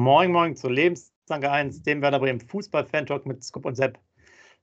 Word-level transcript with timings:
Moin, 0.00 0.32
moin 0.32 0.56
zur 0.56 0.70
Lebenstanke 0.70 1.50
1, 1.50 1.82
dem 1.82 2.00
Werder 2.00 2.20
Bremen 2.20 2.40
Fußball-Fan-Talk 2.40 3.26
mit 3.26 3.44
Scoop 3.44 3.66
und 3.66 3.74
Sepp. 3.74 3.98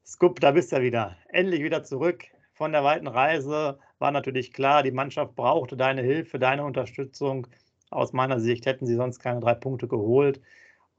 Scoop, 0.04 0.40
da 0.40 0.50
bist 0.50 0.72
du 0.72 0.78
ja 0.78 0.82
wieder. 0.82 1.16
Endlich 1.30 1.62
wieder 1.62 1.84
zurück 1.84 2.24
von 2.54 2.72
der 2.72 2.84
weiten 2.84 3.06
Reise. 3.06 3.78
War 4.00 4.10
natürlich 4.10 4.52
klar, 4.52 4.82
die 4.82 4.90
Mannschaft 4.90 5.36
brauchte 5.36 5.78
deine 5.78 6.02
Hilfe, 6.02 6.40
deine 6.40 6.64
Unterstützung. 6.66 7.46
Aus 7.92 8.14
meiner 8.14 8.40
Sicht 8.40 8.66
hätten 8.66 8.88
sie 8.88 8.96
sonst 8.96 9.20
keine 9.20 9.40
drei 9.40 9.54
Punkte 9.54 9.88
geholt. 9.88 10.42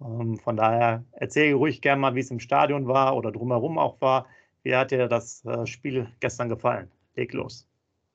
Ähm, 0.01 0.39
von 0.39 0.57
daher 0.57 1.05
erzähle 1.11 1.57
ruhig 1.57 1.83
gerne 1.83 2.01
mal, 2.01 2.15
wie 2.15 2.21
es 2.21 2.31
im 2.31 2.39
Stadion 2.39 2.87
war 2.87 3.17
oder 3.17 3.33
drumherum 3.33 3.77
auch 3.77 4.01
war. 4.01 4.29
Wie 4.63 4.77
hat 4.77 4.93
dir 4.93 5.09
das 5.09 5.45
äh, 5.47 5.67
Spiel 5.67 6.13
gestern 6.21 6.49
gefallen? 6.49 6.93
Leg 7.17 7.33
los. 7.33 7.68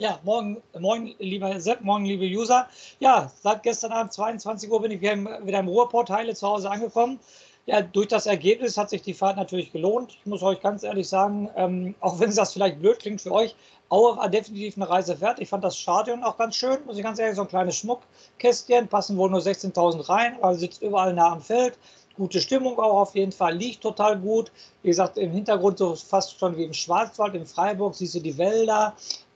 Ja, 0.04 0.20
morgen, 0.24 0.62
morgen, 0.78 1.16
lieber 1.20 1.58
Sepp, 1.62 1.80
morgen, 1.80 2.04
liebe 2.04 2.26
User. 2.26 2.68
Ja, 3.00 3.32
seit 3.42 3.64
gestern 3.64 3.94
Abend 3.94 4.12
22 4.12 4.70
Uhr 4.70 4.82
bin 4.82 4.92
ich 4.92 5.00
wieder 5.00 5.14
im, 5.14 5.30
wieder 5.46 5.60
im 5.60 5.70
Ruhrportteile 5.70 6.36
zu 6.36 6.46
Hause 6.46 6.70
angekommen. 6.70 7.22
Ja, 7.68 7.82
durch 7.82 8.10
das 8.10 8.26
Ergebnis 8.26 8.76
hat 8.76 8.90
sich 8.90 9.02
die 9.02 9.14
Fahrt 9.14 9.38
natürlich 9.38 9.72
gelohnt. 9.72 10.18
Ich 10.20 10.26
muss 10.26 10.44
euch 10.44 10.60
ganz 10.60 10.84
ehrlich 10.84 11.08
sagen, 11.08 11.50
ähm, 11.56 11.96
auch 12.02 12.20
wenn 12.20 12.36
das 12.36 12.52
vielleicht 12.52 12.82
blöd 12.82 13.00
klingt 13.00 13.22
für 13.22 13.32
euch, 13.32 13.56
Aue 13.88 14.18
war 14.18 14.28
definitiv 14.28 14.76
eine 14.76 14.90
Reise 14.90 15.22
wert. 15.22 15.40
Ich 15.40 15.48
fand 15.48 15.64
das 15.64 15.78
Stadion 15.78 16.22
auch 16.26 16.38
ganz 16.38 16.58
schön, 16.58 16.80
muss 16.86 16.98
ich 16.98 17.04
ganz 17.04 17.18
ehrlich 17.18 17.38
sagen. 17.38 17.48
So 17.48 17.56
ein 17.56 17.60
kleines 17.60 17.78
Schmuckkästchen, 17.78 18.90
passen 18.90 19.16
wohl 19.16 19.30
nur 19.30 19.40
16.000 19.40 20.10
rein, 20.10 20.36
aber 20.42 20.56
sitzt 20.56 20.82
überall 20.82 21.14
nah 21.14 21.32
am 21.32 21.42
Feld. 21.42 21.78
Gute 22.16 22.42
Stimmung 22.42 22.78
auch 22.78 23.02
auf 23.02 23.16
jeden 23.16 23.32
Fall, 23.32 23.56
liegt 23.56 23.82
total 23.82 24.20
gut. 24.20 24.52
Wie 24.84 24.90
gesagt, 24.90 25.17
im 25.17 25.32
Hintergrund 25.32 25.80
so 25.80 25.95
fast 25.95 26.38
schon 26.38 26.56
wie 26.58 26.64
im 26.66 26.73
Schwarzwald, 26.73 27.34
in 27.34 27.45
Freiburg, 27.45 27.95
siehst 27.95 28.14
du 28.14 28.20
die 28.20 28.38
Wälder 28.38 28.94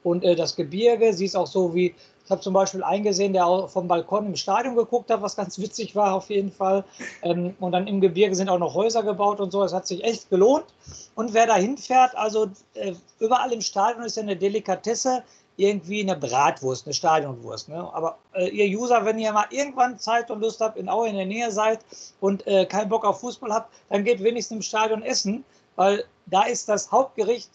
und 0.07 0.23
äh, 0.23 0.35
das 0.35 0.55
Gebirge. 0.55 1.13
Sie 1.13 1.25
ist 1.25 1.35
auch 1.35 1.47
so 1.47 1.73
wie, 1.75 1.93
ich 2.25 2.31
habe 2.31 2.41
zum 2.41 2.53
Beispiel 2.53 2.83
eingesehen, 2.83 3.33
der 3.33 3.67
vom 3.67 3.87
Balkon 3.87 4.27
im 4.27 4.35
Stadion 4.35 4.75
geguckt 4.75 5.09
hat, 5.11 5.21
was 5.21 5.35
ganz 5.35 5.59
witzig 5.59 5.95
war 5.95 6.13
auf 6.13 6.29
jeden 6.29 6.51
Fall. 6.51 6.83
Ähm, 7.21 7.55
und 7.59 7.71
dann 7.71 7.87
im 7.87 8.01
Gebirge 8.01 8.35
sind 8.35 8.49
auch 8.49 8.59
noch 8.59 8.73
Häuser 8.73 9.03
gebaut 9.03 9.39
und 9.39 9.51
so. 9.51 9.63
Es 9.63 9.73
hat 9.73 9.87
sich 9.87 10.03
echt 10.03 10.29
gelohnt. 10.29 10.65
Und 11.15 11.33
wer 11.33 11.47
da 11.47 11.55
hinfährt, 11.55 12.15
also 12.15 12.47
äh, 12.73 12.93
überall 13.19 13.51
im 13.51 13.61
Stadion 13.61 14.03
ist 14.03 14.17
ja 14.17 14.23
eine 14.23 14.35
Delikatesse, 14.35 15.23
irgendwie 15.59 16.01
eine 16.01 16.15
Bratwurst, 16.15 16.85
eine 16.85 16.93
Stadionwurst. 16.93 17.69
Ne? 17.69 17.77
Aber 17.93 18.17
äh, 18.33 18.47
ihr 18.49 18.77
User, 18.77 19.03
wenn 19.05 19.17
ihr 19.17 19.33
mal 19.33 19.47
irgendwann 19.49 19.97
Zeit 19.97 20.29
und 20.29 20.41
Lust 20.41 20.61
habt, 20.61 20.77
in 20.77 20.87
Aue 20.87 21.09
in 21.09 21.15
der 21.15 21.25
Nähe 21.25 21.51
seid 21.51 21.79
und 22.19 22.45
äh, 22.45 22.65
keinen 22.65 22.89
Bock 22.89 23.05
auf 23.05 23.21
Fußball 23.21 23.51
habt, 23.51 23.73
dann 23.89 24.03
geht 24.03 24.21
wenigstens 24.23 24.57
im 24.57 24.61
Stadion 24.61 25.01
essen, 25.01 25.43
weil 25.75 26.03
da 26.27 26.43
ist 26.43 26.69
das 26.69 26.91
Hauptgericht 26.91 27.49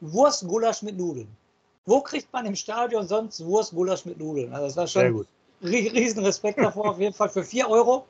Wurstgulasch 0.00 0.82
mit 0.82 0.98
Nudeln. 0.98 1.28
Wo 1.86 2.00
kriegt 2.00 2.32
man 2.32 2.46
im 2.46 2.56
Stadion 2.56 3.06
sonst 3.06 3.44
Wurstgulasch 3.44 4.04
mit 4.04 4.18
Nudeln? 4.18 4.52
Also 4.52 4.66
das 4.66 4.76
war 4.76 4.86
schon 4.86 5.26
riesen 5.62 6.24
Respekt 6.24 6.58
davor, 6.58 6.90
auf 6.90 7.00
jeden 7.00 7.14
Fall 7.14 7.28
für 7.28 7.44
4 7.44 7.68
Euro. 7.68 8.04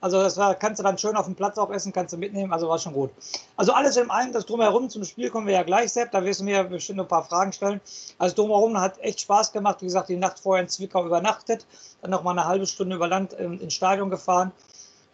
Also 0.00 0.20
das 0.20 0.36
war, 0.36 0.54
kannst 0.54 0.78
du 0.78 0.84
dann 0.84 0.96
schön 0.96 1.16
auf 1.16 1.24
dem 1.24 1.34
Platz 1.34 1.58
auch 1.58 1.70
essen, 1.70 1.92
kannst 1.92 2.12
du 2.12 2.18
mitnehmen, 2.18 2.52
also 2.52 2.68
war 2.68 2.78
schon 2.78 2.92
gut. 2.92 3.10
Also 3.56 3.72
alles 3.72 3.96
in 3.96 4.10
allem, 4.10 4.32
das 4.32 4.46
Drumherum 4.46 4.88
zum 4.88 5.04
Spiel 5.04 5.28
kommen 5.30 5.46
wir 5.46 5.54
ja 5.54 5.62
gleich, 5.62 5.92
Sepp, 5.92 6.12
da 6.12 6.24
wirst 6.24 6.40
du 6.40 6.44
mir 6.44 6.64
bestimmt 6.64 7.00
ein 7.00 7.08
paar 7.08 7.24
Fragen 7.24 7.52
stellen. 7.52 7.80
Also 8.18 8.36
Drumherum 8.36 8.80
hat 8.80 8.98
echt 9.00 9.20
Spaß 9.20 9.52
gemacht, 9.52 9.80
wie 9.80 9.86
gesagt, 9.86 10.08
die 10.08 10.16
Nacht 10.16 10.38
vorher 10.38 10.62
in 10.62 10.68
Zwickau 10.68 11.04
übernachtet, 11.04 11.66
dann 12.00 12.10
noch 12.10 12.22
mal 12.22 12.32
eine 12.32 12.44
halbe 12.44 12.66
Stunde 12.66 12.96
über 12.96 13.08
Land 13.08 13.34
ähm, 13.38 13.60
ins 13.60 13.74
Stadion 13.74 14.10
gefahren. 14.10 14.52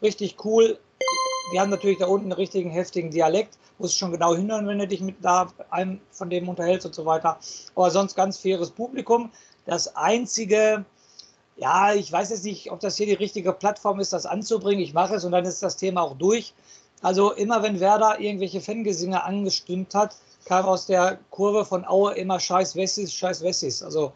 Richtig 0.03 0.37
cool. 0.45 0.79
Wir 1.51 1.61
haben 1.61 1.71
natürlich 1.71 1.99
da 1.99 2.07
unten 2.07 2.27
einen 2.27 2.33
richtigen 2.33 2.71
heftigen 2.71 3.11
Dialekt 3.11 3.59
musst 3.79 3.99
schon 3.99 4.13
genau 4.13 4.35
hinhören, 4.35 4.67
wenn 4.67 4.79
du 4.79 4.87
dich 4.87 5.01
mit 5.01 5.17
da 5.21 5.49
einem 5.71 6.01
von 6.11 6.31
dem 6.31 6.49
unterhältst 6.49 6.87
und 6.87 6.95
so 6.95 7.05
weiter. 7.05 7.39
Aber 7.75 7.91
sonst 7.91 8.15
ganz 8.15 8.39
faires 8.39 8.71
Publikum. 8.71 9.31
Das 9.67 9.97
einzige, 9.97 10.85
ja, 11.57 11.93
ich 11.95 12.11
weiß 12.11 12.31
jetzt 12.31 12.45
nicht, 12.45 12.71
ob 12.71 12.81
das 12.81 12.97
hier 12.97 13.07
die 13.07 13.15
richtige 13.15 13.53
Plattform 13.53 14.01
ist, 14.01 14.13
das 14.13 14.27
anzubringen. 14.27 14.83
Ich 14.83 14.95
mache 14.95 15.15
es 15.15 15.25
und 15.25 15.33
dann 15.33 15.45
ist 15.45 15.63
das 15.63 15.77
Thema 15.77 16.03
auch 16.03 16.17
durch. 16.17 16.55
Also 17.03 17.33
immer 17.33 17.63
wenn 17.63 17.81
Werder 17.81 18.21
irgendwelche 18.21 18.61
Fangesinge 18.61 19.23
angestimmt 19.25 19.95
hat, 19.95 20.17
kam 20.47 20.67
aus 20.67 20.87
der 20.87 21.19
Kurve 21.31 21.65
von 21.65 21.85
Aue 21.85 22.15
immer 22.15 22.39
Scheiß 22.39 22.77
Wessis, 22.77 23.13
Scheiß 23.13 23.43
Wessis. 23.43 23.83
Also 23.83 24.13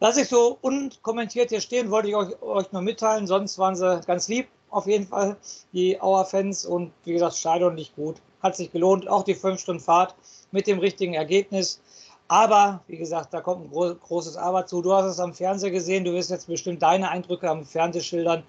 lasse 0.00 0.22
ich 0.22 0.28
so 0.28 0.58
unkommentiert 0.60 1.50
hier 1.50 1.60
stehen, 1.60 1.90
wollte 1.90 2.08
ich 2.08 2.16
euch, 2.16 2.42
euch 2.42 2.72
nur 2.72 2.82
mitteilen. 2.82 3.26
Sonst 3.26 3.58
waren 3.58 3.76
sie 3.76 4.00
ganz 4.06 4.28
lieb, 4.28 4.48
auf 4.70 4.86
jeden 4.86 5.06
Fall, 5.06 5.36
die 5.72 6.00
Auer-Fans. 6.00 6.64
Und 6.66 6.92
wie 7.04 7.12
gesagt, 7.12 7.36
Stadion 7.36 7.74
nicht 7.74 7.94
gut 7.96 8.16
hat 8.42 8.56
sich 8.56 8.70
gelohnt, 8.70 9.08
auch 9.08 9.24
die 9.24 9.34
fünf 9.34 9.60
Stunden 9.60 9.82
Fahrt 9.82 10.14
mit 10.52 10.66
dem 10.66 10.78
richtigen 10.78 11.14
Ergebnis. 11.14 11.80
Aber 12.28 12.82
wie 12.86 12.98
gesagt, 12.98 13.32
da 13.32 13.40
kommt 13.40 13.64
ein 13.64 13.70
gro 13.70 13.94
großes 13.94 14.36
Aber 14.36 14.66
zu. 14.66 14.82
Du 14.82 14.92
hast 14.92 15.06
es 15.06 15.18
am 15.18 15.32
Fernseher 15.32 15.70
gesehen, 15.70 16.04
du 16.04 16.12
wirst 16.12 16.30
jetzt 16.30 16.46
bestimmt 16.46 16.82
deine 16.82 17.08
Eindrücke 17.08 17.48
am 17.48 17.64
Fernseher 17.64 18.02
schildern 18.02 18.42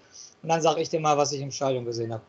und 0.44 0.50
dann 0.50 0.62
sage 0.62 0.82
ich 0.82 0.90
dir 0.90 1.00
mal, 1.00 1.18
was 1.18 1.32
ich 1.32 1.42
im 1.42 1.52
Stadion 1.52 1.86
gesehen 1.86 2.14
habe. 2.14 2.24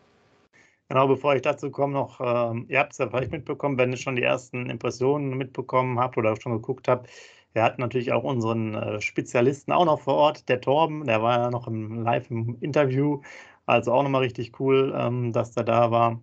Genau, 0.88 1.06
bevor 1.06 1.36
ich 1.36 1.42
dazu 1.42 1.70
komme, 1.70 1.92
noch, 1.92 2.20
ähm, 2.20 2.66
ihr 2.68 2.80
habt 2.80 2.92
es 2.92 2.98
ja 2.98 3.08
vielleicht 3.08 3.30
mitbekommen, 3.30 3.78
wenn 3.78 3.92
ihr 3.92 3.96
schon 3.96 4.16
die 4.16 4.22
ersten 4.22 4.68
Impressionen 4.68 5.36
mitbekommen 5.36 6.00
habt 6.00 6.18
oder 6.18 6.34
schon 6.40 6.52
geguckt 6.52 6.88
habt. 6.88 7.08
Wir 7.52 7.62
hatten 7.62 7.80
natürlich 7.80 8.12
auch 8.12 8.24
unseren 8.24 8.74
äh, 8.74 9.00
Spezialisten 9.00 9.72
auch 9.72 9.84
noch 9.84 10.00
vor 10.00 10.14
Ort, 10.14 10.48
der 10.48 10.60
Torben, 10.60 11.04
der 11.04 11.22
war 11.22 11.38
ja 11.38 11.50
noch 11.50 11.66
im, 11.66 12.02
live 12.02 12.30
im 12.30 12.56
Interview. 12.60 13.20
Also 13.66 13.92
auch 13.92 14.02
nochmal 14.02 14.22
richtig 14.22 14.58
cool, 14.60 14.94
ähm, 14.96 15.32
dass 15.32 15.52
der 15.52 15.64
da 15.64 15.90
war 15.90 16.20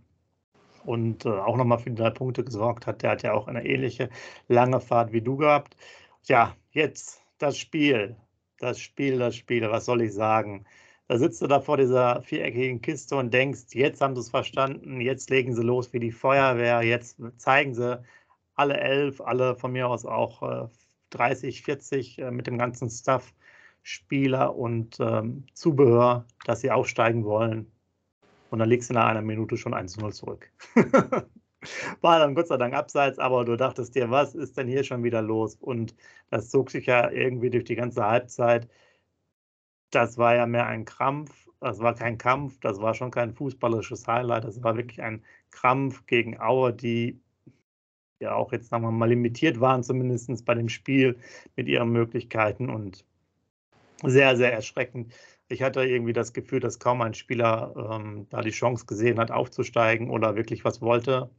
und 0.86 1.26
äh, 1.26 1.30
auch 1.30 1.58
nochmal 1.58 1.80
für 1.80 1.90
die 1.92 1.96
drei 1.96 2.10
Punkte 2.10 2.44
gesorgt 2.44 2.88
hat. 2.88 3.04
Der 3.04 3.12
hat 3.12 3.24
ja 3.24 3.34
auch 3.34 3.48
eine 3.48 3.66
ähnliche 3.66 4.10
lange 4.48 4.80
Fahrt 4.82 5.12
wie 5.14 5.22
du 5.22 5.38
gehabt. 5.38 5.76
Ja, 6.26 6.56
jetzt 6.72 7.24
das 7.38 7.58
Spiel. 7.58 8.16
Das 8.60 8.80
Spiel, 8.80 9.20
das 9.20 9.36
Spiel, 9.36 9.70
was 9.70 9.86
soll 9.86 10.02
ich 10.02 10.14
sagen? 10.14 10.66
Da 11.08 11.18
sitzt 11.18 11.42
du 11.42 11.48
da 11.48 11.62
vor 11.62 11.78
dieser 11.78 12.22
viereckigen 12.24 12.82
Kiste 12.82 13.16
und 13.16 13.34
denkst, 13.34 13.74
jetzt 13.74 14.02
haben 14.02 14.16
sie 14.16 14.22
es 14.22 14.30
verstanden, 14.30 15.00
jetzt 15.00 15.30
legen 15.30 15.56
sie 15.56 15.64
los 15.64 15.94
wie 15.94 16.00
die 16.00 16.12
Feuerwehr, 16.12 16.82
jetzt 16.84 17.18
zeigen 17.38 17.74
sie 17.76 18.02
alle 18.56 18.78
elf, 18.78 19.22
alle 19.22 19.56
von 19.56 19.72
mir 19.72 19.88
aus 19.88 20.06
auch 20.06 20.44
äh, 20.44 20.68
30, 21.12 21.62
40 21.64 22.20
äh, 22.20 22.32
mit 22.32 22.48
dem 22.48 22.58
ganzen 22.58 22.90
Stuff, 22.90 23.34
Spieler 23.84 24.56
und 24.56 24.98
ähm, 25.00 25.46
Zubehör, 25.54 26.26
dass 26.46 26.62
sie 26.62 26.72
aufsteigen 26.72 27.24
wollen. 27.24 27.72
Und 28.50 28.60
dann 28.60 28.70
liegst 28.70 28.90
du 28.90 28.94
nach 28.94 29.08
einer 29.08 29.22
Minute 29.22 29.58
schon 29.58 29.74
1-0 29.74 30.12
zurück. 30.12 30.52
War 32.02 32.20
dann 32.20 32.36
Gott 32.36 32.48
sei 32.48 32.58
Dank 32.58 32.74
abseits, 32.74 33.20
aber 33.20 33.44
du 33.44 33.58
dachtest 33.58 33.96
dir, 33.96 34.10
was 34.10 34.36
ist 34.36 34.58
denn 34.58 34.68
hier 34.68 34.84
schon 34.84 35.04
wieder 35.04 35.22
los? 35.22 35.56
Und 35.56 35.96
das 36.30 36.50
zog 36.50 36.70
sich 36.70 36.86
ja 36.86 37.10
irgendwie 37.12 37.50
durch 37.50 37.66
die 37.66 37.76
ganze 37.76 38.06
Halbzeit. 38.06 38.70
Das 39.92 40.18
war 40.18 40.36
ja 40.36 40.46
mehr 40.46 40.68
ein 40.68 40.86
Krampf, 40.86 41.48
das 41.60 41.80
war 41.80 41.96
kein 41.96 42.18
Kampf, 42.18 42.60
das 42.60 42.80
war 42.82 42.94
schon 42.94 43.12
kein 43.12 43.34
fußballisches 43.34 44.06
Highlight, 44.08 44.44
das 44.44 44.62
war 44.64 44.76
wirklich 44.76 45.02
ein 45.02 45.24
Krampf 45.50 46.06
gegen 46.06 46.40
Aue, 46.40 46.74
die 46.74 47.20
ja 48.20 48.36
auch 48.36 48.52
jetzt 48.52 48.70
sagen 48.70 48.84
wir 48.84 48.92
mal 48.92 49.10
limitiert 49.10 49.60
waren, 49.60 49.84
zumindest 49.84 50.46
bei 50.46 50.56
dem 50.56 50.70
Spiel 50.70 51.18
mit 51.56 51.68
ihren 51.68 51.92
Möglichkeiten 51.92 52.70
und 52.70 53.06
sehr, 54.04 54.38
sehr 54.38 54.54
erschreckend. 54.54 55.14
Ich 55.50 55.62
hatte 55.62 55.84
irgendwie 55.84 56.14
das 56.14 56.34
Gefühl, 56.34 56.60
dass 56.60 56.80
kaum 56.80 57.02
ein 57.02 57.14
Spieler 57.14 57.74
ähm, 57.92 58.28
da 58.30 58.42
die 58.42 58.52
Chance 58.52 58.86
gesehen 58.86 59.20
hat, 59.20 59.32
aufzusteigen 59.32 60.10
oder 60.10 60.36
wirklich 60.36 60.66
was 60.66 60.82
wollte, 60.82 61.30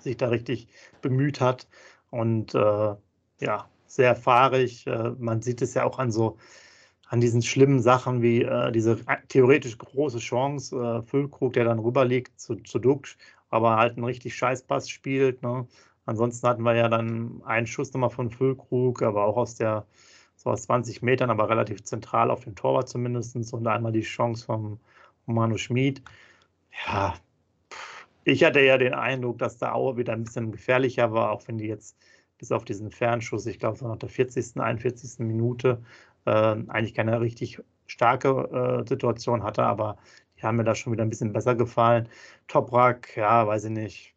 sich 0.00 0.16
da 0.16 0.28
richtig 0.28 0.68
bemüht 1.00 1.40
hat. 1.40 1.68
Und 2.10 2.54
äh, 2.54 2.94
ja, 3.40 3.68
sehr 3.86 4.16
fahrig. 4.16 4.86
Äh, 4.86 5.12
man 5.18 5.42
sieht 5.42 5.62
es 5.62 5.74
ja 5.74 5.84
auch 5.84 5.98
an 5.98 6.10
so 6.10 6.38
an 7.10 7.20
diesen 7.20 7.42
schlimmen 7.42 7.82
Sachen 7.82 8.22
wie 8.22 8.42
äh, 8.42 8.70
diese 8.70 8.96
theoretisch 9.28 9.76
große 9.78 10.18
Chance, 10.18 10.76
äh, 10.76 11.02
Füllkrug, 11.02 11.54
der 11.54 11.64
dann 11.64 11.80
rüberliegt 11.80 12.38
zu, 12.38 12.54
zu 12.56 12.78
Duxch, 12.78 13.16
aber 13.48 13.76
halt 13.76 13.96
einen 13.96 14.04
richtig 14.04 14.36
Scheißpass 14.36 14.88
spielt. 14.88 15.42
Ne? 15.42 15.66
Ansonsten 16.06 16.46
hatten 16.46 16.62
wir 16.62 16.76
ja 16.76 16.88
dann 16.88 17.42
einen 17.44 17.66
Schuss 17.66 17.92
nochmal 17.92 18.10
von 18.10 18.30
Füllkrug, 18.30 19.02
aber 19.02 19.24
auch 19.24 19.36
aus 19.36 19.56
der 19.56 19.86
so 20.42 20.50
aus 20.50 20.62
20 20.62 21.02
Metern, 21.02 21.30
aber 21.30 21.50
relativ 21.50 21.82
zentral 21.84 22.30
auf 22.30 22.44
dem 22.44 22.54
Torwart 22.54 22.88
zumindest. 22.88 23.36
Und 23.52 23.66
einmal 23.66 23.92
die 23.92 24.00
Chance 24.00 24.46
vom 24.46 24.80
Manu 25.26 25.58
Schmid. 25.58 26.02
Ja, 26.86 27.14
ich 28.24 28.42
hatte 28.42 28.60
ja 28.60 28.78
den 28.78 28.94
Eindruck, 28.94 29.38
dass 29.38 29.58
der 29.58 29.74
Aue 29.74 29.98
wieder 29.98 30.14
ein 30.14 30.24
bisschen 30.24 30.50
gefährlicher 30.50 31.12
war, 31.12 31.30
auch 31.30 31.46
wenn 31.46 31.58
die 31.58 31.66
jetzt 31.66 31.96
bis 32.38 32.52
auf 32.52 32.64
diesen 32.64 32.90
Fernschuss, 32.90 33.44
ich 33.44 33.58
glaube, 33.58 33.76
so 33.76 33.86
nach 33.86 33.98
der 33.98 34.08
40., 34.08 34.58
41. 34.58 35.18
Minute 35.18 35.82
äh, 36.24 36.30
eigentlich 36.30 36.94
keine 36.94 37.20
richtig 37.20 37.62
starke 37.86 38.82
äh, 38.82 38.88
Situation 38.88 39.42
hatte, 39.42 39.64
aber 39.64 39.98
die 40.38 40.44
haben 40.44 40.56
mir 40.56 40.64
da 40.64 40.74
schon 40.74 40.94
wieder 40.94 41.02
ein 41.02 41.10
bisschen 41.10 41.34
besser 41.34 41.54
gefallen. 41.54 42.08
Toprak, 42.48 43.14
ja, 43.14 43.46
weiß 43.46 43.64
ich 43.64 43.72
nicht. 43.72 44.14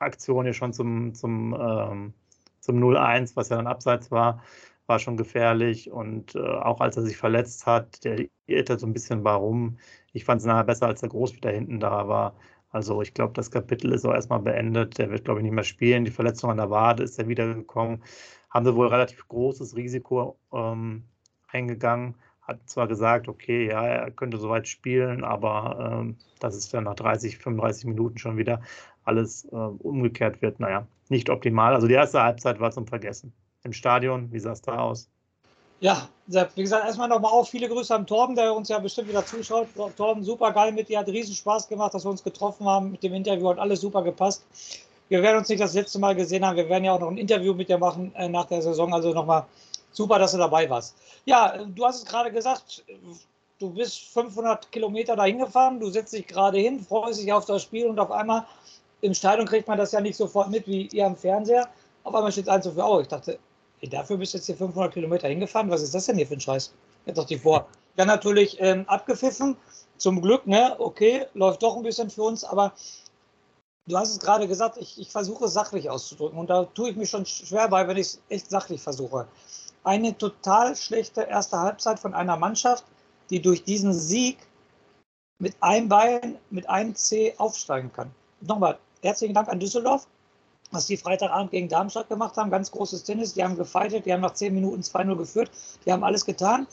Aktion 0.00 0.44
hier 0.44 0.52
schon 0.52 0.74
zum, 0.74 1.14
zum, 1.14 1.56
ähm, 1.58 2.12
zum 2.60 2.78
0-1, 2.78 3.36
was 3.36 3.48
ja 3.48 3.56
dann 3.56 3.66
abseits 3.66 4.10
war 4.10 4.42
war 4.88 4.98
schon 4.98 5.16
gefährlich 5.16 5.90
und 5.90 6.34
äh, 6.34 6.38
auch 6.40 6.80
als 6.80 6.96
er 6.96 7.02
sich 7.04 7.16
verletzt 7.16 7.66
hat, 7.66 8.04
der 8.04 8.26
irrte 8.46 8.78
so 8.78 8.86
ein 8.86 8.92
bisschen 8.94 9.24
warum. 9.24 9.78
Ich 10.12 10.24
fand 10.24 10.40
es 10.40 10.46
nachher 10.46 10.64
besser, 10.64 10.86
als 10.86 11.00
der 11.00 11.10
Groß 11.10 11.36
wieder 11.36 11.50
hinten 11.50 11.78
da 11.80 12.08
war. 12.08 12.34
Also 12.70 13.02
ich 13.02 13.14
glaube, 13.14 13.34
das 13.34 13.50
Kapitel 13.50 13.92
ist 13.92 14.04
auch 14.04 14.14
erstmal 14.14 14.40
beendet. 14.40 14.98
Der 14.98 15.10
wird, 15.10 15.24
glaube 15.24 15.40
ich, 15.40 15.44
nicht 15.44 15.54
mehr 15.54 15.64
spielen. 15.64 16.04
Die 16.04 16.10
Verletzung 16.10 16.50
an 16.50 16.56
der 16.58 16.70
Wade 16.70 17.02
ist 17.02 17.18
ja 17.18 17.28
wiedergekommen. 17.28 18.02
Haben 18.50 18.64
sie 18.66 18.74
wohl 18.74 18.88
relativ 18.88 19.26
großes 19.28 19.76
Risiko 19.76 20.38
ähm, 20.52 21.04
eingegangen. 21.48 22.14
hat 22.42 22.60
zwar 22.68 22.88
gesagt, 22.88 23.28
okay, 23.28 23.68
ja, 23.68 23.86
er 23.86 24.10
könnte 24.10 24.38
soweit 24.38 24.68
spielen, 24.68 25.24
aber 25.24 26.00
ähm, 26.00 26.16
dass 26.40 26.54
es 26.56 26.70
dann 26.70 26.84
nach 26.84 26.94
30, 26.94 27.38
35 27.38 27.86
Minuten 27.86 28.18
schon 28.18 28.36
wieder 28.38 28.62
alles 29.04 29.44
äh, 29.46 29.56
umgekehrt 29.56 30.42
wird, 30.42 30.60
naja, 30.60 30.86
nicht 31.08 31.30
optimal. 31.30 31.74
Also 31.74 31.88
die 31.88 31.94
erste 31.94 32.22
Halbzeit 32.22 32.60
war 32.60 32.70
zum 32.70 32.86
Vergessen. 32.86 33.32
Im 33.64 33.72
Stadion, 33.72 34.32
wie 34.32 34.38
sah 34.38 34.52
es 34.52 34.62
da 34.62 34.78
aus? 34.78 35.08
Ja, 35.80 36.08
wie 36.26 36.62
gesagt, 36.62 36.84
erstmal 36.84 37.08
nochmal 37.08 37.32
auch 37.32 37.46
viele 37.46 37.68
Grüße 37.68 37.94
an 37.94 38.06
Torben, 38.06 38.34
der 38.34 38.52
uns 38.52 38.68
ja 38.68 38.78
bestimmt 38.80 39.08
wieder 39.08 39.24
zuschaut. 39.24 39.68
Torben, 39.96 40.24
super 40.24 40.52
geil 40.52 40.72
mit 40.72 40.88
dir, 40.88 40.98
hat 40.98 41.06
riesen 41.06 41.34
Spaß 41.34 41.68
gemacht, 41.68 41.94
dass 41.94 42.04
wir 42.04 42.10
uns 42.10 42.24
getroffen 42.24 42.66
haben 42.66 42.90
mit 42.92 43.02
dem 43.02 43.14
Interview, 43.14 43.48
hat 43.48 43.58
alles 43.58 43.80
super 43.80 44.02
gepasst. 44.02 44.44
Wir 45.08 45.22
werden 45.22 45.38
uns 45.38 45.48
nicht 45.48 45.60
das 45.60 45.74
letzte 45.74 46.00
Mal 46.00 46.16
gesehen 46.16 46.44
haben, 46.44 46.56
wir 46.56 46.68
werden 46.68 46.84
ja 46.84 46.92
auch 46.92 47.00
noch 47.00 47.10
ein 47.10 47.16
Interview 47.16 47.54
mit 47.54 47.68
dir 47.68 47.78
machen 47.78 48.12
äh, 48.16 48.28
nach 48.28 48.46
der 48.46 48.60
Saison, 48.60 48.92
also 48.92 49.12
nochmal 49.12 49.46
super, 49.92 50.18
dass 50.18 50.32
du 50.32 50.38
dabei 50.38 50.68
warst. 50.68 50.96
Ja, 51.24 51.64
du 51.64 51.86
hast 51.86 52.02
es 52.02 52.04
gerade 52.04 52.32
gesagt, 52.32 52.84
du 53.58 53.70
bist 53.70 54.00
500 54.12 54.70
Kilometer 54.72 55.16
dahin 55.16 55.38
gefahren, 55.38 55.80
du 55.80 55.90
setzt 55.90 56.12
dich 56.12 56.26
gerade 56.26 56.58
hin, 56.58 56.80
freust 56.80 57.20
dich 57.20 57.32
auf 57.32 57.46
das 57.46 57.62
Spiel 57.62 57.86
und 57.86 57.98
auf 57.98 58.10
einmal 58.10 58.44
im 59.00 59.14
Stadion 59.14 59.46
kriegt 59.46 59.68
man 59.68 59.78
das 59.78 59.92
ja 59.92 60.00
nicht 60.00 60.16
sofort 60.16 60.50
mit 60.50 60.66
wie 60.66 60.88
ihr 60.88 61.06
am 61.06 61.16
Fernseher. 61.16 61.68
Auf 62.02 62.14
einmal 62.14 62.32
steht 62.32 62.44
es 62.44 62.50
1 62.50 62.64
zu 62.64 62.72
4 62.72 62.84
Euro. 62.84 63.00
Ich 63.00 63.08
dachte, 63.08 63.38
ey, 63.80 63.88
dafür 63.88 64.16
bist 64.16 64.34
du 64.34 64.38
jetzt 64.38 64.46
hier 64.46 64.56
500 64.56 64.92
Kilometer 64.92 65.28
hingefahren. 65.28 65.70
Was 65.70 65.82
ist 65.82 65.94
das 65.94 66.06
denn 66.06 66.16
hier 66.16 66.26
für 66.26 66.34
ein 66.34 66.40
Scheiß? 66.40 66.72
Jetzt 67.06 67.16
dachte 67.16 67.34
ich 67.34 67.42
vor. 67.42 67.66
Ja, 67.96 68.04
natürlich 68.04 68.60
ähm, 68.60 68.84
abgepfiffen. 68.88 69.56
Zum 69.96 70.22
Glück, 70.22 70.46
ne? 70.46 70.76
Okay, 70.78 71.26
läuft 71.34 71.62
doch 71.62 71.76
ein 71.76 71.82
bisschen 71.82 72.08
für 72.08 72.22
uns, 72.22 72.44
aber 72.44 72.72
du 73.86 73.96
hast 73.96 74.12
es 74.12 74.20
gerade 74.20 74.46
gesagt, 74.46 74.76
ich, 74.76 75.00
ich 75.00 75.10
versuche 75.10 75.48
sachlich 75.48 75.90
auszudrücken 75.90 76.38
und 76.38 76.48
da 76.48 76.64
tue 76.64 76.90
ich 76.90 76.96
mich 76.96 77.10
schon 77.10 77.26
schwer 77.26 77.68
bei, 77.68 77.88
wenn 77.88 77.96
ich 77.96 78.06
es 78.06 78.20
echt 78.28 78.50
sachlich 78.50 78.80
versuche. 78.80 79.26
Eine 79.82 80.16
total 80.16 80.76
schlechte 80.76 81.22
erste 81.22 81.58
Halbzeit 81.58 81.98
von 81.98 82.14
einer 82.14 82.36
Mannschaft, 82.36 82.84
die 83.30 83.42
durch 83.42 83.64
diesen 83.64 83.92
Sieg 83.92 84.38
mit 85.40 85.56
einem 85.60 85.88
Bein, 85.88 86.38
mit 86.50 86.68
einem 86.68 86.94
C 86.94 87.34
aufsteigen 87.38 87.92
kann. 87.92 88.10
Nochmal, 88.40 88.78
herzlichen 89.02 89.34
Dank 89.34 89.48
an 89.48 89.60
Düsseldorf, 89.60 90.06
was 90.70 90.86
die 90.86 90.96
Freitagabend 90.96 91.50
gegen 91.50 91.68
Darmstadt 91.68 92.08
gemacht 92.08 92.36
haben. 92.36 92.50
Ganz 92.50 92.70
großes 92.70 93.02
Tennis. 93.04 93.34
Die 93.34 93.42
haben 93.42 93.56
gefeitet, 93.56 94.06
die 94.06 94.12
haben 94.12 94.20
nach 94.20 94.34
10 94.34 94.54
Minuten 94.54 94.82
2-0 94.82 95.16
geführt, 95.16 95.50
die 95.84 95.92
haben 95.92 96.04
alles 96.04 96.24
getan. 96.24 96.66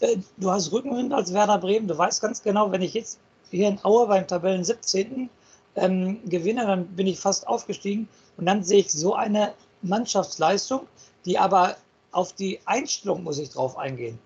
Äh, 0.00 0.16
du 0.36 0.50
hast 0.50 0.72
Rückenwind 0.72 1.12
als 1.12 1.32
Werder 1.32 1.58
Bremen. 1.58 1.88
Du 1.88 1.96
weißt 1.96 2.20
ganz 2.20 2.42
genau, 2.42 2.70
wenn 2.70 2.82
ich 2.82 2.94
jetzt 2.94 3.18
hier 3.50 3.68
in 3.68 3.82
Aue 3.84 4.06
beim 4.06 4.26
Tabellen 4.26 4.64
17. 4.64 5.30
Ähm, 5.76 6.18
gewinne, 6.28 6.66
dann 6.66 6.86
bin 6.88 7.06
ich 7.06 7.18
fast 7.18 7.46
aufgestiegen. 7.46 8.08
Und 8.36 8.46
dann 8.46 8.62
sehe 8.62 8.80
ich 8.80 8.92
so 8.92 9.14
eine 9.14 9.54
Mannschaftsleistung, 9.82 10.86
die 11.24 11.38
aber 11.38 11.76
auf 12.12 12.32
die 12.32 12.58
Einstellung 12.64 13.22
muss 13.22 13.38
ich 13.38 13.50
drauf 13.50 13.76
eingehen. 13.76 14.18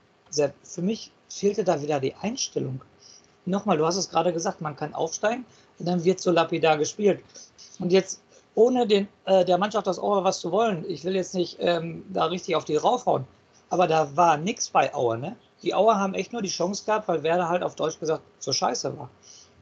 Für 0.63 0.83
mich 0.83 1.11
fehlte 1.29 1.65
da 1.65 1.83
wieder 1.83 2.01
die 2.01 2.15
Einstellung. 2.15 2.81
Nochmal, 3.45 3.77
du 3.77 3.85
hast 3.85 3.97
es 3.97 4.09
gerade 4.09 4.33
gesagt, 4.33 4.61
man 4.61 4.77
kann 4.77 4.95
aufsteigen 4.95 5.45
und 5.79 5.87
dann 5.87 6.05
wird 6.05 6.21
so 6.21 6.31
lapidar 6.31 6.79
gespielt. 6.79 7.23
Und 7.79 7.93
jetzt 7.93 8.21
ohne 8.55 8.87
den, 8.87 9.09
äh, 9.25 9.45
der 9.45 9.59
Mannschaft 9.59 9.87
das 9.87 9.99
Ohr 9.99 10.25
was 10.25 10.41
zu 10.41 10.53
wollen, 10.53 10.85
ich 10.89 11.05
will 11.05 11.15
jetzt 11.15 11.35
nicht 11.35 11.57
ähm, 11.61 12.05
da 12.11 12.27
richtig 12.27 12.57
auf 12.57 12.65
die 12.65 12.77
raufhauen, 12.77 13.25
aber 13.71 13.87
da 13.87 14.15
war 14.17 14.37
nichts 14.37 14.69
bei 14.71 14.95
Auer. 14.95 15.17
Ne? 15.17 15.37
Die 15.63 15.75
Auer 15.75 15.99
haben 15.99 16.15
echt 16.15 16.33
nur 16.33 16.43
die 16.43 16.49
Chance 16.49 16.85
gehabt, 16.85 17.09
weil 17.09 17.23
Werder 17.23 17.49
halt 17.49 17.63
auf 17.63 17.75
Deutsch 17.75 17.99
gesagt 17.99 18.23
so 18.39 18.53
scheiße 18.53 18.97
war. 18.99 19.09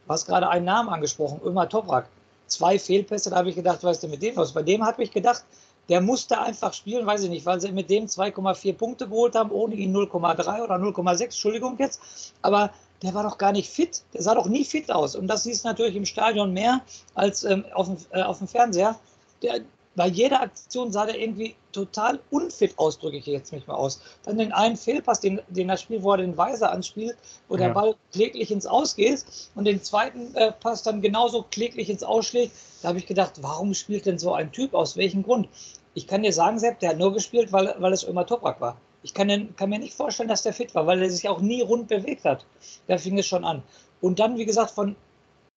Du 0.07 0.13
hast 0.13 0.27
gerade 0.27 0.49
einen 0.49 0.65
Namen 0.65 0.89
angesprochen, 0.89 1.41
Ömer 1.45 1.69
Toprak. 1.69 2.09
Zwei 2.47 2.81
Fehlpässe, 2.81 3.31
da 3.31 3.37
habe 3.37 3.51
ich 3.51 3.55
gedacht, 3.55 3.85
weißt 3.85 4.03
du 4.03 4.09
mit 4.09 4.23
dem 4.23 4.37
was? 4.37 4.53
Bei 4.53 4.63
dem 4.63 4.85
habe 4.85 5.05
ich 5.05 5.13
gedacht, 5.13 5.45
der 5.89 6.01
musste 6.01 6.41
einfach 6.41 6.73
spielen, 6.73 7.07
weiß 7.07 7.25
ich 7.25 7.31
nicht, 7.31 7.47
weil 7.47 7.61
sie 7.61 7.71
mit 7.71 7.91
dem 7.91 8.07
2,4 8.07 8.75
Punkte 8.75 9.09
geholt 9.09 9.35
haben, 9.35 9.51
ohne 9.51 9.75
ihn 9.75 9.95
0,3 9.95 10.63
oder 10.63 10.77
0,6, 10.77 11.23
Entschuldigung 11.23 11.77
jetzt. 11.79 12.33
Aber 12.43 12.71
der 13.03 13.15
war 13.15 13.23
doch 13.23 13.39
gar 13.39 13.53
nicht 13.53 13.71
fit. 13.71 14.03
Der 14.15 14.23
sah 14.23 14.35
doch 14.35 14.47
nie 14.47 14.65
fit 14.65 14.91
aus. 14.91 15.17
Und 15.17 15.27
das 15.27 15.45
siehst 15.45 15.65
natürlich 15.65 15.97
im 15.97 16.05
Stadion 16.05 16.53
mehr 16.53 16.81
als 17.15 17.45
ähm, 17.45 17.65
auf, 17.75 17.87
dem, 17.87 17.97
äh, 18.11 18.23
auf 18.23 18.39
dem 18.39 18.49
Fernseher. 18.49 18.99
Der, 19.43 19.61
bei 19.97 20.07
jeder 20.07 20.41
Aktion 20.43 20.93
sah 20.93 21.07
der 21.07 21.19
irgendwie 21.19 21.57
total 21.73 22.21
unfit 22.31 22.79
aus, 22.79 22.99
drücke 22.99 23.17
ich 23.17 23.27
jetzt 23.27 23.53
mich 23.53 23.67
mal 23.67 23.75
aus. 23.75 24.01
Dann 24.25 24.39
den 24.39 24.53
einen 24.53 24.77
Fehlpass, 24.77 25.21
den, 25.21 25.41
den 25.49 25.69
das 25.69 25.83
Spiel, 25.83 26.03
wo 26.03 26.13
er 26.13 26.19
den 26.19 26.37
Weiser 26.37 26.71
anspielt, 26.71 27.17
wo 27.49 27.57
ja. 27.57 27.67
der 27.67 27.75
Ball 27.75 27.95
kläglich 28.13 28.51
ins 28.51 28.67
Aus 28.67 28.95
geht 28.97 29.25
und 29.55 29.65
den 29.65 29.83
zweiten 29.83 30.35
äh, 30.37 30.53
Pass 30.53 30.83
dann 30.83 31.03
genauso 31.03 31.45
kläglich 31.51 31.91
ins 31.91 32.03
Ausschlägt. 32.03 32.53
Da 32.83 32.89
habe 32.89 32.99
ich 32.99 33.07
gedacht, 33.07 33.35
warum 33.41 33.75
spielt 33.75 34.07
denn 34.07 34.19
so 34.19 34.33
ein 34.33 34.53
Typ? 34.53 34.75
Aus 34.75 34.97
welchem 34.97 35.23
Grund? 35.23 35.49
Ich 35.95 36.07
kann 36.07 36.23
dir 36.23 36.33
sagen, 36.33 36.59
Sepp, 36.59 36.79
der 36.81 36.91
hat 36.91 36.99
nur 36.99 37.13
gespielt, 37.13 37.53
weil, 37.53 37.75
weil 37.79 37.93
es 37.93 38.05
immer 38.05 38.25
Toprak 38.25 38.61
war. 38.61 38.77
Ich 39.03 39.15
kann, 39.15 39.55
kann, 39.57 39.71
mir 39.71 39.79
nicht 39.79 39.95
vorstellen, 39.95 40.29
dass 40.29 40.43
der 40.43 40.53
fit 40.53 40.75
war, 40.75 40.87
weil 40.87 41.03
er 41.03 41.11
sich 41.11 41.29
auch 41.29 41.41
nie 41.41 41.63
rund 41.63 41.89
bewegt 41.89 42.25
hat. 42.25 42.45
Da 42.87 42.99
fing 42.99 43.19
es 43.19 43.27
schon 43.27 43.45
an. 43.45 43.63
Und 44.01 44.19
dann, 44.19 44.37
wie 44.37 44.45
gesagt, 44.45 44.73
von 44.73 44.97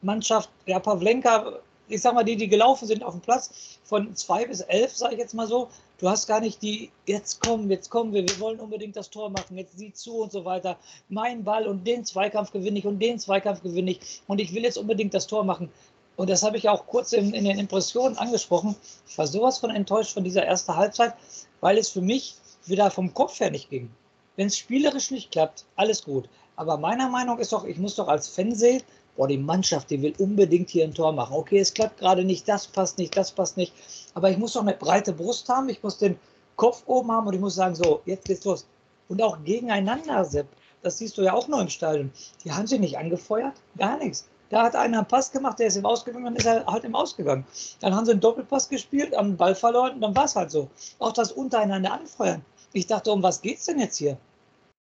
Mannschaft, 0.02 0.50
ja, 0.66 0.80
Pavlenka, 0.80 1.60
ich 1.88 2.02
sag 2.02 2.14
mal, 2.14 2.24
die, 2.24 2.36
die 2.36 2.48
gelaufen 2.48 2.88
sind 2.88 3.04
auf 3.04 3.14
dem 3.14 3.22
Platz, 3.22 3.80
von 3.84 4.16
zwei 4.16 4.46
bis 4.46 4.62
elf, 4.62 4.96
sage 4.96 5.16
ich 5.16 5.20
jetzt 5.20 5.34
mal 5.34 5.48
so, 5.48 5.70
du 6.00 6.10
hast 6.10 6.28
gar 6.28 6.40
nicht 6.40 6.62
die, 6.62 6.92
jetzt 7.06 7.42
kommen, 7.46 7.70
jetzt 7.70 7.90
kommen 7.90 8.14
wir, 8.14 8.28
wir 8.28 8.40
wollen 8.40 8.60
unbedingt 8.60 8.96
das 8.96 9.10
Tor 9.10 9.30
machen, 9.30 9.58
jetzt 9.58 9.78
sieh 9.78 9.94
zu 9.94 10.18
und 10.18 10.32
so 10.32 10.46
weiter. 10.46 10.78
Mein 11.10 11.44
Ball 11.44 11.68
und 11.68 11.86
den 11.86 12.06
Zweikampf 12.06 12.52
gewinne 12.52 12.80
ich 12.80 12.86
und 12.86 13.00
den 13.00 13.20
Zweikampf 13.20 13.62
gewinne 13.62 13.92
ich 13.92 14.22
und 14.28 14.40
ich 14.40 14.54
will 14.54 14.64
jetzt 14.64 14.78
unbedingt 14.78 15.14
das 15.14 15.28
Tor 15.28 15.44
machen. 15.44 15.70
Und 16.16 16.30
das 16.30 16.44
habe 16.44 16.58
ich 16.58 16.70
auch 16.70 16.86
kurz 16.86 17.12
in, 17.14 17.34
in 17.34 17.44
den 17.46 17.58
Impressionen 17.58 18.18
angesprochen. 18.18 18.76
Ich 19.08 19.18
war 19.18 19.28
sowas 19.28 19.58
von 19.58 19.72
enttäuscht 19.72 20.14
von 20.14 20.24
dieser 20.24 20.44
ersten 20.44 20.76
Halbzeit, 20.76 21.16
weil 21.60 21.78
es 21.78 21.90
für 21.90 22.02
mich 22.02 22.36
wieder 22.66 22.92
vom 22.92 23.14
Kopf 23.14 23.40
her 23.40 23.52
nicht 23.52 23.70
ging. 23.70 23.90
Wenn 24.36 24.48
es 24.48 24.58
spielerisch 24.58 25.12
nicht 25.12 25.32
klappt, 25.32 25.66
alles 25.76 26.04
gut. 26.04 26.28
Aber 26.56 26.78
meiner 26.78 27.10
Meinung 27.10 27.40
ist 27.40 27.54
doch, 27.54 27.66
ich 27.66 27.78
muss 27.78 27.96
doch 27.96 28.08
als 28.08 28.28
Fan 28.28 28.54
sehen, 28.56 28.84
boah, 29.16 29.28
die 29.28 29.38
Mannschaft, 29.38 29.90
die 29.90 30.02
will 30.02 30.14
unbedingt 30.18 30.70
hier 30.70 30.84
ein 30.84 30.94
Tor 30.94 31.12
machen. 31.12 31.36
Okay, 31.36 31.60
es 31.60 31.74
klappt 31.74 32.00
gerade 32.00 32.24
nicht, 32.24 32.48
das 32.48 32.68
passt 32.68 32.98
nicht, 32.98 33.16
das 33.16 33.32
passt 33.32 33.58
nicht. 33.58 33.74
Aber 34.14 34.30
ich 34.30 34.38
muss 34.38 34.54
doch 34.54 34.62
eine 34.62 34.74
breite 34.74 35.14
Brust 35.14 35.48
haben, 35.50 35.70
ich 35.70 35.82
muss 35.84 35.98
den 35.98 36.18
Kopf 36.56 36.84
oben 36.86 37.12
haben 37.12 37.28
und 37.28 37.34
ich 37.34 37.40
muss 37.40 37.56
sagen, 37.56 37.76
so, 37.76 38.02
jetzt 38.06 38.26
geht's 38.26 38.46
los. 38.46 38.66
Und 39.10 39.22
auch 39.22 39.44
gegeneinander, 39.44 40.24
Sepp. 40.26 40.48
Das 40.82 40.98
siehst 40.98 41.18
du 41.18 41.22
ja 41.22 41.34
auch 41.34 41.48
noch 41.48 41.62
im 41.62 41.70
Stadion. 41.70 42.12
Die 42.44 42.52
haben 42.52 42.68
sie 42.68 42.78
nicht 42.78 42.98
angefeuert, 42.98 43.54
gar 43.78 43.98
nichts. 43.98 44.28
Da 44.50 44.64
hat 44.64 44.76
einer 44.76 45.00
einen 45.00 45.08
Pass 45.08 45.32
gemacht, 45.32 45.58
der 45.58 45.68
ist 45.68 45.78
im 45.78 45.86
Ausgegangen, 45.86 46.26
dann 46.26 46.36
ist 46.36 46.46
er 46.46 46.66
halt 46.66 46.84
im 46.84 46.94
Ausgegangen. 46.94 47.46
Dann 47.80 47.96
haben 47.96 48.06
sie 48.06 48.12
einen 48.12 48.20
Doppelpass 48.20 48.70
gespielt, 48.70 49.16
haben 49.16 49.30
den 49.30 49.38
Ball 49.38 49.56
verloren, 49.56 50.00
dann 50.00 50.16
war 50.16 50.26
es 50.26 50.36
halt 50.36 50.52
so. 50.52 50.70
Auch 51.00 51.14
das 51.14 51.32
untereinander 51.32 51.94
anfeuern. 51.94 52.46
Ich 52.74 52.88
dachte, 52.88 53.12
um 53.12 53.22
was 53.22 53.42
geht 53.42 53.60
es 53.60 53.66
denn 53.66 53.80
jetzt 53.80 53.98
hier? 53.98 54.18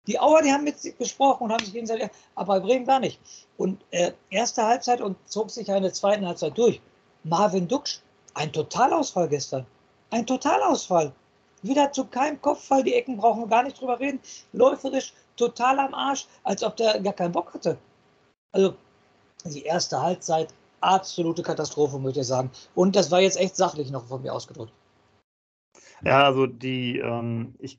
Die 0.08 0.20
Auer, 0.20 0.42
die 0.42 0.52
haben 0.52 0.64
mit 0.64 0.80
sich 0.80 0.98
gesprochen 0.98 1.44
und 1.44 1.52
haben 1.52 1.64
sich 1.64 1.74
gegenseitig, 1.74 2.10
aber 2.34 2.60
Bremen 2.62 2.86
gar 2.86 3.00
nicht. 3.00 3.20
Und 3.58 3.84
äh, 3.92 4.14
erste 4.30 4.66
Halbzeit 4.66 5.02
und 5.02 5.18
zog 5.30 5.52
sich 5.52 5.72
eine 5.72 5.92
zweite 5.92 6.26
Halbzeit 6.26 6.58
durch. 6.58 6.82
Marvin 7.24 7.68
Duksch, 7.68 8.00
ein 8.34 8.52
Totalausfall 8.52 9.28
gestern. 9.28 9.68
Ein 10.10 10.26
Totalausfall. 10.26 11.14
Wieder 11.62 11.92
zu 11.92 12.06
keinem 12.06 12.42
Kopfball, 12.42 12.84
die 12.84 12.96
Ecken 12.96 13.18
brauchen 13.18 13.42
wir 13.42 13.48
gar 13.48 13.62
nicht 13.62 13.80
drüber 13.80 14.00
reden. 14.00 14.20
Läuferisch, 14.54 15.14
total 15.36 15.80
am 15.80 15.94
Arsch, 15.94 16.26
als 16.44 16.64
ob 16.64 16.76
der 16.78 17.00
gar 17.02 17.14
keinen 17.14 17.34
Bock 17.34 17.54
hatte. 17.54 17.78
Also 18.52 18.74
die 19.46 19.64
erste 19.64 20.02
Halbzeit, 20.02 20.54
absolute 20.80 21.44
Katastrophe, 21.44 22.00
möchte 22.00 22.22
ich 22.22 22.28
sagen. 22.28 22.50
Und 22.74 22.96
das 22.96 23.12
war 23.12 23.22
jetzt 23.22 23.38
echt 23.38 23.56
sachlich 23.56 23.92
noch 23.92 24.06
von 24.08 24.24
mir 24.24 24.34
ausgedrückt. 24.34 24.74
Ja, 26.06 26.24
also 26.26 26.48
die, 26.48 26.98
ähm, 27.00 27.56
ich 27.60 27.78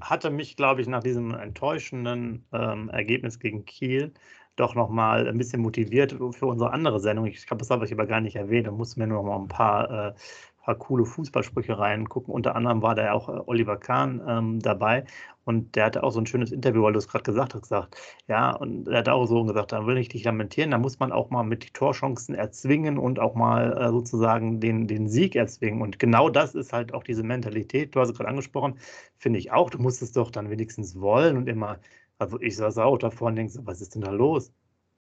hatte 0.00 0.30
mich, 0.30 0.56
glaube 0.56 0.80
ich, 0.80 0.88
nach 0.88 1.02
diesem 1.02 1.34
enttäuschenden 1.34 2.46
ähm, 2.52 2.88
Ergebnis 2.88 3.38
gegen 3.38 3.64
Kiel 3.64 4.12
doch 4.56 4.74
nochmal 4.74 5.28
ein 5.28 5.38
bisschen 5.38 5.62
motiviert 5.62 6.12
für 6.12 6.46
unsere 6.46 6.72
andere 6.72 7.00
Sendung. 7.00 7.26
Ich 7.26 7.46
glaube, 7.46 7.60
das 7.60 7.70
habe 7.70 7.84
ich 7.84 7.92
aber 7.92 8.06
gar 8.06 8.20
nicht 8.20 8.36
erwähnt. 8.36 8.66
Da 8.66 8.72
musste 8.72 8.98
mir 9.00 9.06
nur 9.06 9.22
noch 9.22 9.28
mal 9.30 9.38
ein 9.38 9.48
paar, 9.48 10.08
äh, 10.10 10.14
paar 10.60 10.76
coole 10.76 11.04
Fußballsprüche 11.04 11.78
reingucken. 11.78 12.32
Unter 12.32 12.56
anderem 12.56 12.82
war 12.82 12.94
da 12.94 13.04
ja 13.04 13.12
auch 13.12 13.28
äh, 13.28 13.40
Oliver 13.46 13.76
Kahn 13.76 14.22
ähm, 14.26 14.60
dabei 14.60 15.04
und 15.44 15.74
der 15.74 15.86
hatte 15.86 16.04
auch 16.04 16.12
so 16.12 16.20
ein 16.20 16.26
schönes 16.26 16.52
Interview, 16.52 16.82
weil 16.82 16.92
du 16.92 16.98
es 16.98 17.08
gerade 17.08 17.24
gesagt 17.24 17.54
hast, 17.54 17.62
gesagt, 17.62 17.96
ja, 18.28 18.52
und 18.52 18.88
er 18.88 18.98
hat 18.98 19.08
auch 19.08 19.26
so 19.26 19.42
gesagt, 19.44 19.72
da 19.72 19.86
will 19.86 19.96
ich 19.98 20.08
dich 20.08 20.24
lamentieren, 20.24 20.70
da 20.70 20.78
muss 20.78 21.00
man 21.00 21.12
auch 21.12 21.30
mal 21.30 21.42
mit 21.42 21.64
die 21.64 21.72
Torchancen 21.72 22.34
erzwingen 22.34 22.98
und 22.98 23.18
auch 23.18 23.34
mal 23.34 23.76
äh, 23.76 23.88
sozusagen 23.90 24.60
den, 24.60 24.86
den 24.86 25.08
Sieg 25.08 25.34
erzwingen. 25.34 25.82
Und 25.82 25.98
genau 25.98 26.28
das 26.28 26.54
ist 26.54 26.72
halt 26.72 26.94
auch 26.94 27.02
diese 27.02 27.22
Mentalität, 27.22 27.94
du 27.94 28.00
hast 28.00 28.10
es 28.10 28.16
gerade 28.16 28.28
angesprochen, 28.28 28.78
finde 29.18 29.38
ich 29.38 29.50
auch, 29.52 29.70
du 29.70 29.78
musst 29.78 30.02
es 30.02 30.12
doch 30.12 30.30
dann 30.30 30.50
wenigstens 30.50 31.00
wollen 31.00 31.36
und 31.36 31.48
immer, 31.48 31.78
also 32.18 32.40
ich 32.40 32.56
saß 32.56 32.78
auch 32.78 32.98
davor 32.98 33.28
und 33.28 33.36
denke, 33.36 33.54
was 33.64 33.80
ist 33.80 33.94
denn 33.94 34.02
da 34.02 34.10
los? 34.10 34.52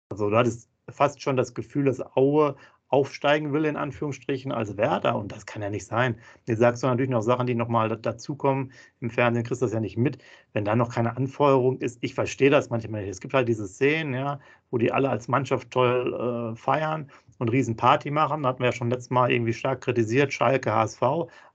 Also 0.09 0.29
du 0.29 0.37
hattest 0.37 0.69
fast 0.89 1.21
schon 1.21 1.35
das 1.35 1.53
Gefühl, 1.53 1.85
dass 1.85 2.01
Aue 2.15 2.55
aufsteigen 2.89 3.53
will, 3.53 3.65
in 3.65 3.75
Anführungsstrichen, 3.75 4.51
als 4.51 4.77
Werder. 4.77 5.17
Und 5.17 5.32
das 5.32 5.46
kann 5.46 5.62
ja 5.62 5.70
nicht 5.70 5.86
sein. 5.86 6.15
Jetzt 6.46 6.60
sagst 6.60 6.84
du 6.84 6.88
natürlich 6.88 7.10
noch 7.10 7.22
Sachen, 7.22 7.48
die 7.48 7.56
nochmal 7.56 7.89
dazukommen. 7.89 8.72
Im 9.01 9.10
Fernsehen 9.10 9.44
kriegst 9.44 9.62
du 9.62 9.65
das 9.65 9.74
ja 9.74 9.79
nicht 9.79 9.98
mit. 9.98 10.20
Wenn 10.53 10.65
da 10.65 10.75
noch 10.75 10.94
keine 10.94 11.17
Anfeuerung 11.17 11.79
ist, 11.79 11.98
ich 12.01 12.13
verstehe 12.13 12.50
das 12.50 12.70
manchmal 12.70 13.01
nicht. 13.01 13.12
Es 13.12 13.22
gibt 13.22 13.34
halt 13.34 13.48
diese 13.48 13.67
Szenen, 13.67 14.13
ja, 14.13 14.39
wo 14.72 14.77
die 14.77 14.91
alle 14.91 15.10
als 15.10 15.27
Mannschaft 15.27 15.72
toll 15.72 16.53
äh, 16.53 16.56
feiern 16.56 17.12
und 17.39 17.50
Riesenparty 17.50 18.12
machen. 18.12 18.44
Da 18.44 18.50
hatten 18.50 18.60
wir 18.60 18.67
ja 18.67 18.74
schon 18.74 18.89
letztes 18.89 19.10
Mal 19.10 19.32
irgendwie 19.32 19.53
stark 19.53 19.82
kritisiert. 19.82 20.34
Schalke, 20.34 20.74
HSV, 20.74 21.01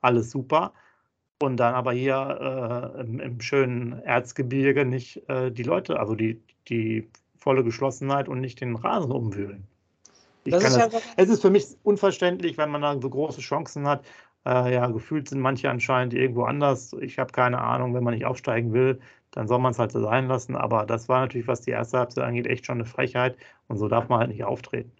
alles 0.01 0.31
super. 0.31 0.73
und 1.43 1.59
dann 1.59 1.75
aber 1.75 1.93
hier 1.93 2.95
äh, 2.97 3.01
im, 3.03 3.21
im, 3.21 3.41
schönen 3.41 3.95
Erzgebirge 4.03 4.85
nicht 4.87 5.29
äh, 5.29 5.51
die 5.53 5.65
Leute, 5.65 5.99
also 6.01 6.15
die, 6.15 6.43
die 6.69 7.11
volle 7.37 7.65
Geschlossenheit 7.65 8.29
und 8.29 8.41
nicht 8.41 8.61
den 8.61 8.77
Rasen 8.77 9.13
umwühlen. 9.13 9.67
Das 10.45 10.65
ist 10.65 10.77
das, 10.77 10.93
ja 10.93 11.01
es 11.17 11.29
ist 11.29 11.43
für 11.43 11.51
mich 11.51 11.67
unverständlich, 11.85 12.59
wenn 12.59 12.71
man 12.71 12.83
da 12.83 13.01
so 13.01 13.09
große 13.09 13.41
Chancen 13.41 13.87
hat. 13.87 14.05
Äh, 14.45 14.75
ja, 14.75 14.89
gefühlt 14.89 15.29
sind 15.29 15.41
manche 15.41 15.71
anscheinend 15.71 16.15
irgendwo 16.15 16.45
anders. 16.45 16.95
Ich 17.01 17.19
habe 17.19 17.33
keine 17.33 17.61
Ahnung, 17.61 17.95
wenn 17.95 18.03
man 18.03 18.15
nicht 18.15 18.25
aufsteigen 18.25 18.73
will, 18.73 19.01
dann 19.31 19.47
soll 19.47 19.61
man 19.61 19.73
es 19.73 19.79
halt 19.79 19.93
so 19.93 20.01
sein 20.01 20.27
lassen. 20.27 20.57
Aber 20.57 20.85
das 20.85 21.09
war 21.09 21.21
natürlich, 21.21 21.47
was 21.47 21.61
die 21.61 21.71
erste 21.71 21.99
Halbzeit 21.99 22.25
angeht, 22.25 22.47
echt 22.47 22.67
schon 22.67 22.79
eine 22.79 22.85
Frechheit. 22.85 23.37
Und 23.69 23.79
so 23.79 23.89
darf 23.89 24.09
man 24.09 24.19
halt 24.19 24.31
nicht 24.31 24.45
auftreten. 24.45 24.91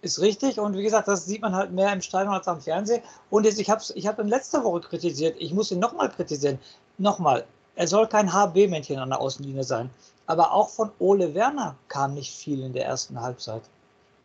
Ist 0.00 0.20
richtig 0.20 0.58
und 0.58 0.76
wie 0.76 0.82
gesagt, 0.82 1.06
das 1.06 1.26
sieht 1.26 1.42
man 1.42 1.54
halt 1.54 1.70
mehr 1.70 1.92
im 1.92 2.00
Stadion 2.00 2.34
als 2.34 2.48
am 2.48 2.60
Fernsehen. 2.60 3.02
Und 3.30 3.44
jetzt, 3.44 3.60
ich 3.60 3.70
habe 3.70 3.80
ich 3.94 4.06
hab 4.06 4.18
ihn 4.18 4.26
letzte 4.26 4.64
Woche 4.64 4.80
kritisiert, 4.80 5.36
ich 5.38 5.54
muss 5.54 5.70
ihn 5.70 5.78
nochmal 5.78 6.10
kritisieren. 6.10 6.58
Nochmal, 6.98 7.44
er 7.76 7.86
soll 7.86 8.08
kein 8.08 8.32
HB-Männchen 8.32 8.98
an 8.98 9.10
der 9.10 9.20
Außenlinie 9.20 9.62
sein. 9.62 9.90
Aber 10.26 10.52
auch 10.52 10.70
von 10.70 10.90
Ole 10.98 11.34
Werner 11.34 11.76
kam 11.86 12.14
nicht 12.14 12.34
viel 12.34 12.64
in 12.64 12.72
der 12.72 12.86
ersten 12.86 13.20
Halbzeit. 13.20 13.62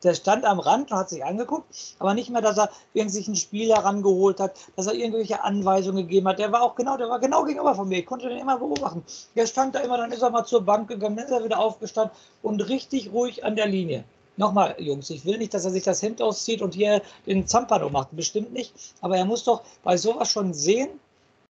Der 0.07 0.15
stand 0.15 0.45
am 0.45 0.61
Rand 0.61 0.89
und 0.89 0.97
hat 0.97 1.09
sich 1.09 1.25
angeguckt, 1.25 1.65
aber 1.99 2.13
nicht 2.13 2.29
mehr, 2.29 2.41
dass 2.41 2.57
er 2.57 2.69
irgendwie 2.93 3.17
sich 3.17 3.27
einen 3.27 3.35
Spieler 3.35 3.79
rangeholt 3.79 4.39
hat, 4.39 4.53
dass 4.77 4.87
er 4.87 4.93
irgendwelche 4.93 5.43
Anweisungen 5.43 6.07
gegeben 6.07 6.29
hat. 6.29 6.39
Der 6.39 6.49
war 6.53 6.61
auch 6.61 6.75
genau, 6.75 6.95
der 6.95 7.09
war 7.09 7.19
genau 7.19 7.43
gegenüber 7.43 7.75
von 7.75 7.89
mir. 7.89 7.99
Ich 7.99 8.05
konnte 8.05 8.29
den 8.29 8.37
immer 8.37 8.57
beobachten. 8.57 9.03
Der 9.35 9.45
stand 9.47 9.75
da 9.75 9.79
immer, 9.79 9.97
dann 9.97 10.13
ist 10.13 10.21
er 10.21 10.29
mal 10.29 10.45
zur 10.45 10.61
Bank 10.61 10.87
gegangen, 10.87 11.17
dann 11.17 11.25
ist 11.25 11.31
er 11.31 11.43
wieder 11.43 11.59
aufgestanden 11.59 12.15
und 12.41 12.61
richtig 12.69 13.11
ruhig 13.11 13.43
an 13.43 13.57
der 13.57 13.67
Linie. 13.67 14.05
Nochmal, 14.37 14.77
Jungs, 14.79 15.09
ich 15.09 15.25
will 15.25 15.39
nicht, 15.39 15.53
dass 15.53 15.65
er 15.65 15.71
sich 15.71 15.83
das 15.83 16.01
Hemd 16.01 16.21
auszieht 16.21 16.61
und 16.61 16.73
hier 16.73 17.01
den 17.25 17.45
Zampano 17.45 17.89
macht. 17.89 18.15
Bestimmt 18.15 18.53
nicht. 18.53 18.73
Aber 19.01 19.17
er 19.17 19.25
muss 19.25 19.43
doch 19.43 19.63
bei 19.83 19.97
sowas 19.97 20.31
schon 20.31 20.53
sehen, 20.53 20.87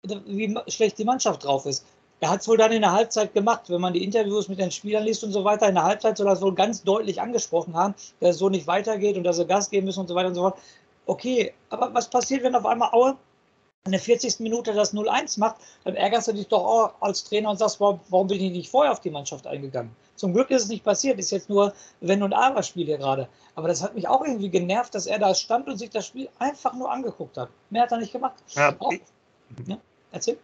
wie 0.02 0.58
schlecht 0.68 0.96
die 0.96 1.04
Mannschaft 1.04 1.44
drauf 1.44 1.66
ist. 1.66 1.84
Er 2.20 2.30
hat 2.30 2.40
es 2.40 2.48
wohl 2.48 2.56
dann 2.56 2.72
in 2.72 2.80
der 2.80 2.92
Halbzeit 2.92 3.34
gemacht, 3.34 3.68
wenn 3.68 3.80
man 3.80 3.92
die 3.92 4.02
Interviews 4.02 4.48
mit 4.48 4.58
den 4.58 4.70
Spielern 4.70 5.04
liest 5.04 5.22
und 5.22 5.32
so 5.32 5.44
weiter. 5.44 5.68
In 5.68 5.74
der 5.74 5.84
Halbzeit 5.84 6.16
soll 6.16 6.26
er 6.26 6.32
es 6.32 6.40
wohl 6.40 6.54
ganz 6.54 6.82
deutlich 6.82 7.20
angesprochen 7.20 7.74
haben, 7.74 7.94
dass 8.20 8.30
es 8.30 8.38
so 8.38 8.48
nicht 8.48 8.66
weitergeht 8.66 9.16
und 9.16 9.24
dass 9.24 9.36
sie 9.36 9.46
Gas 9.46 9.68
geben 9.68 9.86
müssen 9.86 10.00
und 10.00 10.08
so 10.08 10.14
weiter 10.14 10.28
und 10.28 10.34
so 10.34 10.40
fort. 10.42 10.58
Okay, 11.04 11.52
aber 11.68 11.92
was 11.92 12.08
passiert, 12.08 12.42
wenn 12.42 12.54
auf 12.54 12.64
einmal 12.64 12.90
Aue 12.92 13.16
in 13.84 13.92
der 13.92 14.00
40. 14.00 14.40
Minute 14.40 14.72
das 14.72 14.94
0-1 14.94 15.38
macht? 15.38 15.56
Dann 15.84 15.94
ärgerst 15.94 16.28
du 16.28 16.32
dich 16.32 16.48
doch 16.48 16.64
auch 16.64 16.94
als 17.00 17.22
Trainer 17.24 17.50
und 17.50 17.58
sagst, 17.58 17.80
warum 17.80 18.26
bin 18.26 18.40
ich 18.40 18.50
nicht 18.50 18.70
vorher 18.70 18.92
auf 18.92 19.00
die 19.00 19.10
Mannschaft 19.10 19.46
eingegangen? 19.46 19.94
Zum 20.16 20.32
Glück 20.32 20.50
ist 20.50 20.62
es 20.62 20.68
nicht 20.68 20.84
passiert, 20.84 21.18
ist 21.18 21.30
jetzt 21.30 21.50
nur 21.50 21.74
Wenn- 22.00 22.22
und 22.22 22.32
Aber-Spiel 22.32 22.86
hier 22.86 22.96
gerade. 22.96 23.28
Aber 23.54 23.68
das 23.68 23.82
hat 23.82 23.94
mich 23.94 24.08
auch 24.08 24.24
irgendwie 24.24 24.48
genervt, 24.48 24.94
dass 24.94 25.06
er 25.06 25.18
da 25.18 25.34
stand 25.34 25.68
und 25.68 25.76
sich 25.76 25.90
das 25.90 26.06
Spiel 26.06 26.30
einfach 26.38 26.72
nur 26.72 26.90
angeguckt 26.90 27.36
hat. 27.36 27.50
Mehr 27.68 27.82
hat 27.82 27.92
er 27.92 27.98
nicht 27.98 28.12
gemacht. 28.12 28.34
Ja, 28.54 28.74
auch, 28.78 28.92
ja 29.66 29.76
erzähl. 30.12 30.38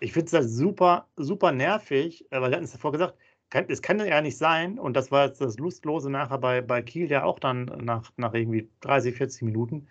Ich 0.00 0.12
finde 0.12 0.26
es 0.26 0.32
halt 0.32 0.48
super, 0.48 1.06
super 1.16 1.52
nervig, 1.52 2.24
äh, 2.30 2.40
weil 2.40 2.50
wir 2.50 2.56
hatten 2.56 2.64
es 2.64 2.72
davor 2.72 2.92
gesagt, 2.92 3.14
kann, 3.50 3.66
es 3.68 3.80
kann 3.80 4.04
ja 4.04 4.20
nicht 4.20 4.36
sein, 4.36 4.78
und 4.78 4.94
das 4.94 5.10
war 5.10 5.26
jetzt 5.26 5.40
das 5.40 5.58
Lustlose 5.58 6.10
nachher 6.10 6.38
bei, 6.38 6.60
bei 6.60 6.82
Kiel 6.82 7.10
ja 7.10 7.24
auch 7.24 7.38
dann 7.38 7.66
nach, 7.82 8.10
nach 8.16 8.34
irgendwie 8.34 8.68
30, 8.80 9.16
40 9.16 9.42
Minuten. 9.42 9.86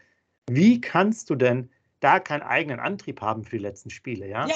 Wie 0.49 0.81
kannst 0.81 1.29
du 1.29 1.35
denn 1.35 1.69
da 2.01 2.19
keinen 2.19 2.43
eigenen 2.43 2.79
Antrieb 2.79 3.21
haben 3.21 3.43
für 3.43 3.57
die 3.57 3.63
letzten 3.63 3.89
Spiele, 3.89 4.27
ja? 4.27 4.47
Ja, 4.47 4.55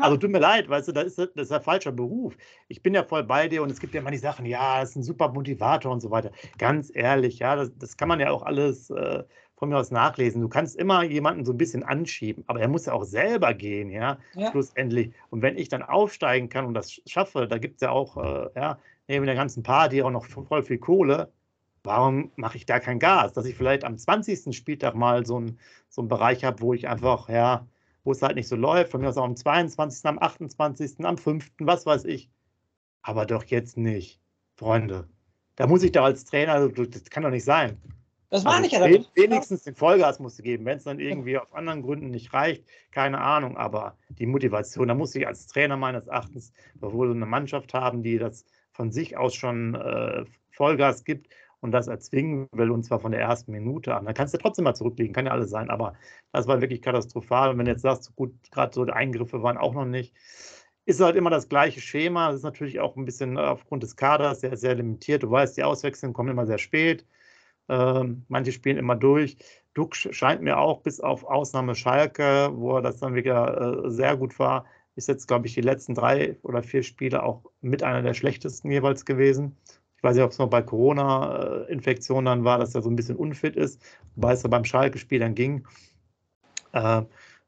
also 0.00 0.16
tut 0.16 0.30
mir 0.30 0.38
leid, 0.38 0.68
weißt 0.68 0.88
du, 0.88 0.92
das 0.92 1.04
ist, 1.04 1.18
das 1.18 1.46
ist 1.46 1.52
ein 1.52 1.62
falscher 1.62 1.92
Beruf. 1.92 2.36
Ich 2.68 2.82
bin 2.82 2.94
ja 2.94 3.04
voll 3.04 3.22
bei 3.22 3.48
dir 3.48 3.62
und 3.62 3.70
es 3.70 3.80
gibt 3.80 3.94
ja 3.94 4.00
immer 4.00 4.10
die 4.10 4.18
Sachen, 4.18 4.46
ja, 4.46 4.80
das 4.80 4.90
ist 4.90 4.96
ein 4.96 5.02
super 5.02 5.28
Motivator 5.28 5.92
und 5.92 6.00
so 6.00 6.10
weiter. 6.10 6.30
Ganz 6.58 6.90
ehrlich, 6.94 7.38
ja, 7.38 7.54
das, 7.54 7.70
das 7.78 7.96
kann 7.96 8.08
man 8.08 8.20
ja 8.20 8.30
auch 8.30 8.42
alles 8.42 8.90
äh, 8.90 9.24
von 9.56 9.68
mir 9.68 9.78
aus 9.78 9.90
nachlesen. 9.90 10.40
Du 10.40 10.48
kannst 10.48 10.76
immer 10.76 11.04
jemanden 11.04 11.44
so 11.44 11.52
ein 11.52 11.58
bisschen 11.58 11.82
anschieben, 11.82 12.44
aber 12.46 12.60
er 12.60 12.68
muss 12.68 12.86
ja 12.86 12.92
auch 12.92 13.04
selber 13.04 13.54
gehen, 13.54 13.90
ja, 13.90 14.18
ja. 14.34 14.50
schlussendlich. 14.50 15.12
Und 15.30 15.42
wenn 15.42 15.56
ich 15.56 15.68
dann 15.68 15.82
aufsteigen 15.82 16.48
kann 16.48 16.66
und 16.66 16.74
das 16.74 17.00
schaffe, 17.06 17.46
da 17.46 17.58
gibt 17.58 17.76
es 17.76 17.80
ja 17.82 17.90
auch, 17.90 18.16
äh, 18.16 18.48
ja, 18.56 18.78
neben 19.08 19.26
der 19.26 19.34
ganzen 19.34 19.62
Party 19.62 20.02
auch 20.02 20.10
noch 20.10 20.26
voll 20.26 20.62
viel 20.62 20.78
Kohle, 20.78 21.30
warum 21.84 22.32
mache 22.36 22.56
ich 22.56 22.66
da 22.66 22.80
kein 22.80 22.98
Gas? 22.98 23.32
Dass 23.32 23.44
ich 23.44 23.54
vielleicht 23.54 23.84
am 23.84 23.96
20. 23.96 24.56
Spieltag 24.56 24.94
mal 24.94 25.24
so, 25.24 25.38
ein, 25.38 25.58
so 25.88 26.00
einen 26.00 26.08
Bereich 26.08 26.44
habe, 26.44 26.60
wo 26.60 26.74
ich 26.74 26.88
einfach, 26.88 27.28
ja, 27.28 27.66
wo 28.02 28.12
es 28.12 28.22
halt 28.22 28.36
nicht 28.36 28.48
so 28.48 28.56
läuft. 28.56 28.90
Von 28.90 29.02
mir 29.02 29.08
aus 29.08 29.16
auch 29.16 29.24
am 29.24 29.36
22., 29.36 30.04
am 30.06 30.18
28., 30.18 31.04
am 31.04 31.18
5., 31.18 31.50
was 31.60 31.86
weiß 31.86 32.06
ich. 32.06 32.30
Aber 33.02 33.26
doch 33.26 33.44
jetzt 33.44 33.76
nicht, 33.76 34.20
Freunde. 34.56 35.06
Da 35.56 35.66
muss 35.66 35.82
ich 35.82 35.92
doch 35.92 36.04
als 36.04 36.24
Trainer, 36.24 36.68
das 36.68 37.04
kann 37.10 37.22
doch 37.22 37.30
nicht 37.30 37.44
sein. 37.44 37.80
Das 38.34 38.44
war 38.44 38.54
also 38.54 38.62
nicht 38.62 38.72
ja 38.72 38.80
Wenigstens 39.14 39.62
den 39.62 39.76
Vollgas 39.76 40.18
musst 40.18 40.40
du 40.40 40.42
geben, 40.42 40.64
wenn 40.64 40.78
es 40.78 40.82
dann 40.82 40.98
irgendwie 40.98 41.38
auf 41.38 41.54
anderen 41.54 41.82
Gründen 41.82 42.10
nicht 42.10 42.34
reicht, 42.34 42.64
keine 42.90 43.20
Ahnung, 43.20 43.56
aber 43.56 43.96
die 44.08 44.26
Motivation, 44.26 44.88
da 44.88 44.94
muss 44.94 45.14
ich 45.14 45.24
als 45.24 45.46
Trainer 45.46 45.76
meines 45.76 46.08
Erachtens 46.08 46.52
wohl 46.80 47.12
eine 47.12 47.26
Mannschaft 47.26 47.74
haben, 47.74 48.02
die 48.02 48.18
das 48.18 48.44
von 48.72 48.90
sich 48.90 49.16
aus 49.16 49.36
schon 49.36 49.76
äh, 49.76 50.24
Vollgas 50.50 51.04
gibt 51.04 51.28
und 51.60 51.70
das 51.70 51.86
erzwingen 51.86 52.48
will, 52.50 52.72
und 52.72 52.82
zwar 52.82 52.98
von 52.98 53.12
der 53.12 53.20
ersten 53.20 53.52
Minute 53.52 53.94
an. 53.94 54.04
Dann 54.04 54.14
kannst 54.14 54.34
du 54.34 54.38
trotzdem 54.38 54.64
mal 54.64 54.74
zurückliegen, 54.74 55.14
kann 55.14 55.26
ja 55.26 55.32
alles 55.32 55.50
sein, 55.50 55.70
aber 55.70 55.94
das 56.32 56.48
war 56.48 56.60
wirklich 56.60 56.82
katastrophal. 56.82 57.50
Und 57.50 57.58
wenn 57.58 57.66
du 57.66 57.70
jetzt 57.70 57.82
sagst, 57.82 58.16
gut, 58.16 58.34
gerade 58.50 58.74
so 58.74 58.84
die 58.84 58.92
Eingriffe 58.92 59.44
waren 59.44 59.58
auch 59.58 59.74
noch 59.74 59.86
nicht, 59.86 60.12
ist 60.86 61.00
halt 61.00 61.14
immer 61.14 61.30
das 61.30 61.48
gleiche 61.48 61.80
Schema. 61.80 62.30
Das 62.30 62.38
ist 62.38 62.42
natürlich 62.42 62.80
auch 62.80 62.96
ein 62.96 63.04
bisschen 63.04 63.38
aufgrund 63.38 63.84
des 63.84 63.94
Kaders 63.94 64.40
sehr, 64.40 64.56
sehr 64.56 64.74
limitiert. 64.74 65.22
Du 65.22 65.30
weißt, 65.30 65.56
die 65.56 65.62
Auswechslungen 65.62 66.14
kommen 66.14 66.30
immer 66.30 66.46
sehr 66.46 66.58
spät. 66.58 67.06
Ähm, 67.68 68.24
manche 68.28 68.52
spielen 68.52 68.76
immer 68.76 68.96
durch. 68.96 69.36
Duck 69.74 69.96
scheint 69.96 70.42
mir 70.42 70.58
auch 70.58 70.82
bis 70.82 71.00
auf 71.00 71.24
Ausnahme 71.24 71.74
Schalke, 71.74 72.50
wo 72.54 72.76
er 72.76 72.82
das 72.82 72.98
dann 72.98 73.14
wieder 73.14 73.84
äh, 73.84 73.90
sehr 73.90 74.16
gut 74.16 74.38
war, 74.38 74.66
ist 74.96 75.08
jetzt, 75.08 75.26
glaube 75.26 75.46
ich, 75.46 75.54
die 75.54 75.60
letzten 75.60 75.94
drei 75.94 76.36
oder 76.42 76.62
vier 76.62 76.82
Spiele 76.84 77.22
auch 77.22 77.42
mit 77.60 77.82
einer 77.82 78.02
der 78.02 78.14
schlechtesten 78.14 78.70
jeweils 78.70 79.04
gewesen 79.04 79.56
weiß 80.04 80.16
nicht, 80.16 80.24
ob 80.24 80.30
es 80.30 80.38
noch 80.38 80.50
bei 80.50 80.62
Corona-Infektionen 80.62 82.26
dann 82.26 82.44
war, 82.44 82.58
dass 82.58 82.74
er 82.74 82.82
so 82.82 82.90
ein 82.90 82.96
bisschen 82.96 83.16
unfit 83.16 83.56
ist, 83.56 83.82
wobei 84.14 84.34
es 84.34 84.42
ja 84.42 84.48
beim 84.48 84.64
Schalke-Spiel 84.64 85.18
dann 85.18 85.34
ging. 85.34 85.66
Äh, 86.72 87.02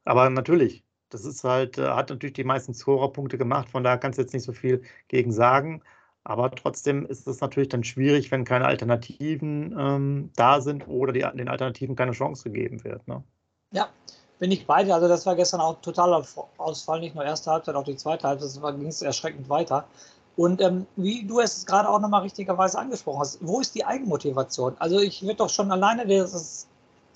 aber 0.05 0.31
natürlich, 0.31 0.83
das 1.11 1.25
ist 1.25 1.45
halt, 1.45 1.79
äh, 1.79 1.89
hat 1.89 2.11
natürlich 2.11 2.33
die 2.33 2.45
meisten 2.45 2.75
Scorerpunkte 2.75 3.39
gemacht, 3.39 3.69
von 3.69 3.85
daher 3.85 3.99
kannst 3.99 4.19
du 4.19 4.23
jetzt 4.23 4.33
nicht 4.33 4.45
so 4.45 4.53
viel 4.53 4.83
gegen 5.09 5.33
sagen. 5.33 5.83
Aber 6.29 6.51
trotzdem 6.51 7.07
ist 7.07 7.29
es 7.29 7.41
natürlich 7.41 7.69
dann 7.69 7.85
schwierig, 7.85 8.33
wenn 8.33 8.45
keine 8.45 8.65
Alternativen 8.65 9.73
ähm, 9.79 10.31
da 10.35 10.61
sind 10.61 10.89
oder 10.89 11.13
die, 11.13 11.21
den 11.21 11.49
Alternativen 11.49 11.95
keine 11.95 12.13
Chance 12.13 12.51
gegeben 12.51 12.83
wird. 12.83 13.07
Ne? 13.07 13.23
Ja, 13.71 13.91
bin 14.41 14.51
ich 14.51 14.67
bei 14.67 14.83
dir. 14.83 14.97
Also 14.97 15.07
das 15.07 15.25
war 15.25 15.37
gestern 15.37 15.61
auch 15.61 15.81
totaler 15.83 16.25
Ausfall, 16.57 16.99
nicht 16.99 17.15
nur 17.15 17.25
erste 17.25 17.53
Halbzeit, 17.53 17.77
auch 17.77 17.85
die 17.85 17.95
zweite 17.95 18.27
Halbzeit. 18.27 18.61
Das 18.61 18.77
ging 18.77 18.89
es 18.89 19.03
erschreckend 19.03 19.49
weiter. 19.49 19.87
Und 20.35 20.61
ähm, 20.61 20.89
wie 20.97 21.25
du 21.25 21.39
es 21.39 21.65
gerade 21.65 21.89
auch 21.89 22.01
nochmal 22.01 22.23
richtigerweise 22.23 22.77
angesprochen 22.77 23.21
hast, 23.21 23.39
wo 23.41 23.61
ist 23.61 23.77
die 23.77 23.85
Eigenmotivation? 23.85 24.75
Also 24.81 24.99
ich 24.99 25.23
würde 25.23 25.37
doch 25.37 25.49
schon 25.49 25.71
alleine 25.71 26.09
dieses, 26.09 26.67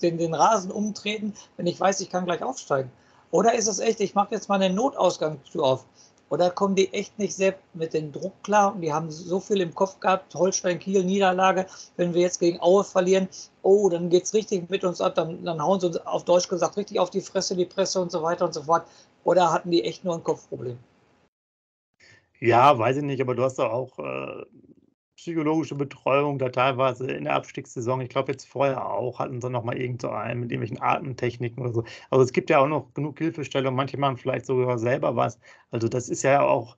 den, 0.01 0.19
den 0.19 0.33
Rasen 0.33 0.71
umtreten, 0.71 1.33
wenn 1.57 1.67
ich 1.67 1.77
weiß, 1.77 1.99
ich 1.99 2.09
kann 2.09 2.23
gleich 2.23 2.43
aufsteigen. 2.43 2.89
Oder 3.29 3.55
ist 3.55 3.67
es 3.67 3.79
echt, 3.79 3.99
ich 3.99 4.15
mache 4.15 4.33
jetzt 4.33 4.47
mal 4.47 4.61
eine 4.61 4.73
Notausgangstür 4.73 5.63
auf? 5.63 5.85
Oder 6.31 6.49
kommen 6.49 6.75
die 6.75 6.93
echt 6.93 7.19
nicht 7.19 7.35
selbst 7.35 7.61
mit 7.73 7.93
dem 7.93 8.13
Druck 8.13 8.31
klar 8.41 8.73
und 8.73 8.79
die 8.79 8.93
haben 8.93 9.11
so 9.11 9.41
viel 9.41 9.59
im 9.59 9.75
Kopf 9.75 9.99
gehabt, 9.99 10.33
Holstein, 10.33 10.79
Kiel, 10.79 11.03
Niederlage, 11.03 11.65
wenn 11.97 12.13
wir 12.13 12.21
jetzt 12.21 12.39
gegen 12.39 12.57
Aue 12.61 12.85
verlieren, 12.85 13.27
oh, 13.63 13.89
dann 13.89 14.09
geht 14.09 14.23
es 14.23 14.33
richtig 14.33 14.69
mit 14.69 14.85
uns 14.85 15.01
ab, 15.01 15.15
dann, 15.15 15.43
dann 15.43 15.61
hauen 15.61 15.81
sie 15.81 15.87
uns 15.87 15.97
auf 15.97 16.23
Deutsch 16.23 16.47
gesagt 16.47 16.77
richtig 16.77 16.99
auf 16.99 17.09
die 17.09 17.19
Fresse, 17.19 17.53
die 17.57 17.65
Presse 17.65 17.99
und 17.99 18.13
so 18.13 18.23
weiter 18.23 18.45
und 18.45 18.53
so 18.53 18.63
fort. 18.63 18.87
Oder 19.25 19.51
hatten 19.51 19.71
die 19.71 19.83
echt 19.83 20.05
nur 20.05 20.15
ein 20.15 20.23
Kopfproblem? 20.23 20.77
Ja, 22.39 22.79
weiß 22.79 22.97
ich 22.97 23.03
nicht, 23.03 23.21
aber 23.21 23.35
du 23.35 23.43
hast 23.43 23.59
doch 23.59 23.69
auch 23.69 23.99
äh, 23.99 24.45
psychologische 25.21 25.75
Betreuung 25.75 26.39
da 26.39 26.49
teilweise 26.49 27.11
in 27.11 27.25
der 27.25 27.35
Abstiegssaison. 27.35 28.01
Ich 28.01 28.09
glaube, 28.09 28.31
jetzt 28.31 28.47
vorher 28.47 28.83
auch 28.83 29.19
hatten 29.19 29.39
sie 29.39 29.51
noch 29.51 29.63
mal 29.63 29.77
irgend 29.77 30.01
so 30.01 30.09
einen 30.09 30.39
mit 30.39 30.51
irgendwelchen 30.51 30.81
Atemtechniken 30.81 31.61
oder 31.61 31.73
so. 31.73 31.83
Also 32.09 32.23
es 32.23 32.33
gibt 32.33 32.49
ja 32.49 32.57
auch 32.57 32.67
noch 32.67 32.91
genug 32.95 33.19
Hilfestellung. 33.19 33.75
Manche 33.75 33.99
machen 33.99 34.17
vielleicht 34.17 34.47
sogar 34.47 34.79
selber 34.79 35.15
was. 35.15 35.39
Also 35.69 35.87
das 35.87 36.09
ist 36.09 36.23
ja 36.23 36.41
auch, 36.41 36.75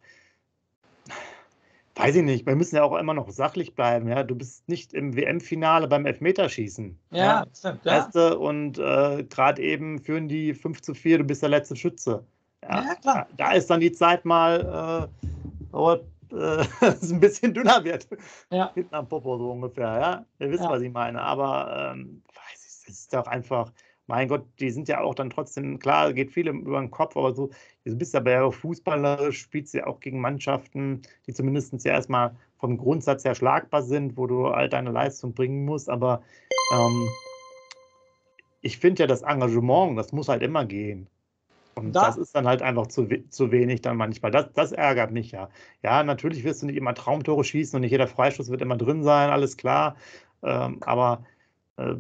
weiß 1.96 2.18
ich 2.18 2.24
nicht, 2.24 2.46
wir 2.46 2.58
müssen 2.58 2.76
ja 2.76 2.84
auch 2.84 2.98
immer 2.98 3.14
noch 3.14 3.30
sachlich 3.30 3.76
bleiben. 3.76 4.10
Ja, 4.10 4.24
du 4.24 4.36
bist 4.36 4.68
nicht 4.68 4.94
im 4.94 5.16
WM-Finale 5.16 5.88
beim 5.88 6.06
Elfmeterschießen. 6.06 7.00
Ja, 7.12 7.18
ja. 7.18 7.46
stimmt. 7.58 7.86
Ja. 7.86 7.98
Weißt 7.98 8.14
du? 8.14 8.40
Und 8.40 8.78
äh, 8.78 9.24
gerade 9.24 9.62
eben 9.62 10.00
führen 10.00 10.28
die 10.28 10.54
5 10.54 10.82
zu 10.82 10.94
4, 10.94 11.20
du 11.20 11.24
bist 11.24 11.44
der 11.44 11.50
letzte 11.50 11.78
Schütze. 11.78 12.26
Ja, 12.64 12.84
ja 12.84 12.96
klar. 12.96 13.28
Da 13.38 13.54
ist 13.54 13.70
dann 13.70 13.80
die 13.80 13.94
Zeit 13.94 14.26
mal. 14.26 15.10
Äh, 15.14 15.28
dauert, 15.72 16.06
äh, 16.34 16.66
es 16.82 17.12
ein 17.12 17.20
bisschen 17.20 17.54
dünner 17.54 17.84
wird. 17.84 18.08
Ja. 18.50 18.72
Hinten 18.74 18.96
am 18.96 19.08
Popo 19.08 19.38
so 19.38 19.52
ungefähr, 19.52 20.00
ja. 20.00 20.26
Ihr 20.40 20.52
wisst, 20.52 20.64
ja. 20.64 20.70
was 20.70 20.82
ich 20.82 20.92
meine. 20.92 21.22
Aber 21.22 21.94
ähm, 21.94 22.24
weiß 22.28 22.66
ich, 22.66 22.90
es 22.90 23.00
ist 23.00 23.14
doch 23.14 23.28
einfach, 23.28 23.72
mein 24.08 24.28
Gott, 24.28 24.46
die 24.60 24.70
sind 24.70 24.88
ja 24.88 25.02
auch 25.02 25.16
dann 25.16 25.30
trotzdem, 25.30 25.80
klar, 25.80 26.14
geht 26.14 26.32
viel 26.32 26.48
über 26.48 26.80
den 26.80 26.92
Kopf, 26.92 27.16
aber 27.16 27.34
so, 27.34 27.50
du 27.86 27.96
bist 27.96 28.16
aber 28.16 28.32
ja 28.32 28.52
fußballerisch, 28.52 29.40
spielst 29.40 29.74
ja 29.74 29.88
auch 29.88 30.00
gegen 30.00 30.20
Mannschaften, 30.20 31.02
die 31.26 31.34
zumindest 31.34 31.74
ja 31.86 31.94
erstmal 31.94 32.36
vom 32.58 32.78
Grundsatz 32.78 33.24
her 33.24 33.36
schlagbar 33.36 33.84
sind, 33.84 34.18
wo 34.18 34.28
du 34.28 34.48
all 34.48 34.70
deine 34.70 34.92
Leistung 34.92 35.34
bringen 35.34 35.66
musst. 35.66 35.90
Aber 35.90 36.22
ähm, 36.74 37.10
ich 38.62 38.78
finde 38.78 39.04
ja 39.04 39.08
das 39.08 39.22
Engagement, 39.22 39.98
das 39.98 40.12
muss 40.12 40.30
halt 40.30 40.42
immer 40.42 40.66
gehen. 40.66 41.08
Und 41.76 41.94
da, 41.94 42.08
das 42.08 42.18
ist 42.18 42.36
dann 42.36 42.48
halt 42.48 42.62
einfach 42.62 42.88
zu, 42.88 43.08
zu 43.30 43.52
wenig 43.52 43.82
dann 43.82 43.98
manchmal. 43.98 44.32
Das, 44.32 44.52
das 44.54 44.72
ärgert 44.72 45.12
mich 45.12 45.32
ja. 45.32 45.50
Ja, 45.82 46.04
natürlich 46.04 46.44
wirst 46.44 46.62
du 46.62 46.68
nicht 46.68 46.78
immer 46.78 46.94
Traumtore 46.94 47.44
schießen 47.44 47.78
und 47.78 47.82
nicht 47.82 47.92
jeder 47.92 48.08
Freistoß 48.08 48.50
wird 48.50 48.62
immer 48.62 48.78
drin 48.78 49.04
sein, 49.04 49.30
alles 49.30 49.58
klar. 49.58 49.96
Ähm, 50.44 50.78
aber 50.82 51.26
äh, 51.78 51.96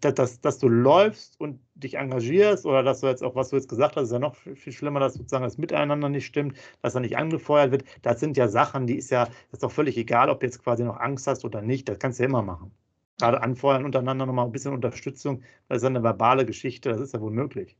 dass, 0.00 0.14
dass, 0.14 0.40
dass, 0.40 0.58
du 0.58 0.68
läufst 0.68 1.40
und 1.40 1.60
dich 1.74 1.94
engagierst 1.94 2.64
oder 2.64 2.82
dass 2.82 3.00
du 3.00 3.08
jetzt 3.08 3.22
auch, 3.24 3.34
was 3.34 3.48
du 3.50 3.56
jetzt 3.56 3.68
gesagt 3.68 3.96
hast, 3.96 4.04
ist 4.04 4.12
ja 4.12 4.18
noch 4.18 4.36
viel 4.36 4.72
schlimmer, 4.72 5.00
dass 5.00 5.14
sozusagen 5.14 5.44
das 5.44 5.58
Miteinander 5.58 6.08
nicht 6.08 6.26
stimmt, 6.26 6.56
dass 6.82 6.94
er 6.94 7.00
nicht 7.00 7.16
angefeuert 7.16 7.72
wird. 7.72 7.84
Das 8.02 8.20
sind 8.20 8.36
ja 8.36 8.48
Sachen, 8.48 8.86
die 8.86 8.96
ist 8.96 9.10
ja, 9.10 9.24
das 9.24 9.34
ist 9.54 9.62
doch 9.62 9.72
völlig 9.72 9.96
egal, 9.96 10.30
ob 10.30 10.40
du 10.40 10.46
jetzt 10.46 10.62
quasi 10.62 10.84
noch 10.84 10.98
Angst 10.98 11.26
hast 11.26 11.44
oder 11.44 11.62
nicht. 11.62 11.88
Das 11.88 11.98
kannst 11.98 12.18
du 12.18 12.22
ja 12.24 12.28
immer 12.28 12.42
machen. 12.42 12.70
Gerade 13.18 13.42
anfeuern 13.42 13.84
untereinander 13.84 14.26
nochmal 14.26 14.46
ein 14.46 14.52
bisschen 14.52 14.72
Unterstützung, 14.72 15.42
das 15.68 15.78
ist 15.78 15.82
ja 15.82 15.88
eine 15.88 16.02
verbale 16.02 16.46
Geschichte, 16.46 16.90
das 16.90 17.00
ist 17.00 17.12
ja 17.14 17.20
wohl 17.20 17.32
möglich. 17.32 17.76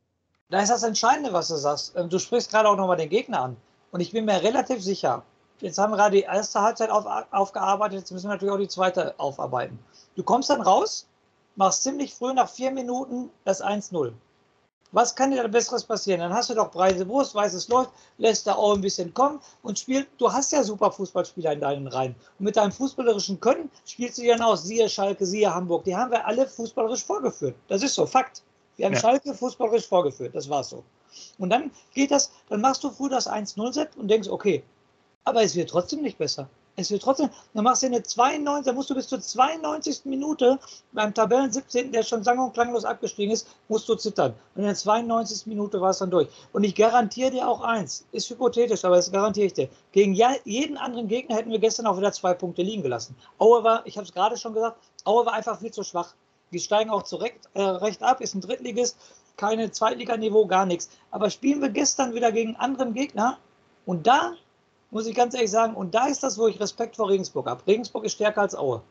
Da 0.51 0.61
ist 0.61 0.71
das 0.71 0.83
Entscheidende, 0.83 1.33
was 1.33 1.47
du 1.49 1.55
sagst. 1.55 1.95
Ähm, 1.97 2.09
du 2.09 2.19
sprichst 2.19 2.51
gerade 2.51 2.69
auch 2.69 2.77
nochmal 2.77 2.97
den 2.97 3.09
Gegner 3.09 3.43
an. 3.43 3.57
Und 3.93 4.01
ich 4.01 4.13
bin 4.13 4.25
mir 4.25 4.43
relativ 4.43 4.83
sicher, 4.83 5.23
jetzt 5.61 5.79
haben 5.79 5.93
wir 5.93 5.97
gerade 5.97 6.17
die 6.17 6.23
erste 6.23 6.61
Halbzeit 6.61 6.91
auf, 6.91 7.07
aufgearbeitet, 7.31 8.01
jetzt 8.01 8.11
müssen 8.11 8.27
wir 8.27 8.35
natürlich 8.35 8.55
auch 8.55 8.59
die 8.59 8.69
zweite 8.69 9.15
aufarbeiten. 9.19 9.79
Du 10.17 10.23
kommst 10.23 10.51
dann 10.51 10.61
raus, 10.61 11.07
machst 11.57 11.83
ziemlich 11.83 12.15
früh 12.15 12.33
nach 12.33 12.49
vier 12.49 12.71
Minuten 12.73 13.31
das 13.45 13.63
1-0. 13.63 14.13
Was 14.93 15.15
kann 15.15 15.31
dir 15.31 15.43
da 15.43 15.49
Besseres 15.49 15.85
passieren? 15.85 16.19
Dann 16.19 16.33
hast 16.33 16.51
du 16.51 16.55
doch 16.55 16.73
breite 16.73 17.07
Brust, 17.07 17.33
weißt 17.33 17.55
es 17.55 17.69
läuft, 17.69 17.91
lässt 18.19 18.49
da 18.49 18.55
auch 18.55 18.75
ein 18.75 18.81
bisschen 18.81 19.15
kommen 19.15 19.41
und 19.63 19.79
spielt. 19.79 20.09
Du 20.19 20.33
hast 20.33 20.51
ja 20.51 20.65
super 20.65 20.91
Fußballspieler 20.91 21.53
in 21.53 21.61
deinen 21.61 21.87
Reihen. 21.87 22.17
Und 22.41 22.47
mit 22.47 22.57
deinem 22.57 22.73
fußballerischen 22.73 23.39
Können 23.39 23.71
spielst 23.87 24.19
du 24.19 24.27
dann 24.27 24.43
aus. 24.43 24.65
Siehe 24.65 24.89
Schalke, 24.89 25.27
siehe 25.27 25.55
Hamburg. 25.55 25.85
Die 25.85 25.97
haben 25.97 26.11
wir 26.11 26.27
alle 26.27 26.49
fußballerisch 26.49 27.05
vorgeführt. 27.05 27.55
Das 27.69 27.85
ist 27.85 27.95
so, 27.95 28.05
Fakt. 28.05 28.43
Wir 28.81 28.87
haben 28.87 28.95
ja. 28.95 29.01
Schalke 29.01 29.35
fußballerisch 29.35 29.87
vorgeführt, 29.87 30.35
das 30.35 30.49
war 30.49 30.65
so. 30.65 30.83
Und 31.37 31.51
dann 31.51 31.71
geht 31.93 32.11
das, 32.11 32.33
dann 32.49 32.63
machst 32.63 32.83
du 32.83 32.89
früh 32.89 33.11
das 33.11 33.29
1-0-Set 33.29 33.91
und 33.99 34.09
denkst, 34.09 34.31
okay, 34.31 34.63
aber 35.25 35.43
es 35.43 35.55
wird 35.55 35.69
trotzdem 35.69 36.01
nicht 36.01 36.17
besser. 36.17 36.49
Es 36.77 36.91
wird 36.91 37.03
trotzdem, 37.03 37.29
dann 37.53 37.65
machst 37.65 37.83
du 37.83 37.89
eine 37.89 38.03
92, 38.03 38.65
dann 38.65 38.75
musst 38.75 38.89
du 38.89 38.95
bis 38.95 39.07
zur 39.07 39.21
92. 39.21 40.07
Minute 40.07 40.59
beim 40.93 41.13
Tabellen 41.13 41.53
17., 41.53 41.93
der 41.93 42.03
schon 42.03 42.25
sang- 42.25 42.39
und 42.39 42.55
klanglos 42.55 42.87
abgestiegen 42.87 43.35
ist, 43.35 43.49
musst 43.69 43.87
du 43.87 43.97
zittern. 43.97 44.33
Und 44.55 44.63
in 44.63 44.65
der 44.65 44.75
92. 44.75 45.47
Minute 45.47 45.79
war 45.79 45.91
es 45.91 45.99
dann 45.99 46.11
durch. 46.11 46.29
Und 46.55 46.65
ich 46.65 46.75
garantiere 46.75 47.33
dir 47.33 47.47
auch 47.47 47.61
eins, 47.61 48.07
ist 48.13 48.31
hypothetisch, 48.31 48.83
aber 48.87 48.97
das 48.97 49.13
garantiere 49.13 49.49
ich 49.49 49.53
dir. 49.53 49.69
Gegen 49.93 50.17
jeden 50.45 50.79
anderen 50.79 51.07
Gegner 51.07 51.37
hätten 51.37 51.51
wir 51.51 51.59
gestern 51.59 51.87
auch 51.87 51.99
wieder 51.99 52.13
zwei 52.13 52.33
Punkte 52.33 52.63
liegen 52.63 52.83
gelassen. 52.83 53.15
Aue 53.37 53.63
war, 53.63 53.87
ich 53.87 53.99
habe 53.99 54.07
es 54.07 54.15
gerade 54.15 54.39
schon 54.39 54.55
gesagt, 54.55 54.79
Aue 55.05 55.27
war 55.27 55.35
einfach 55.35 55.61
viel 55.61 55.71
zu 55.71 55.83
schwach. 55.83 56.15
Die 56.53 56.59
steigen 56.59 56.91
auch 56.91 57.05
zurecht, 57.05 57.49
äh, 57.55 57.63
recht 57.63 58.03
ab, 58.03 58.21
ist 58.21 58.35
ein 58.35 58.41
Drittligist, 58.41 58.97
keine 59.37 59.71
Zweitliganiveau, 59.71 60.47
gar 60.47 60.67
nichts. 60.67 60.91
Aber 61.11 61.31
spielen 61.31 61.63
wir 61.63 61.71
gestern 61.71 62.15
wieder 62.15 62.33
gegen 62.33 62.57
anderen 62.57 62.95
Gegner 62.95 63.39
und 63.87 64.07
da 64.07 64.35
muss 64.91 65.07
ich 65.07 65.15
ganz 65.15 65.35
ehrlich 65.35 65.51
sagen, 65.51 65.75
und 65.75 65.95
da 65.95 66.07
ist 66.07 66.23
das, 66.23 66.37
wo 66.37 66.49
ich 66.49 66.59
Respekt 66.61 66.97
vor 66.97 67.09
Regensburg 67.09 67.47
habe. 67.47 67.65
Regensburg 67.67 68.05
ist 68.05 68.15
stärker 68.15 68.41
als 68.43 68.57
Aue. 68.57 68.83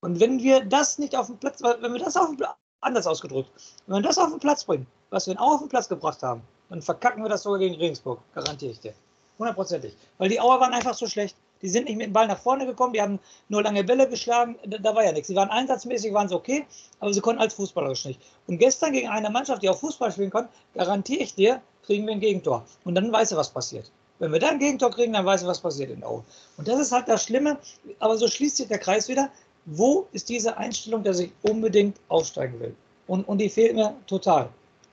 Und 0.00 0.20
wenn 0.20 0.42
wir 0.42 0.64
das 0.64 0.98
nicht 0.98 1.16
auf 1.16 1.26
den 1.26 1.38
Platz, 1.38 1.62
wenn 1.62 1.92
wir 1.92 1.98
das 1.98 2.16
auf 2.16 2.28
den, 2.28 2.46
anders 2.80 3.06
ausgedrückt, 3.06 3.50
wenn 3.86 3.96
wir 3.96 4.02
das 4.02 4.18
auf 4.18 4.30
den 4.30 4.40
Platz 4.40 4.64
bringen, 4.64 4.86
was 5.10 5.26
wir 5.26 5.32
in 5.32 5.38
Aue 5.38 5.54
auf 5.54 5.60
den 5.60 5.68
Platz 5.68 5.88
gebracht 5.88 6.22
haben, 6.22 6.42
dann 6.68 6.82
verkacken 6.82 7.22
wir 7.22 7.30
das 7.30 7.42
sogar 7.42 7.58
gegen 7.58 7.76
Regensburg, 7.76 8.20
garantiere 8.34 8.72
ich 8.72 8.80
dir. 8.80 8.94
Hundertprozentig. 9.38 9.96
Weil 10.18 10.28
die 10.28 10.40
Auer 10.40 10.60
waren 10.60 10.72
einfach 10.72 10.94
so 10.94 11.06
schlecht. 11.06 11.36
Die 11.62 11.68
sind 11.68 11.86
nicht 11.86 11.96
mit 11.96 12.06
dem 12.06 12.12
Ball 12.12 12.26
nach 12.26 12.38
vorne 12.38 12.66
gekommen, 12.66 12.92
die 12.92 13.00
haben 13.00 13.18
nur 13.48 13.62
lange 13.62 13.82
Bälle 13.82 14.08
geschlagen, 14.08 14.56
da, 14.66 14.94
war 14.94 15.04
ja 15.04 15.12
nichts. 15.12 15.28
Sie 15.28 15.36
waren 15.36 15.48
einsatzmäßig, 15.48 16.12
waren 16.12 16.28
sie 16.28 16.34
okay, 16.34 16.66
aber 17.00 17.12
sie 17.14 17.20
konnten 17.20 17.40
als 17.40 17.54
Fußballerisch 17.54 18.04
nicht. 18.04 18.20
Und 18.46 18.58
gestern 18.58 18.92
gegen 18.92 19.08
eine 19.08 19.30
Mannschaft, 19.30 19.62
die 19.62 19.70
auch 19.70 19.78
Fußball 19.78 20.12
spielen 20.12 20.30
konnte, 20.30 20.50
garantiere 20.74 21.22
ich 21.22 21.34
dir, 21.34 21.62
kriegen 21.84 22.06
wir 22.06 22.12
ein 22.12 22.20
Gegentor. 22.20 22.66
Und 22.84 22.94
dann 22.94 23.10
weißt 23.10 23.32
du, 23.32 23.36
was 23.36 23.50
passiert. 23.50 23.90
Wenn 24.18 24.32
wir 24.32 24.40
dann 24.40 24.54
ein 24.54 24.58
Gegentor 24.58 24.90
kriegen, 24.90 25.12
dann 25.12 25.24
weißt 25.24 25.44
du, 25.44 25.48
was 25.48 25.60
passiert 25.60 25.90
in 25.90 26.04
Aue. 26.04 26.24
Und 26.56 26.68
das 26.68 26.78
ist 26.78 26.92
halt 26.92 27.08
das 27.08 27.24
Schlimme, 27.24 27.58
aber 27.98 28.16
so 28.16 28.28
schließt 28.28 28.56
sich 28.56 28.68
der 28.68 28.78
Kreis 28.78 29.08
wieder. 29.08 29.30
Wo 29.66 30.06
ist 30.12 30.28
diese 30.28 30.56
Einstellung, 30.56 31.02
dass 31.02 31.18
ich 31.18 31.32
unbedingt 31.42 31.98
aufsteigen 32.08 32.60
will? 32.60 32.74
Und, 33.06 33.26
und 33.28 33.38
die 33.38 33.48
fehlt 33.48 33.74
mir 33.74 33.94
total. 34.06 34.48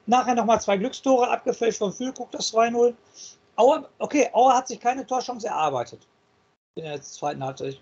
Nachher 0.05 0.35
nochmal 0.35 0.59
zwei 0.61 0.77
Glückstore 0.77 1.29
abgefälscht 1.29 1.77
von 1.77 1.93
Füllkrug, 1.93 2.31
das 2.31 2.53
2-0. 2.53 2.93
Aue, 3.55 3.87
okay, 3.99 4.29
Aue 4.33 4.53
hat 4.53 4.67
sich 4.67 4.79
keine 4.79 5.05
Torchance 5.05 5.47
erarbeitet 5.47 5.99
in 6.75 6.83
der 6.83 7.01
zweiten 7.01 7.43
Halbzeit. 7.43 7.73
Ich 7.73 7.81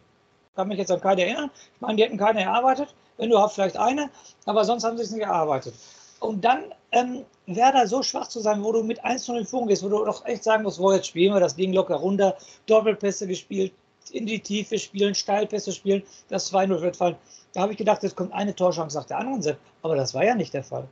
kann 0.55 0.67
mich 0.67 0.77
jetzt 0.77 0.91
an 0.91 1.01
keine 1.01 1.23
erinnern. 1.23 1.49
Ich 1.75 1.81
meine, 1.81 1.95
die 1.95 2.03
hätten 2.03 2.17
keine 2.17 2.41
erarbeitet. 2.41 2.93
Wenn 3.17 3.29
du 3.29 3.39
hast, 3.39 3.53
vielleicht 3.53 3.77
eine, 3.77 4.09
aber 4.45 4.65
sonst 4.65 4.83
haben 4.83 4.97
sie 4.97 5.03
es 5.03 5.11
nicht 5.11 5.23
erarbeitet. 5.23 5.73
Und 6.19 6.43
dann 6.43 6.65
ähm, 6.91 7.25
Werder 7.47 7.87
so 7.87 8.03
schwach 8.03 8.27
zu 8.27 8.41
sein, 8.41 8.63
wo 8.63 8.71
du 8.71 8.83
mit 8.83 9.03
1-0 9.03 9.37
in 9.37 9.45
Führung 9.45 9.67
gehst, 9.67 9.83
wo 9.83 9.89
du 9.89 10.03
doch 10.05 10.25
echt 10.25 10.43
sagen 10.43 10.63
musst, 10.63 10.79
wo 10.79 10.91
jetzt 10.91 11.07
spielen 11.07 11.33
wir 11.33 11.39
das 11.39 11.55
Ding 11.55 11.73
locker 11.73 11.95
runter, 11.95 12.37
Doppelpässe 12.65 13.27
gespielt, 13.27 13.73
in 14.11 14.25
die 14.25 14.39
Tiefe 14.39 14.77
spielen, 14.77 15.15
Steilpässe 15.15 15.71
spielen, 15.71 16.03
das 16.29 16.51
2-0 16.51 16.81
wird 16.81 16.97
fallen. 16.97 17.15
Da 17.53 17.61
habe 17.61 17.71
ich 17.71 17.77
gedacht, 17.77 18.03
jetzt 18.03 18.15
kommt 18.15 18.33
eine 18.33 18.55
Torchance 18.55 18.97
nach 18.97 19.05
der 19.05 19.19
anderen, 19.19 19.57
aber 19.81 19.95
das 19.95 20.13
war 20.13 20.23
ja 20.23 20.35
nicht 20.35 20.53
der 20.53 20.63
Fall. 20.63 20.87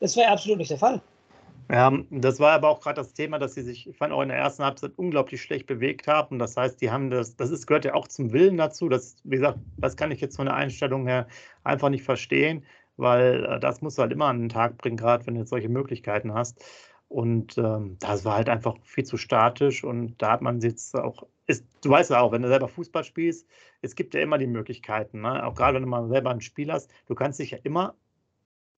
Das 0.00 0.16
war 0.16 0.24
ja 0.24 0.32
absolut 0.32 0.58
nicht 0.58 0.70
der 0.70 0.78
Fall. 0.78 1.00
Ja, 1.72 1.92
das 2.10 2.40
war 2.40 2.50
aber 2.52 2.68
auch 2.68 2.80
gerade 2.80 2.96
das 2.96 3.14
Thema, 3.14 3.38
dass 3.38 3.54
sie 3.54 3.62
sich, 3.62 3.88
ich 3.88 3.96
fand 3.96 4.12
auch 4.12 4.22
in 4.22 4.28
der 4.28 4.38
ersten 4.38 4.64
Halbzeit 4.64 4.92
unglaublich 4.96 5.40
schlecht 5.40 5.66
bewegt 5.66 6.08
haben. 6.08 6.40
Das 6.40 6.56
heißt, 6.56 6.80
die 6.80 6.90
haben 6.90 7.10
das, 7.10 7.36
das 7.36 7.50
ist, 7.52 7.66
gehört 7.68 7.84
ja 7.84 7.94
auch 7.94 8.08
zum 8.08 8.32
Willen 8.32 8.56
dazu. 8.56 8.88
Das, 8.88 9.18
wie 9.22 9.36
gesagt, 9.36 9.60
das 9.76 9.96
kann 9.96 10.10
ich 10.10 10.20
jetzt 10.20 10.34
von 10.36 10.46
der 10.46 10.56
Einstellung 10.56 11.06
her 11.06 11.28
einfach 11.62 11.88
nicht 11.90 12.02
verstehen, 12.02 12.64
weil 12.96 13.44
äh, 13.44 13.60
das 13.60 13.82
musst 13.82 13.98
du 13.98 14.02
halt 14.02 14.10
immer 14.10 14.26
an 14.26 14.40
den 14.40 14.48
Tag 14.48 14.78
bringen, 14.78 14.96
gerade 14.96 15.24
wenn 15.26 15.34
du 15.34 15.40
jetzt 15.40 15.50
solche 15.50 15.68
Möglichkeiten 15.68 16.34
hast. 16.34 16.60
Und 17.06 17.56
ähm, 17.58 17.96
das 18.00 18.24
war 18.24 18.34
halt 18.36 18.48
einfach 18.48 18.76
viel 18.84 19.04
zu 19.04 19.16
statisch 19.16 19.84
und 19.84 20.20
da 20.20 20.32
hat 20.32 20.42
man 20.42 20.60
jetzt 20.60 20.96
auch, 20.96 21.26
ist, 21.46 21.64
du 21.84 21.90
weißt 21.90 22.10
ja 22.10 22.20
auch, 22.20 22.32
wenn 22.32 22.42
du 22.42 22.48
selber 22.48 22.68
Fußball 22.68 23.04
spielst, 23.04 23.46
es 23.82 23.94
gibt 23.94 24.14
ja 24.14 24.20
immer 24.22 24.38
die 24.38 24.46
Möglichkeiten, 24.46 25.20
ne? 25.20 25.44
auch 25.46 25.54
gerade 25.54 25.74
wenn 25.76 25.82
du 25.82 25.88
mal 25.88 26.08
selber 26.08 26.30
ein 26.30 26.40
Spiel 26.40 26.72
hast, 26.72 26.90
du 27.06 27.14
kannst 27.14 27.38
dich 27.40 27.52
ja 27.52 27.58
immer 27.64 27.94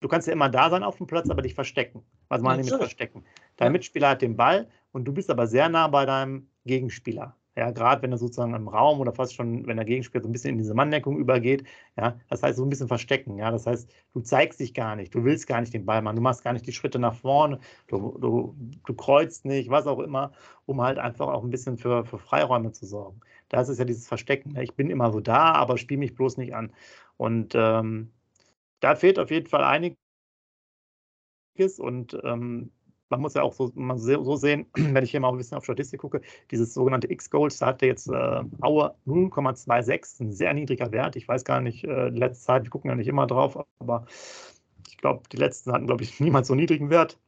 du 0.03 0.09
kannst 0.09 0.27
ja 0.27 0.33
immer 0.33 0.49
da 0.49 0.71
sein 0.71 0.83
auf 0.83 0.97
dem 0.97 1.07
Platz, 1.07 1.31
aber 1.31 1.43
dich 1.43 1.55
verstecken. 1.55 2.03
Was 2.29 2.43
meine 2.43 2.63
ich 2.63 2.71
mit 2.71 2.79
verstecken? 2.79 3.25
Dein. 3.57 3.73
Mitspieler 3.73 4.11
hat 4.11 4.23
den 4.23 4.37
Ball 4.37 4.69
und 4.93 5.05
du 5.05 5.13
bist 5.13 5.31
aber 5.31 5.47
sehr 5.47 5.69
nah 5.69 5.89
bei 5.89 6.05
deinem 6.05 6.49
Gegenspieler. 6.67 7.37
Ja, 7.55 7.71
gerade 7.71 8.01
wenn 8.01 8.13
er 8.13 8.17
sozusagen 8.17 8.55
im 8.55 8.67
Raum 8.67 9.01
oder 9.01 9.13
fast 9.13 9.35
schon, 9.35 9.67
wenn 9.67 9.77
der 9.77 9.85
Gegenspieler 9.85 10.23
so 10.23 10.29
ein 10.29 10.33
bisschen 10.33 10.53
in 10.53 10.59
diese 10.59 10.73
Manndeckung 10.73 11.19
übergeht, 11.19 11.65
ja, 11.99 12.19
das 12.31 12.43
heißt 12.43 12.57
so 12.57 12.65
ein 12.65 12.71
bisschen 12.71 12.89
verstecken, 12.89 13.37
ja, 13.37 13.51
das 13.51 13.67
heißt, 13.67 13.91
du 14.15 14.21
zeigst 14.21 14.59
dich 14.59 14.73
gar 14.73 14.97
nicht, 14.97 15.15
du 15.15 15.23
willst 15.23 15.47
gar 15.47 15.61
nicht 15.61 15.75
den 15.75 15.85
Ball 15.85 16.01
machen, 16.01 16.17
du 16.17 16.23
machst 16.23 16.43
gar 16.45 16.55
nicht 16.55 16.67
die 16.67 16.73
Schritte 16.73 16.99
nach 16.99 17.15
vorne, 17.15 17.59
du, 17.89 18.17
du, 18.19 18.57
du 18.87 18.95
kreuzt 18.95 19.45
nicht, 19.45 19.69
was 19.69 19.87
auch 19.87 19.99
immer, 19.99 20.33
um 20.65 20.81
halt 20.81 20.99
einfach 20.99 21.29
auch 21.29 21.45
ein 21.45 21.51
bisschen 21.51 21.77
für, 21.77 22.07
für 22.07 22.19
Freiräume 22.19 22.73
zu 22.73 22.87
sorgen. 22.87 23.21
Das 23.51 23.69
ist 23.69 23.79
ja 23.79 23.85
dieses 23.85 24.09
Verstecken. 24.09 24.53
Ne? 24.53 24.63
Ich 24.65 24.75
bin 24.75 24.89
immer 24.89 25.13
so 25.13 25.21
da, 25.21 25.53
aber 25.53 25.77
spiele 25.77 25.99
mich 25.99 26.15
bloß 26.15 26.39
nicht 26.39 26.55
an. 26.55 26.73
Und 27.19 27.53
ähm, 27.55 28.13
da 28.83 28.97
fehlt 28.97 29.19
auf 29.19 29.31
jeden 29.31 29.47
Fall 29.47 29.65
einiges 29.65 29.97
und 31.79 32.19
ähm, 32.25 32.73
man 33.13 33.21
muss 33.21 33.35
ja 33.35 33.43
auch 33.43 33.53
so, 33.53 33.71
man 33.75 33.99
so 33.99 34.37
sehen, 34.37 34.67
wenn 34.75 35.05
ich 35.05 35.13
hier 35.13 35.21
mal 35.21 35.29
ein 35.31 35.37
bisschen 35.37 35.57
auf 35.57 35.65
Statistik 35.65 36.01
gucke, 36.01 36.21
dieses 36.51 36.75
sogenannte 36.75 37.11
X-Goals, 37.11 37.59
da 37.59 37.67
hatte 37.67 37.87
jetzt 37.87 38.09
äh, 38.09 38.43
Aue 38.61 38.95
0,26, 39.07 40.25
ein 40.25 40.33
sehr 40.33 40.53
niedriger 40.55 40.91
Wert. 40.93 41.15
Ich 41.15 41.29
weiß 41.29 41.45
gar 41.45 41.61
nicht, 41.61 41.85
äh, 41.85 42.09
letzte 42.09 42.45
Zeit, 42.45 42.65
wir 42.65 42.71
gucken 42.71 42.91
ja 42.91 42.97
nicht 42.97 43.09
immer 43.09 43.27
drauf, 43.27 43.65
aber 43.79 44.07
ich 44.89 44.97
glaube, 44.97 45.23
die 45.31 45.37
letzten 45.37 45.73
hatten, 45.73 45.87
glaube 45.87 46.03
ich, 46.03 46.19
niemals 46.21 46.49
so 46.49 46.55
niedrigen 46.55 46.91
Wert. 46.91 47.19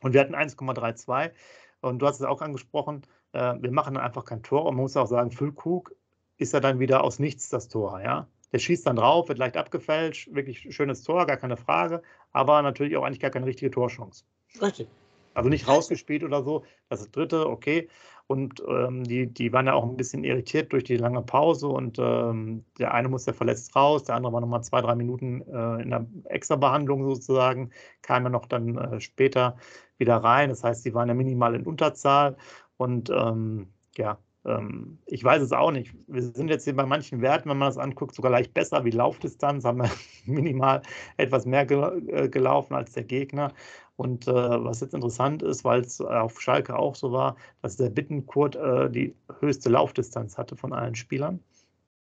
Und 0.00 0.14
wir 0.14 0.20
hatten 0.20 0.34
1,32. 0.34 1.30
Und 1.82 2.00
du 2.00 2.06
hast 2.06 2.20
es 2.20 2.26
auch 2.26 2.40
angesprochen, 2.40 3.02
äh, 3.32 3.54
wir 3.60 3.70
machen 3.70 3.94
dann 3.94 4.02
einfach 4.04 4.24
kein 4.24 4.42
Tor. 4.42 4.64
Und 4.64 4.74
man 4.74 4.82
muss 4.82 4.96
auch 4.96 5.06
sagen, 5.06 5.30
Füllkrug 5.30 5.94
ist 6.38 6.54
ja 6.54 6.60
dann 6.60 6.80
wieder 6.80 7.04
aus 7.04 7.18
nichts 7.18 7.48
das 7.50 7.68
Tor, 7.68 8.00
ja. 8.00 8.26
Der 8.52 8.58
schießt 8.58 8.86
dann 8.86 8.96
drauf, 8.96 9.28
wird 9.28 9.38
leicht 9.38 9.56
abgefälscht, 9.56 10.34
wirklich 10.34 10.74
schönes 10.74 11.02
Tor, 11.02 11.26
gar 11.26 11.36
keine 11.36 11.56
Frage, 11.56 12.02
aber 12.32 12.62
natürlich 12.62 12.96
auch 12.96 13.04
eigentlich 13.04 13.20
gar 13.20 13.30
keine 13.30 13.46
richtige 13.46 13.70
Torchance. 13.70 14.24
Richtig. 14.60 14.88
Also 15.34 15.48
nicht 15.48 15.66
rausgespielt 15.66 16.24
oder 16.24 16.42
so. 16.42 16.64
Das 16.88 17.00
ist 17.00 17.16
dritte, 17.16 17.48
okay. 17.48 17.88
Und 18.26 18.62
ähm, 18.68 19.04
die, 19.04 19.26
die 19.26 19.52
waren 19.52 19.66
ja 19.66 19.74
auch 19.74 19.84
ein 19.84 19.96
bisschen 19.96 20.24
irritiert 20.24 20.72
durch 20.72 20.84
die 20.84 20.96
lange 20.96 21.22
Pause 21.22 21.68
und 21.68 21.98
ähm, 21.98 22.64
der 22.78 22.94
eine 22.94 23.08
musste 23.08 23.32
verletzt 23.32 23.74
raus, 23.74 24.04
der 24.04 24.14
andere 24.14 24.32
war 24.32 24.40
nochmal 24.40 24.62
zwei, 24.62 24.80
drei 24.80 24.94
Minuten 24.94 25.42
äh, 25.42 25.82
in 25.82 25.90
der 25.90 26.06
Extra-Behandlung 26.24 27.04
sozusagen, 27.04 27.70
kam 28.00 28.22
ja 28.24 28.30
noch 28.30 28.46
dann 28.46 28.78
äh, 28.78 29.00
später 29.00 29.56
wieder 29.98 30.16
rein. 30.16 30.48
Das 30.48 30.64
heißt, 30.64 30.84
die 30.84 30.94
waren 30.94 31.08
ja 31.08 31.14
minimal 31.14 31.54
in 31.54 31.66
Unterzahl 31.66 32.36
und 32.76 33.10
ähm, 33.10 33.72
ja, 33.96 34.18
ähm, 34.44 34.98
ich 35.06 35.22
weiß 35.22 35.42
es 35.42 35.52
auch 35.52 35.70
nicht. 35.70 35.94
Wir 36.08 36.22
sind 36.22 36.48
jetzt 36.48 36.64
hier 36.64 36.74
bei 36.74 36.86
manchen 36.86 37.20
Werten, 37.20 37.48
wenn 37.48 37.58
man 37.58 37.68
das 37.68 37.78
anguckt, 37.78 38.14
sogar 38.14 38.30
leicht 38.30 38.54
besser 38.54 38.84
wie 38.84 38.90
Laufdistanz, 38.90 39.64
haben 39.64 39.78
wir 39.78 39.90
minimal 40.26 40.82
etwas 41.16 41.46
mehr 41.46 41.70
äh, 41.70 42.28
gelaufen 42.28 42.74
als 42.74 42.92
der 42.92 43.04
Gegner. 43.04 43.52
Und 43.96 44.26
äh, 44.26 44.32
was 44.32 44.80
jetzt 44.80 44.94
interessant 44.94 45.42
ist, 45.42 45.64
weil 45.64 45.82
es 45.82 46.00
auf 46.00 46.40
Schalke 46.40 46.76
auch 46.76 46.94
so 46.94 47.12
war, 47.12 47.36
dass 47.60 47.76
der 47.76 47.90
Bittenkurt 47.90 48.56
äh, 48.56 48.90
die 48.90 49.14
höchste 49.40 49.68
Laufdistanz 49.68 50.38
hatte 50.38 50.56
von 50.56 50.72
allen 50.72 50.94
Spielern. 50.94 51.40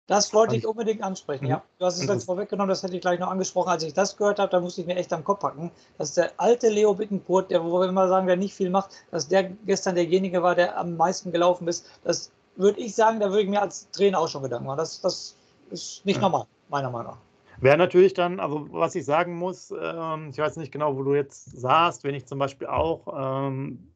Das 0.09 0.35
wollte 0.35 0.57
ich 0.57 0.67
unbedingt 0.67 1.03
ansprechen, 1.03 1.47
ja. 1.47 1.59
Mhm. 1.59 1.63
Du 1.79 1.87
hast 1.87 2.01
es 2.01 2.07
jetzt 2.07 2.25
vorweggenommen, 2.25 2.69
das 2.69 2.83
hätte 2.83 2.97
ich 2.97 3.01
gleich 3.01 3.21
noch 3.21 3.31
angesprochen. 3.31 3.69
Als 3.69 3.85
ich 3.85 3.95
das 3.95 4.17
gehört 4.17 4.39
habe, 4.39 4.51
da 4.51 4.61
musste 4.61 4.81
ich 4.81 4.87
mir 4.87 4.97
echt 4.97 5.13
am 5.13 5.23
Kopf 5.23 5.41
packen, 5.41 5.71
dass 5.97 6.15
der 6.15 6.33
alte 6.39 6.69
Leo 6.69 6.95
Bittencourt, 6.95 7.51
der, 7.51 7.65
wo 7.65 7.79
wir 7.79 7.89
immer 7.89 8.09
sagen, 8.09 8.27
der 8.27 8.37
nicht 8.37 8.55
viel 8.55 8.69
macht, 8.69 8.91
dass 9.11 9.29
der 9.29 9.45
gestern 9.45 9.95
derjenige 9.95 10.43
war, 10.43 10.55
der 10.55 10.77
am 10.77 10.97
meisten 10.97 11.31
gelaufen 11.31 11.69
ist. 11.69 11.87
Das 12.03 12.33
würde 12.57 12.81
ich 12.81 12.95
sagen, 12.95 13.21
da 13.21 13.31
würde 13.31 13.43
ich 13.43 13.49
mir 13.49 13.63
als 13.63 13.89
Trainer 13.91 14.19
auch 14.19 14.29
schon 14.29 14.43
Gedanken 14.43 14.67
machen. 14.67 14.79
Das, 14.79 15.01
das 15.01 15.37
ist 15.71 16.05
nicht 16.05 16.21
normal, 16.21 16.47
meiner 16.69 16.91
Meinung 16.91 17.13
nach. 17.13 17.19
Wäre 17.61 17.79
natürlich 17.79 18.13
dann, 18.13 18.41
also 18.41 18.67
was 18.73 18.97
ich 18.97 19.05
sagen 19.05 19.37
muss, 19.37 19.73
ähm, 19.81 20.31
ich 20.31 20.39
weiß 20.39 20.57
nicht 20.57 20.73
genau, 20.73 20.97
wo 20.97 21.05
du 21.05 21.15
jetzt 21.15 21.45
saßt, 21.61 22.03
wenn 22.03 22.17
ich 22.17 22.27
zum 22.27 22.41
Beispiel 22.41 22.67
auch 22.67 23.47
ähm, 23.47 23.87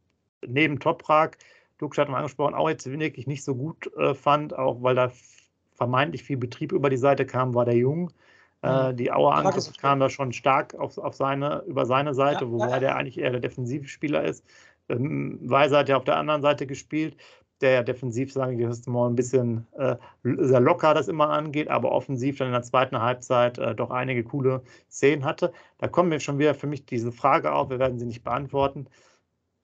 neben 0.46 0.78
Toprak, 0.78 1.36
Dux 1.78 1.98
hat 1.98 2.08
mal 2.08 2.18
angesprochen, 2.18 2.54
auch 2.54 2.68
jetzt 2.68 2.86
wirklich 2.86 3.26
nicht 3.26 3.42
so 3.42 3.56
gut 3.56 3.92
äh, 3.96 4.14
fand, 4.14 4.56
auch 4.56 4.82
weil 4.82 4.94
da 4.94 5.10
vermeintlich 5.76 6.22
viel 6.22 6.36
Betrieb 6.36 6.72
über 6.72 6.90
die 6.90 6.96
Seite 6.96 7.26
kam, 7.26 7.54
war 7.54 7.64
der 7.64 7.76
Jung. 7.76 8.10
Äh, 8.62 8.92
mhm. 8.92 8.96
die 8.96 9.12
Auer 9.12 9.34
Angriffe 9.34 9.72
kamen 9.78 10.00
da 10.00 10.08
schon 10.08 10.32
stark 10.32 10.74
auf, 10.74 10.98
auf 10.98 11.14
seine, 11.14 11.62
über 11.66 11.86
seine 11.86 12.14
Seite, 12.14 12.44
ja, 12.44 12.50
wobei 12.50 12.70
ja. 12.70 12.78
der 12.80 12.96
eigentlich 12.96 13.18
eher 13.18 13.30
der 13.30 13.40
defensive 13.40 13.86
Spieler 13.86 14.24
ist. 14.24 14.44
Ähm, 14.88 15.38
Weiser 15.42 15.78
hat 15.78 15.88
ja 15.88 15.96
auf 15.96 16.04
der 16.04 16.16
anderen 16.16 16.42
Seite 16.42 16.66
gespielt, 16.66 17.16
der 17.60 17.70
ja 17.72 17.82
defensiv, 17.82 18.32
sage 18.32 18.54
ich 18.54 18.60
jetzt 18.60 18.86
mal, 18.88 19.08
ein 19.08 19.14
bisschen 19.16 19.66
äh, 19.76 19.96
sehr 20.22 20.60
locker 20.60 20.94
das 20.94 21.08
immer 21.08 21.30
angeht, 21.30 21.68
aber 21.68 21.92
offensiv 21.92 22.38
dann 22.38 22.48
in 22.48 22.52
der 22.52 22.62
zweiten 22.62 23.00
Halbzeit 23.00 23.58
äh, 23.58 23.74
doch 23.74 23.90
einige 23.90 24.24
coole 24.24 24.62
Szenen 24.90 25.24
hatte. 25.24 25.52
Da 25.78 25.88
kommen 25.88 26.10
wir 26.10 26.20
schon 26.20 26.38
wieder 26.38 26.54
für 26.54 26.66
mich 26.66 26.84
diese 26.86 27.12
Frage 27.12 27.52
auf, 27.52 27.70
wir 27.70 27.78
werden 27.78 27.98
sie 27.98 28.06
nicht 28.06 28.24
beantworten. 28.24 28.86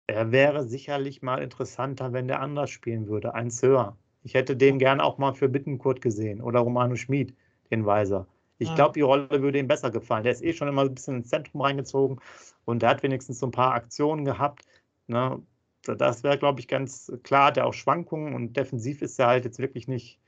Er 0.07 0.33
wäre 0.33 0.65
sicherlich 0.65 1.23
mal 1.23 1.43
interessanter, 1.43 2.13
wenn 2.13 2.29
der 2.29 2.41
anders 2.41 2.71
spielen 2.71 3.09
würde, 3.09 3.35
ein 3.35 3.51
Sir. 3.51 3.97
Ich 4.23 4.35
hätte 4.35 4.57
den 4.57 4.79
gern 4.79 5.01
auch 5.01 5.19
mal 5.19 5.35
für 5.35 5.49
Bittenkurt 5.49 6.01
gesehen 6.01 6.41
oder 6.41 6.61
Romano 6.61 6.97
Schmid, 6.97 7.35
den 7.71 7.87
Weiser. 7.87 8.27
Ich 8.59 8.75
glaube, 8.75 8.93
die 8.93 9.01
Rolle 9.01 9.43
würde 9.43 9.59
ihm 9.59 9.69
besser 9.69 9.91
gefallen. 9.91 10.23
Der 10.23 10.33
ist 10.33 10.45
eh 10.45 10.53
schon 10.53 10.69
immer 10.69 10.83
ein 10.83 10.95
bisschen 10.95 11.17
ins 11.17 11.31
Zentrum 11.31 11.63
reingezogen 11.63 12.21
und 12.67 12.83
der 12.83 12.91
hat 12.91 13.03
wenigstens 13.03 13.39
so 13.39 13.47
ein 13.47 13.53
paar 13.53 13.73
Aktionen 13.73 14.27
gehabt. 14.27 14.67
Ne? 15.07 15.41
Das 15.83 16.23
wäre, 16.23 16.37
glaube 16.37 16.61
ich, 16.61 16.69
ganz 16.69 17.11
klar. 17.23 17.53
Der 17.53 17.67
auch 17.67 17.73
Schwankungen 17.73 18.35
und 18.35 18.59
defensiv 18.59 19.01
ist 19.01 19.19
er 19.19 19.29
halt 19.29 19.47
jetzt 19.47 19.61
wirklich 19.61 19.89
nicht, 19.89 20.19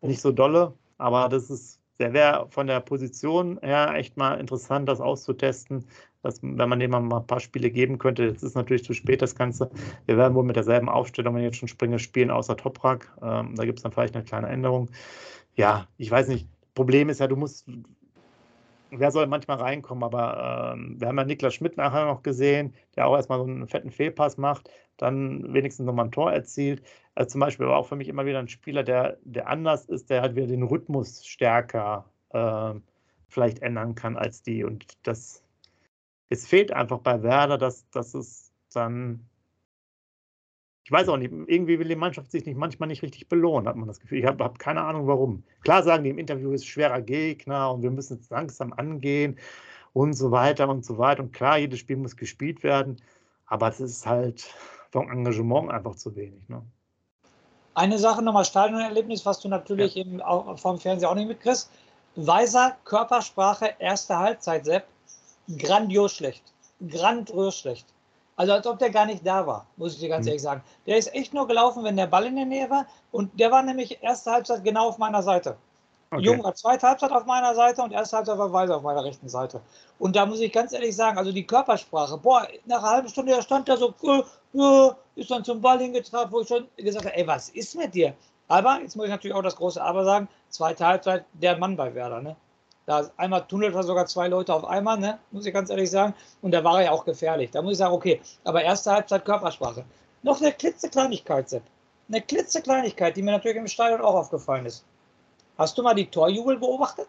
nicht 0.00 0.20
so 0.20 0.30
dolle. 0.30 0.74
Aber 0.96 1.28
das 1.28 1.50
ist, 1.50 1.80
der 1.98 2.12
wäre 2.12 2.46
von 2.50 2.68
der 2.68 2.78
Position 2.78 3.58
her 3.60 3.94
echt 3.96 4.16
mal 4.16 4.38
interessant, 4.38 4.88
das 4.88 5.00
auszutesten 5.00 5.86
dass, 6.26 6.42
wenn 6.42 6.68
man 6.68 6.80
dem 6.80 6.90
mal 6.90 7.00
ein 7.00 7.26
paar 7.26 7.40
Spiele 7.40 7.70
geben 7.70 7.98
könnte. 7.98 8.24
Jetzt 8.24 8.42
ist 8.42 8.56
natürlich 8.56 8.84
zu 8.84 8.92
spät 8.92 9.22
das 9.22 9.34
Ganze. 9.34 9.70
Wir 10.06 10.16
werden 10.16 10.34
wohl 10.34 10.44
mit 10.44 10.56
derselben 10.56 10.88
Aufstellung, 10.88 11.34
wenn 11.34 11.42
jetzt 11.42 11.56
schon 11.56 11.68
Springer 11.68 11.98
spielen, 11.98 12.30
außer 12.30 12.56
Toprak. 12.56 13.16
Ähm, 13.22 13.54
da 13.54 13.64
gibt 13.64 13.78
es 13.78 13.82
dann 13.82 13.92
vielleicht 13.92 14.14
eine 14.14 14.24
kleine 14.24 14.48
Änderung. 14.48 14.90
Ja, 15.54 15.86
ich 15.96 16.10
weiß 16.10 16.28
nicht. 16.28 16.48
Problem 16.74 17.08
ist 17.08 17.20
ja, 17.20 17.26
du 17.26 17.36
musst, 17.36 17.66
wer 18.90 19.10
soll 19.10 19.26
manchmal 19.26 19.58
reinkommen, 19.58 20.04
aber 20.04 20.74
ähm, 20.74 21.00
wir 21.00 21.08
haben 21.08 21.16
ja 21.16 21.24
Niklas 21.24 21.54
Schmidt 21.54 21.76
nachher 21.76 22.04
noch 22.04 22.22
gesehen, 22.22 22.74
der 22.96 23.06
auch 23.06 23.16
erstmal 23.16 23.38
so 23.38 23.44
einen 23.44 23.66
fetten 23.68 23.90
Fehlpass 23.90 24.36
macht, 24.36 24.68
dann 24.98 25.54
wenigstens 25.54 25.86
nochmal 25.86 26.06
ein 26.06 26.12
Tor 26.12 26.32
erzielt. 26.32 26.82
Also 27.14 27.30
zum 27.30 27.40
Beispiel 27.40 27.66
war 27.66 27.78
auch 27.78 27.86
für 27.86 27.96
mich 27.96 28.08
immer 28.08 28.26
wieder 28.26 28.40
ein 28.40 28.48
Spieler, 28.48 28.82
der, 28.82 29.16
der 29.22 29.48
anders 29.48 29.86
ist, 29.86 30.10
der 30.10 30.20
halt 30.20 30.36
wieder 30.36 30.48
den 30.48 30.64
Rhythmus 30.64 31.24
stärker 31.24 32.04
äh, 32.30 32.74
vielleicht 33.28 33.62
ändern 33.62 33.94
kann 33.94 34.16
als 34.16 34.42
die. 34.42 34.64
Und 34.64 34.86
das 35.02 35.42
es 36.28 36.46
fehlt 36.46 36.72
einfach 36.72 36.98
bei 36.98 37.22
Werder, 37.22 37.58
dass, 37.58 37.88
dass 37.90 38.14
es 38.14 38.52
dann, 38.72 39.26
ich 40.84 40.90
weiß 40.90 41.08
auch 41.08 41.16
nicht, 41.16 41.32
irgendwie 41.32 41.78
will 41.78 41.88
die 41.88 41.96
Mannschaft 41.96 42.30
sich 42.30 42.44
nicht 42.46 42.56
manchmal 42.56 42.88
nicht 42.88 43.02
richtig 43.02 43.28
belohnen, 43.28 43.68
hat 43.68 43.76
man 43.76 43.88
das 43.88 44.00
Gefühl. 44.00 44.18
Ich 44.18 44.26
habe 44.26 44.42
hab 44.42 44.58
keine 44.58 44.82
Ahnung 44.82 45.06
warum. 45.06 45.44
Klar 45.62 45.82
sagen 45.82 46.04
die 46.04 46.10
im 46.10 46.18
Interview, 46.18 46.52
es 46.52 46.62
ist 46.62 46.68
schwerer 46.68 47.00
Gegner 47.00 47.72
und 47.72 47.82
wir 47.82 47.90
müssen 47.90 48.18
es 48.18 48.30
langsam 48.30 48.72
angehen 48.72 49.38
und 49.92 50.14
so 50.14 50.30
weiter 50.30 50.68
und 50.68 50.84
so 50.84 50.98
weiter. 50.98 51.22
Und 51.22 51.32
klar, 51.32 51.58
jedes 51.58 51.78
Spiel 51.78 51.96
muss 51.96 52.16
gespielt 52.16 52.62
werden, 52.62 52.96
aber 53.46 53.68
es 53.68 53.80
ist 53.80 54.06
halt 54.06 54.42
vom 54.90 55.10
Engagement 55.10 55.70
einfach 55.70 55.94
zu 55.94 56.14
wenig. 56.16 56.48
Ne? 56.48 56.62
Eine 57.74 57.98
Sache 57.98 58.22
nochmal, 58.22 58.44
Stadionerlebnis, 58.44 59.24
was 59.26 59.40
du 59.40 59.48
natürlich 59.48 59.94
ja. 59.94 60.04
im, 60.04 60.22
vom 60.56 60.78
Fernseher 60.78 61.10
auch 61.10 61.14
nicht 61.14 61.28
mitkriegst. 61.28 61.70
Weiser 62.16 62.76
Körpersprache, 62.84 63.74
erste 63.78 64.18
Halbzeit, 64.18 64.64
Sepp 64.64 64.86
grandios 65.58 66.14
schlecht. 66.14 66.42
Grandios 66.88 67.58
schlecht. 67.58 67.86
Also 68.36 68.52
als 68.52 68.66
ob 68.66 68.78
der 68.78 68.90
gar 68.90 69.06
nicht 69.06 69.26
da 69.26 69.46
war, 69.46 69.66
muss 69.76 69.94
ich 69.94 70.00
dir 70.00 70.10
ganz 70.10 70.24
mhm. 70.24 70.28
ehrlich 70.28 70.42
sagen. 70.42 70.62
Der 70.86 70.98
ist 70.98 71.14
echt 71.14 71.32
nur 71.32 71.46
gelaufen, 71.46 71.84
wenn 71.84 71.96
der 71.96 72.06
Ball 72.06 72.26
in 72.26 72.36
der 72.36 72.44
Nähe 72.44 72.68
war. 72.68 72.86
Und 73.10 73.38
der 73.40 73.50
war 73.50 73.62
nämlich 73.62 74.02
erste 74.02 74.30
Halbzeit 74.30 74.62
genau 74.62 74.88
auf 74.88 74.98
meiner 74.98 75.22
Seite. 75.22 75.56
Okay. 76.10 76.22
Jung 76.22 76.44
war 76.44 76.54
zweite 76.54 76.86
Halbzeit 76.86 77.10
auf 77.10 77.26
meiner 77.26 77.54
Seite 77.54 77.82
und 77.82 77.92
erste 77.92 78.18
Halbzeit 78.18 78.38
war 78.38 78.52
Weiser 78.52 78.76
auf 78.76 78.82
meiner 78.82 79.02
rechten 79.02 79.28
Seite. 79.28 79.60
Und 79.98 80.14
da 80.14 80.24
muss 80.24 80.40
ich 80.40 80.52
ganz 80.52 80.72
ehrlich 80.72 80.94
sagen, 80.94 81.18
also 81.18 81.32
die 81.32 81.46
Körpersprache, 81.46 82.16
boah, 82.18 82.46
nach 82.64 82.78
einer 82.78 82.90
halben 82.90 83.08
Stunde, 83.08 83.34
der 83.34 83.42
stand 83.42 83.68
da 83.68 83.76
so, 83.76 83.92
äh, 84.02 84.22
äh, 84.58 84.90
ist 85.16 85.30
dann 85.30 85.44
zum 85.44 85.60
Ball 85.60 85.80
hingetragen, 85.80 86.30
wo 86.30 86.42
ich 86.42 86.48
schon 86.48 86.68
gesagt 86.76 87.06
habe, 87.06 87.16
ey, 87.16 87.26
was 87.26 87.48
ist 87.48 87.74
mit 87.74 87.94
dir? 87.94 88.14
Aber, 88.48 88.78
jetzt 88.80 88.94
muss 88.94 89.06
ich 89.06 89.10
natürlich 89.10 89.34
auch 89.34 89.42
das 89.42 89.56
große 89.56 89.82
Aber 89.82 90.04
sagen, 90.04 90.28
zweite 90.50 90.86
Halbzeit, 90.86 91.24
der 91.32 91.58
Mann 91.58 91.76
bei 91.76 91.92
Werder, 91.92 92.22
ne? 92.22 92.36
Da 92.86 93.10
einmal 93.16 93.44
tunnelt 93.46 93.74
er 93.74 93.82
sogar 93.82 94.06
zwei 94.06 94.28
Leute 94.28 94.54
auf 94.54 94.64
einmal, 94.64 94.96
ne? 94.96 95.18
muss 95.32 95.44
ich 95.44 95.52
ganz 95.52 95.70
ehrlich 95.70 95.90
sagen. 95.90 96.14
Und 96.40 96.52
da 96.52 96.62
war 96.62 96.78
er 96.78 96.84
ja 96.84 96.90
auch 96.92 97.04
gefährlich. 97.04 97.50
Da 97.50 97.60
muss 97.60 97.72
ich 97.72 97.78
sagen, 97.78 97.92
okay, 97.92 98.20
aber 98.44 98.62
erste 98.62 98.92
Halbzeit 98.92 99.24
Körpersprache. 99.24 99.84
Noch 100.22 100.40
eine 100.40 100.52
klitzekleinigkeit, 100.52 101.48
Sepp. 101.48 101.64
Eine 102.08 102.22
klitzekleinigkeit, 102.22 103.16
die 103.16 103.22
mir 103.22 103.32
natürlich 103.32 103.56
im 103.56 103.66
Stadion 103.66 104.00
auch 104.00 104.14
aufgefallen 104.14 104.66
ist. 104.66 104.84
Hast 105.58 105.76
du 105.76 105.82
mal 105.82 105.94
die 105.94 106.06
Torjubel 106.06 106.58
beobachtet? 106.58 107.08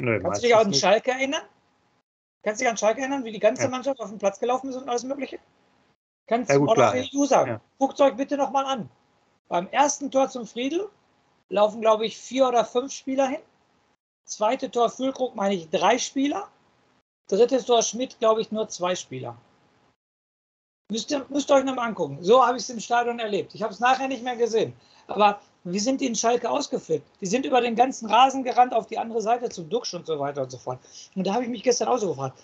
Nö, 0.00 0.20
Kannst 0.20 0.42
du 0.42 0.46
dich 0.48 0.56
an 0.56 0.74
Schalke 0.74 1.12
erinnern? 1.12 1.42
Kannst 2.42 2.60
du 2.60 2.64
dich 2.64 2.70
an 2.70 2.76
Schalke 2.76 3.00
erinnern, 3.00 3.24
wie 3.24 3.30
die 3.30 3.38
ganze 3.38 3.62
ja. 3.62 3.68
Mannschaft 3.68 4.00
auf 4.00 4.08
den 4.08 4.18
Platz 4.18 4.40
gelaufen 4.40 4.70
ist 4.70 4.76
und 4.76 4.88
alles 4.88 5.04
Mögliche? 5.04 5.38
Kannst 6.26 6.50
ja, 6.50 6.56
gut, 6.56 6.70
oder 6.70 6.90
klar, 6.90 6.96
ja. 6.96 7.26
sagen. 7.26 7.50
Ja. 7.52 7.60
Guckt 7.78 8.00
euch 8.00 8.14
bitte 8.16 8.36
nochmal 8.36 8.64
an. 8.64 8.88
Beim 9.48 9.68
ersten 9.68 10.10
Tor 10.10 10.28
zum 10.30 10.46
Friedel 10.46 10.88
laufen, 11.48 11.80
glaube 11.80 12.06
ich, 12.06 12.18
vier 12.18 12.48
oder 12.48 12.64
fünf 12.64 12.92
Spieler 12.92 13.28
hin. 13.28 13.40
Zweite 14.24 14.70
Tor 14.70 14.90
Füllkrug 14.90 15.34
meine 15.34 15.54
ich 15.54 15.68
drei 15.70 15.98
Spieler. 15.98 16.48
Drittes 17.28 17.66
Tor 17.66 17.82
Schmidt, 17.82 18.18
glaube 18.18 18.40
ich, 18.40 18.50
nur 18.52 18.68
zwei 18.68 18.94
Spieler. 18.94 19.36
Müsst 20.90 21.10
ihr, 21.10 21.24
müsst 21.28 21.50
ihr 21.50 21.54
euch 21.54 21.64
nochmal 21.64 21.88
angucken. 21.88 22.18
So 22.20 22.44
habe 22.44 22.58
ich 22.58 22.64
es 22.64 22.70
im 22.70 22.80
Stadion 22.80 23.18
erlebt. 23.18 23.54
Ich 23.54 23.62
habe 23.62 23.72
es 23.72 23.80
nachher 23.80 24.08
nicht 24.08 24.22
mehr 24.22 24.36
gesehen. 24.36 24.74
Aber 25.06 25.40
wie 25.64 25.78
sind 25.78 26.00
die 26.00 26.06
in 26.06 26.14
Schalke 26.14 26.50
ausgeflippt? 26.50 27.06
Die 27.20 27.26
sind 27.26 27.46
über 27.46 27.60
den 27.60 27.76
ganzen 27.76 28.10
Rasen 28.10 28.42
gerannt 28.42 28.74
auf 28.74 28.86
die 28.86 28.98
andere 28.98 29.22
Seite 29.22 29.48
zum 29.48 29.68
Duxch 29.68 29.94
und 29.94 30.06
so 30.06 30.18
weiter 30.18 30.42
und 30.42 30.50
so 30.50 30.58
fort. 30.58 30.80
Und 31.14 31.26
da 31.26 31.34
habe 31.34 31.44
ich 31.44 31.50
mich 31.50 31.62
gestern 31.62 31.88
auch 31.88 31.98
so 31.98 32.08
gefragt, 32.08 32.38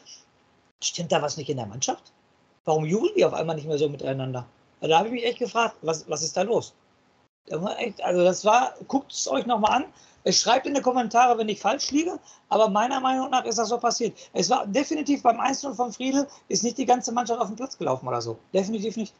stimmt 0.82 1.12
da 1.12 1.20
was 1.20 1.36
nicht 1.36 1.50
in 1.50 1.56
der 1.56 1.66
Mannschaft? 1.66 2.12
Warum 2.64 2.84
jubeln 2.84 3.12
die 3.16 3.24
auf 3.24 3.34
einmal 3.34 3.56
nicht 3.56 3.66
mehr 3.66 3.78
so 3.78 3.88
miteinander? 3.88 4.46
Da 4.80 4.98
habe 4.98 5.08
ich 5.08 5.14
mich 5.14 5.24
echt 5.24 5.38
gefragt, 5.38 5.76
was, 5.82 6.08
was 6.08 6.22
ist 6.22 6.36
da 6.36 6.42
los? 6.42 6.74
Also 7.50 8.24
das 8.24 8.44
war, 8.44 8.74
guckt 8.86 9.12
es 9.12 9.28
euch 9.28 9.46
nochmal 9.46 9.82
an. 9.82 9.84
Schreibt 10.32 10.66
in 10.66 10.74
die 10.74 10.82
Kommentare, 10.82 11.38
wenn 11.38 11.48
ich 11.48 11.60
falsch 11.60 11.90
liege, 11.90 12.18
aber 12.50 12.68
meiner 12.68 13.00
Meinung 13.00 13.30
nach 13.30 13.44
ist 13.44 13.56
das 13.56 13.68
so 13.70 13.78
passiert. 13.78 14.14
Es 14.34 14.50
war 14.50 14.66
definitiv 14.66 15.22
beim 15.22 15.40
1 15.40 15.66
von 15.74 15.92
Friedel, 15.92 16.26
ist 16.48 16.64
nicht 16.64 16.76
die 16.76 16.84
ganze 16.84 17.12
Mannschaft 17.12 17.40
auf 17.40 17.46
den 17.46 17.56
Platz 17.56 17.78
gelaufen 17.78 18.06
oder 18.06 18.20
so. 18.20 18.38
Definitiv 18.52 18.96
nicht. 18.96 19.14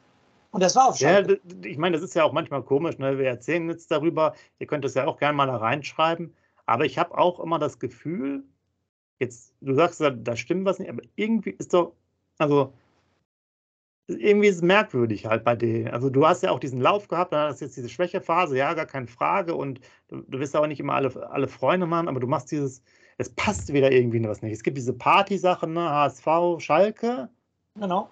Und 0.51 0.63
das 0.63 0.77
war 0.77 0.89
auf 0.89 0.99
Schalke. 0.99 1.35
Ja, 1.35 1.69
ich 1.69 1.79
meine, 1.79 1.97
das 1.97 2.05
ist 2.05 2.15
ja 2.15 2.25
auch 2.25 2.33
manchmal 2.33 2.63
komisch. 2.63 2.99
Ne? 2.99 3.19
Wir 3.19 3.27
erzählen 3.27 3.69
jetzt 3.71 3.91
darüber. 3.91 4.35
Ihr 4.59 4.67
könnt 4.67 4.85
es 4.85 4.95
ja 4.95 5.07
auch 5.07 5.19
gerne 5.19 5.37
mal 5.37 5.47
da 5.47 5.57
reinschreiben. 5.57 6.35
Aber 6.67 6.85
ich 6.85 6.99
habe 6.99 7.17
auch 7.17 7.41
immer 7.41 7.59
das 7.59 7.79
Gefühl, 7.79 8.45
jetzt, 9.19 9.55
du 9.61 9.75
sagst, 9.75 10.01
da 10.01 10.37
stimmt 10.37 10.67
was 10.67 10.79
nicht, 10.79 10.91
aber 10.91 11.03
irgendwie 11.17 11.51
ist 11.51 11.73
doch, 11.75 11.93
also 12.39 12.73
irgendwie 14.09 14.49
ist 14.49 14.57
es 14.57 14.63
merkwürdig 14.63 15.27
halt 15.27 15.45
bei 15.45 15.55
denen. 15.55 15.89
Also 15.89 16.09
du 16.09 16.27
hast 16.27 16.43
ja 16.43 16.51
auch 16.51 16.61
diesen 16.61 16.81
Lauf 16.81 17.09
gehabt, 17.09 17.33
dann 17.33 17.51
hast 17.51 17.61
jetzt 17.61 17.77
diese 17.77 17.89
Schwächephase, 17.91 18.57
ja, 18.57 18.73
gar 18.75 18.87
keine 18.87 19.07
Frage. 19.07 19.55
Und 19.55 19.81
du, 20.09 20.23
du 20.27 20.39
wirst 20.39 20.57
auch 20.57 20.67
nicht 20.67 20.81
immer 20.81 20.95
alle, 20.95 21.31
alle 21.31 21.49
Freunde 21.49 21.87
machen, 21.87 22.09
aber 22.09 22.21
du 22.21 22.27
machst 22.27 22.51
dieses, 22.51 22.83
es 23.19 23.29
passt 23.31 23.73
wieder 23.73 23.93
irgendwie 23.93 24.23
was 24.25 24.43
nicht. 24.43 24.53
Es 24.53 24.63
gibt 24.63 24.79
diese 24.79 24.95
Party-Sachen, 24.95 25.75
ne, 25.75 25.91
HSV, 25.91 26.27
Schalke. 26.59 27.29
Genau. 27.75 28.09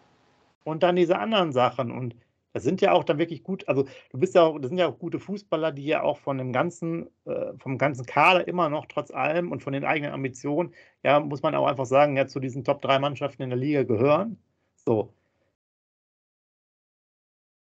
Und 0.64 0.82
dann 0.82 0.96
diese 0.96 1.18
anderen 1.18 1.52
Sachen. 1.52 1.90
Und 1.90 2.14
das 2.52 2.62
sind 2.62 2.80
ja 2.80 2.92
auch 2.92 3.04
dann 3.04 3.18
wirklich 3.18 3.42
gut, 3.42 3.68
also 3.68 3.84
du 4.10 4.18
bist 4.18 4.34
ja 4.34 4.42
auch, 4.42 4.58
das 4.58 4.68
sind 4.68 4.78
ja 4.78 4.88
auch 4.88 4.98
gute 4.98 5.18
Fußballer, 5.18 5.72
die 5.72 5.84
ja 5.84 6.02
auch 6.02 6.18
von 6.18 6.38
dem 6.38 6.52
ganzen, 6.52 7.06
äh, 7.26 7.52
vom 7.58 7.78
ganzen 7.78 8.06
Kader 8.06 8.48
immer 8.48 8.68
noch 8.68 8.86
trotz 8.86 9.10
allem 9.10 9.52
und 9.52 9.62
von 9.62 9.72
den 9.72 9.84
eigenen 9.84 10.12
Ambitionen, 10.12 10.74
ja, 11.02 11.20
muss 11.20 11.42
man 11.42 11.54
auch 11.54 11.66
einfach 11.66 11.86
sagen, 11.86 12.16
ja, 12.16 12.26
zu 12.26 12.40
diesen 12.40 12.64
Top 12.64 12.82
3 12.82 12.98
Mannschaften 12.98 13.42
in 13.42 13.50
der 13.50 13.58
Liga 13.58 13.82
gehören. 13.82 14.38
So. 14.74 15.12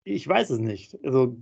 Ich 0.03 0.27
weiß 0.27 0.49
es 0.49 0.59
nicht. 0.59 0.97
Also, 1.03 1.37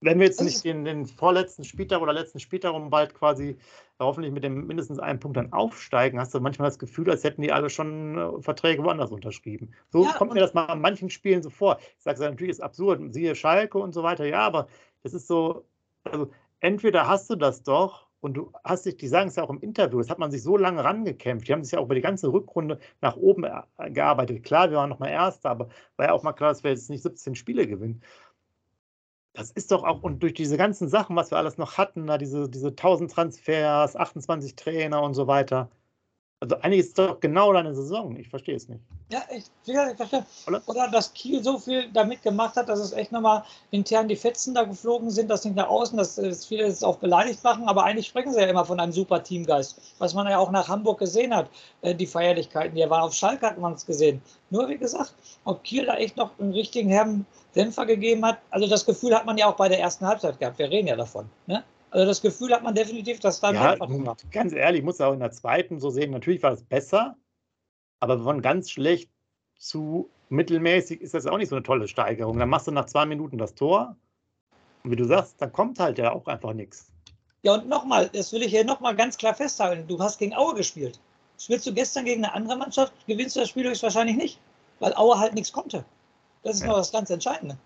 wenn 0.00 0.18
wir 0.18 0.26
jetzt 0.26 0.42
nicht 0.42 0.64
den, 0.64 0.84
den, 0.84 1.06
vorletzten 1.06 1.64
Spieltag 1.64 2.02
oder 2.02 2.12
letzten 2.12 2.38
Spieltag 2.38 2.74
um 2.74 2.90
bald 2.90 3.14
quasi 3.14 3.56
hoffentlich 3.98 4.32
mit 4.32 4.44
dem 4.44 4.66
mindestens 4.66 4.98
einen 4.98 5.20
Punkt 5.20 5.36
dann 5.36 5.52
aufsteigen, 5.52 6.18
hast 6.18 6.34
du 6.34 6.40
manchmal 6.40 6.68
das 6.68 6.78
Gefühl, 6.78 7.10
als 7.10 7.24
hätten 7.24 7.42
die 7.42 7.52
alle 7.52 7.70
schon 7.70 8.18
äh, 8.18 8.42
Verträge 8.42 8.82
woanders 8.82 9.12
unterschrieben. 9.12 9.72
So 9.90 10.04
ja, 10.04 10.12
kommt 10.12 10.34
mir 10.34 10.40
das 10.40 10.54
mal 10.54 10.66
an 10.66 10.80
manchen 10.80 11.10
Spielen 11.10 11.42
so 11.42 11.50
vor. 11.50 11.78
Ich 11.96 12.02
sage, 12.02 12.20
natürlich 12.20 12.50
ist 12.50 12.60
absurd, 12.60 13.14
siehe 13.14 13.34
Schalke 13.34 13.78
und 13.78 13.94
so 13.94 14.02
weiter, 14.02 14.26
ja, 14.26 14.40
aber 14.40 14.68
es 15.02 15.14
ist 15.14 15.26
so, 15.26 15.64
also 16.04 16.30
entweder 16.60 17.06
hast 17.06 17.30
du 17.30 17.36
das 17.36 17.62
doch 17.62 18.03
und 18.24 18.34
du 18.34 18.52
hast 18.64 18.86
dich, 18.86 18.96
die 18.96 19.08
sagen 19.08 19.28
es 19.28 19.36
ja 19.36 19.42
auch 19.44 19.50
im 19.50 19.60
Interview, 19.60 19.98
das 19.98 20.08
hat 20.08 20.18
man 20.18 20.30
sich 20.30 20.42
so 20.42 20.56
lange 20.56 20.82
rangekämpft. 20.82 21.46
Die 21.46 21.52
haben 21.52 21.62
sich 21.62 21.72
ja 21.72 21.78
auch 21.78 21.84
über 21.84 21.94
die 21.94 22.00
ganze 22.00 22.32
Rückrunde 22.32 22.78
nach 23.02 23.16
oben 23.16 23.44
äh, 23.44 23.90
gearbeitet. 23.90 24.42
Klar, 24.44 24.70
wir 24.70 24.78
waren 24.78 24.88
noch 24.88 24.98
mal 24.98 25.08
Erster, 25.08 25.50
aber 25.50 25.68
war 25.96 26.06
ja 26.06 26.12
auch 26.12 26.22
mal 26.22 26.32
klar, 26.32 26.50
dass 26.50 26.64
wir 26.64 26.70
jetzt 26.70 26.88
nicht 26.90 27.02
17 27.02 27.34
Spiele 27.34 27.66
gewinnen. 27.66 28.02
Das 29.34 29.50
ist 29.50 29.70
doch 29.72 29.84
auch, 29.84 30.02
und 30.02 30.22
durch 30.22 30.32
diese 30.34 30.56
ganzen 30.56 30.88
Sachen, 30.88 31.16
was 31.16 31.30
wir 31.32 31.38
alles 31.38 31.58
noch 31.58 31.76
hatten, 31.76 32.06
da 32.06 32.18
diese, 32.18 32.48
diese 32.48 32.68
1000 32.68 33.10
Transfers, 33.12 33.96
28 33.96 34.56
Trainer 34.56 35.02
und 35.02 35.14
so 35.14 35.26
weiter, 35.26 35.70
also 36.40 36.56
eigentlich 36.56 36.80
ist 36.80 36.88
es 36.88 36.94
doch 36.94 37.20
genau 37.20 37.52
deine 37.52 37.74
Saison. 37.74 38.16
Ich 38.16 38.28
verstehe 38.28 38.56
es 38.56 38.68
nicht. 38.68 38.80
Ja, 39.10 39.22
ich, 39.30 39.44
ich 39.66 39.96
verstehe. 39.96 40.26
Oder? 40.46 40.62
Oder 40.66 40.88
dass 40.88 41.14
Kiel 41.14 41.42
so 41.42 41.58
viel 41.58 41.90
damit 41.92 42.22
gemacht 42.22 42.56
hat, 42.56 42.68
dass 42.68 42.80
es 42.80 42.92
echt 42.92 43.12
nochmal 43.12 43.44
intern 43.70 44.08
die 44.08 44.16
Fetzen 44.16 44.54
da 44.54 44.64
geflogen 44.64 45.10
sind, 45.10 45.30
das 45.30 45.44
nicht 45.44 45.56
nach 45.56 45.68
außen, 45.68 45.96
dass, 45.96 46.16
dass 46.16 46.44
viele 46.44 46.64
es 46.64 46.82
auch 46.82 46.98
beleidigt 46.98 47.42
machen, 47.44 47.66
aber 47.68 47.84
eigentlich 47.84 48.08
sprechen 48.08 48.32
sie 48.32 48.40
ja 48.40 48.46
immer 48.46 48.64
von 48.64 48.78
einem 48.78 48.92
super 48.92 49.22
Teamgeist, 49.22 49.80
was 49.98 50.14
man 50.14 50.26
ja 50.26 50.38
auch 50.38 50.50
nach 50.50 50.68
Hamburg 50.68 50.98
gesehen 50.98 51.34
hat, 51.34 51.48
äh, 51.82 51.94
die 51.94 52.06
Feierlichkeiten, 52.06 52.74
die 52.74 52.90
waren 52.90 53.02
auf 53.02 53.14
Schalke, 53.14 53.46
hat 53.46 53.58
man 53.58 53.74
es 53.74 53.86
gesehen. 53.86 54.20
Nur 54.50 54.68
wie 54.68 54.78
gesagt, 54.78 55.14
ob 55.44 55.62
Kiel 55.62 55.86
da 55.86 55.96
echt 55.96 56.16
noch 56.16 56.38
einen 56.38 56.52
richtigen 56.52 56.90
Herrn 56.90 57.24
Dämpfer 57.54 57.86
gegeben 57.86 58.24
hat, 58.24 58.38
also 58.50 58.66
das 58.66 58.84
Gefühl 58.84 59.14
hat 59.14 59.24
man 59.24 59.38
ja 59.38 59.46
auch 59.46 59.56
bei 59.56 59.68
der 59.68 59.80
ersten 59.80 60.06
Halbzeit 60.06 60.38
gehabt, 60.38 60.58
wir 60.58 60.70
reden 60.70 60.88
ja 60.88 60.96
davon. 60.96 61.30
Ne? 61.46 61.64
Also 61.94 62.06
das 62.06 62.22
Gefühl 62.22 62.52
hat 62.52 62.64
man 62.64 62.74
definitiv, 62.74 63.20
dass 63.20 63.38
da 63.38 63.52
ja, 63.52 63.76
Ganz 64.32 64.52
ehrlich, 64.52 64.80
ich 64.80 64.84
muss 64.84 65.00
auch 65.00 65.12
in 65.12 65.20
der 65.20 65.30
zweiten 65.30 65.78
so 65.78 65.90
sehen, 65.90 66.10
natürlich 66.10 66.42
war 66.42 66.50
es 66.50 66.64
besser, 66.64 67.16
aber 68.00 68.18
von 68.18 68.42
ganz 68.42 68.68
schlecht 68.68 69.08
zu 69.56 70.10
mittelmäßig 70.28 71.00
ist 71.00 71.14
das 71.14 71.24
auch 71.28 71.38
nicht 71.38 71.50
so 71.50 71.54
eine 71.54 71.62
tolle 71.62 71.86
Steigerung. 71.86 72.36
Dann 72.36 72.48
machst 72.48 72.66
du 72.66 72.72
nach 72.72 72.86
zwei 72.86 73.06
Minuten 73.06 73.38
das 73.38 73.54
Tor 73.54 73.96
und 74.82 74.90
wie 74.90 74.96
du 74.96 75.04
sagst, 75.04 75.40
dann 75.40 75.52
kommt 75.52 75.78
halt 75.78 75.98
ja 75.98 76.12
auch 76.12 76.26
einfach 76.26 76.52
nichts. 76.52 76.90
Ja, 77.42 77.54
und 77.54 77.68
nochmal, 77.68 78.08
das 78.12 78.32
will 78.32 78.42
ich 78.42 78.50
hier 78.50 78.64
nochmal 78.64 78.96
ganz 78.96 79.16
klar 79.16 79.34
festhalten. 79.34 79.86
Du 79.86 80.00
hast 80.00 80.18
gegen 80.18 80.34
Aue 80.34 80.54
gespielt. 80.54 80.98
Spielst 81.38 81.64
du 81.64 81.72
gestern 81.72 82.06
gegen 82.06 82.24
eine 82.24 82.34
andere 82.34 82.56
Mannschaft, 82.56 82.92
gewinnst 83.06 83.36
du 83.36 83.40
das 83.40 83.50
Spiel 83.50 83.68
höchstwahrscheinlich 83.68 84.16
nicht, 84.16 84.40
weil 84.80 84.92
Aue 84.94 85.16
halt 85.20 85.34
nichts 85.34 85.52
konnte. 85.52 85.84
Das 86.42 86.56
ist 86.56 86.62
ja. 86.62 86.66
noch 86.66 86.78
das 86.78 86.90
ganz 86.90 87.08
Entscheidende. 87.10 87.56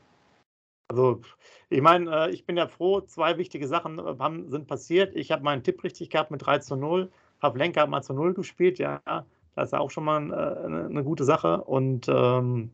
Also, 0.88 1.20
ich 1.68 1.82
meine, 1.82 2.10
äh, 2.10 2.30
ich 2.30 2.46
bin 2.46 2.56
ja 2.56 2.66
froh, 2.66 3.02
zwei 3.02 3.36
wichtige 3.36 3.68
Sachen 3.68 3.98
äh, 3.98 4.14
haben, 4.18 4.48
sind 4.48 4.66
passiert. 4.66 5.14
Ich 5.14 5.30
habe 5.30 5.42
meinen 5.42 5.62
Tipp 5.62 5.84
richtig 5.84 6.10
gehabt 6.10 6.30
mit 6.30 6.44
3 6.44 6.58
zu 6.58 6.76
0. 6.76 7.10
Lenker 7.54 7.82
hat 7.82 7.90
mal 7.90 8.02
zu 8.02 8.14
0 8.14 8.34
gespielt, 8.34 8.78
ja. 8.78 9.00
Das 9.54 9.68
ist 9.68 9.72
ja 9.72 9.80
auch 9.80 9.90
schon 9.90 10.04
mal 10.04 10.30
äh, 10.30 10.64
eine, 10.64 10.86
eine 10.86 11.04
gute 11.04 11.24
Sache. 11.24 11.62
Und 11.64 12.08
ähm, 12.08 12.72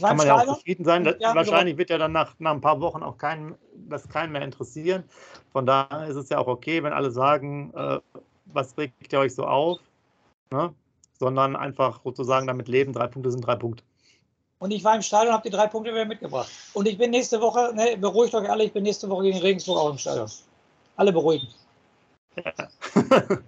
kann 0.00 0.16
man 0.16 0.26
ja 0.26 0.34
auch 0.34 0.56
zufrieden 0.56 0.84
sein. 0.84 1.04
Das, 1.04 1.16
ja, 1.20 1.34
wahrscheinlich 1.34 1.78
wird 1.78 1.90
ja 1.90 1.98
dann 1.98 2.12
nach, 2.12 2.34
nach 2.38 2.52
ein 2.52 2.60
paar 2.60 2.80
Wochen 2.80 3.02
auch 3.02 3.16
kein, 3.16 3.54
das 3.74 4.08
keinen 4.08 4.32
mehr 4.32 4.42
interessieren. 4.42 5.04
Von 5.52 5.66
daher 5.66 6.08
ist 6.08 6.16
es 6.16 6.28
ja 6.28 6.38
auch 6.38 6.48
okay, 6.48 6.82
wenn 6.82 6.92
alle 6.92 7.10
sagen, 7.12 7.72
äh, 7.74 8.00
was 8.46 8.76
regt 8.76 9.12
ihr 9.12 9.20
euch 9.20 9.34
so 9.34 9.44
auf? 9.44 9.78
Ne? 10.50 10.74
Sondern 11.18 11.54
einfach 11.54 12.00
sozusagen 12.02 12.46
damit 12.46 12.66
leben, 12.66 12.92
drei 12.92 13.06
Punkte 13.06 13.30
sind 13.30 13.46
drei 13.46 13.56
Punkte. 13.56 13.84
Und 14.58 14.70
ich 14.70 14.82
war 14.82 14.94
im 14.94 15.02
Stadion 15.02 15.28
und 15.28 15.34
habe 15.34 15.48
die 15.48 15.54
drei 15.54 15.66
Punkte 15.66 15.92
wieder 15.92 16.04
mitgebracht. 16.04 16.50
Und 16.72 16.88
ich 16.88 16.96
bin 16.96 17.10
nächste 17.10 17.40
Woche, 17.40 17.72
ne, 17.74 17.96
beruhigt 17.98 18.34
euch 18.34 18.48
alle, 18.48 18.64
ich 18.64 18.72
bin 18.72 18.84
nächste 18.84 19.08
Woche 19.08 19.24
gegen 19.24 19.38
Regensburg 19.38 19.78
auch 19.78 19.90
im 19.90 19.98
Stadion. 19.98 20.30
Alle 20.96 21.12
beruhigen. 21.12 21.48
Ja. 22.36 22.52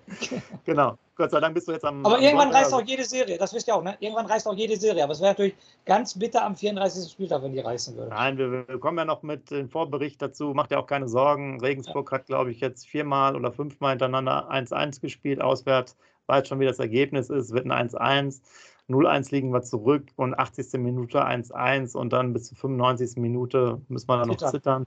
genau. 0.64 0.98
Gott 1.18 1.32
sei 1.32 1.40
Dank 1.40 1.54
bist 1.54 1.66
du 1.66 1.72
jetzt 1.72 1.84
am. 1.84 2.06
Aber 2.06 2.16
am 2.16 2.22
irgendwann 2.22 2.52
reißt 2.52 2.72
auch 2.72 2.82
jede 2.82 3.04
Serie, 3.04 3.36
das 3.36 3.52
wisst 3.52 3.66
ihr 3.66 3.74
auch, 3.74 3.82
ne? 3.82 3.96
Irgendwann 3.98 4.26
reißt 4.26 4.46
auch 4.46 4.54
jede 4.54 4.76
Serie. 4.76 5.02
Aber 5.02 5.12
es 5.12 5.20
wäre 5.20 5.32
natürlich 5.32 5.56
ganz 5.84 6.16
bitter 6.16 6.44
am 6.44 6.56
34. 6.56 7.10
Spieltag, 7.10 7.42
wenn 7.42 7.52
die 7.52 7.58
reißen 7.58 7.96
würde. 7.96 8.10
Nein, 8.10 8.38
wir, 8.38 8.68
wir, 8.68 8.78
kommen 8.78 8.98
ja 8.98 9.04
noch 9.04 9.22
mit 9.22 9.50
dem 9.50 9.68
Vorbericht 9.68 10.22
dazu. 10.22 10.54
Macht 10.54 10.70
ja 10.70 10.78
auch 10.78 10.86
keine 10.86 11.08
Sorgen. 11.08 11.60
Regensburg 11.60 12.10
ja. 12.12 12.18
hat, 12.18 12.26
glaube 12.26 12.52
ich, 12.52 12.60
jetzt 12.60 12.86
viermal 12.86 13.34
oder 13.34 13.52
fünfmal 13.52 13.90
hintereinander 13.90 14.48
1-1 14.50 15.00
gespielt. 15.00 15.40
Auswärts 15.40 15.96
weiß 16.28 16.46
schon, 16.46 16.60
wie 16.60 16.66
das 16.66 16.78
Ergebnis 16.78 17.30
ist. 17.30 17.52
Wird 17.52 17.66
ein 17.66 17.88
1-1. 17.88 18.40
0-1 18.88 19.32
liegen 19.32 19.52
wir 19.52 19.62
zurück 19.62 20.06
und 20.16 20.38
80. 20.38 20.80
Minute 20.80 21.24
1-1 21.24 21.96
und 21.96 22.12
dann 22.12 22.32
bis 22.32 22.48
zur 22.48 22.56
95. 22.56 23.16
Minute 23.16 23.80
müssen 23.88 24.08
wir 24.08 24.18
dann 24.18 24.28
noch 24.28 24.36
zittern. 24.36 24.86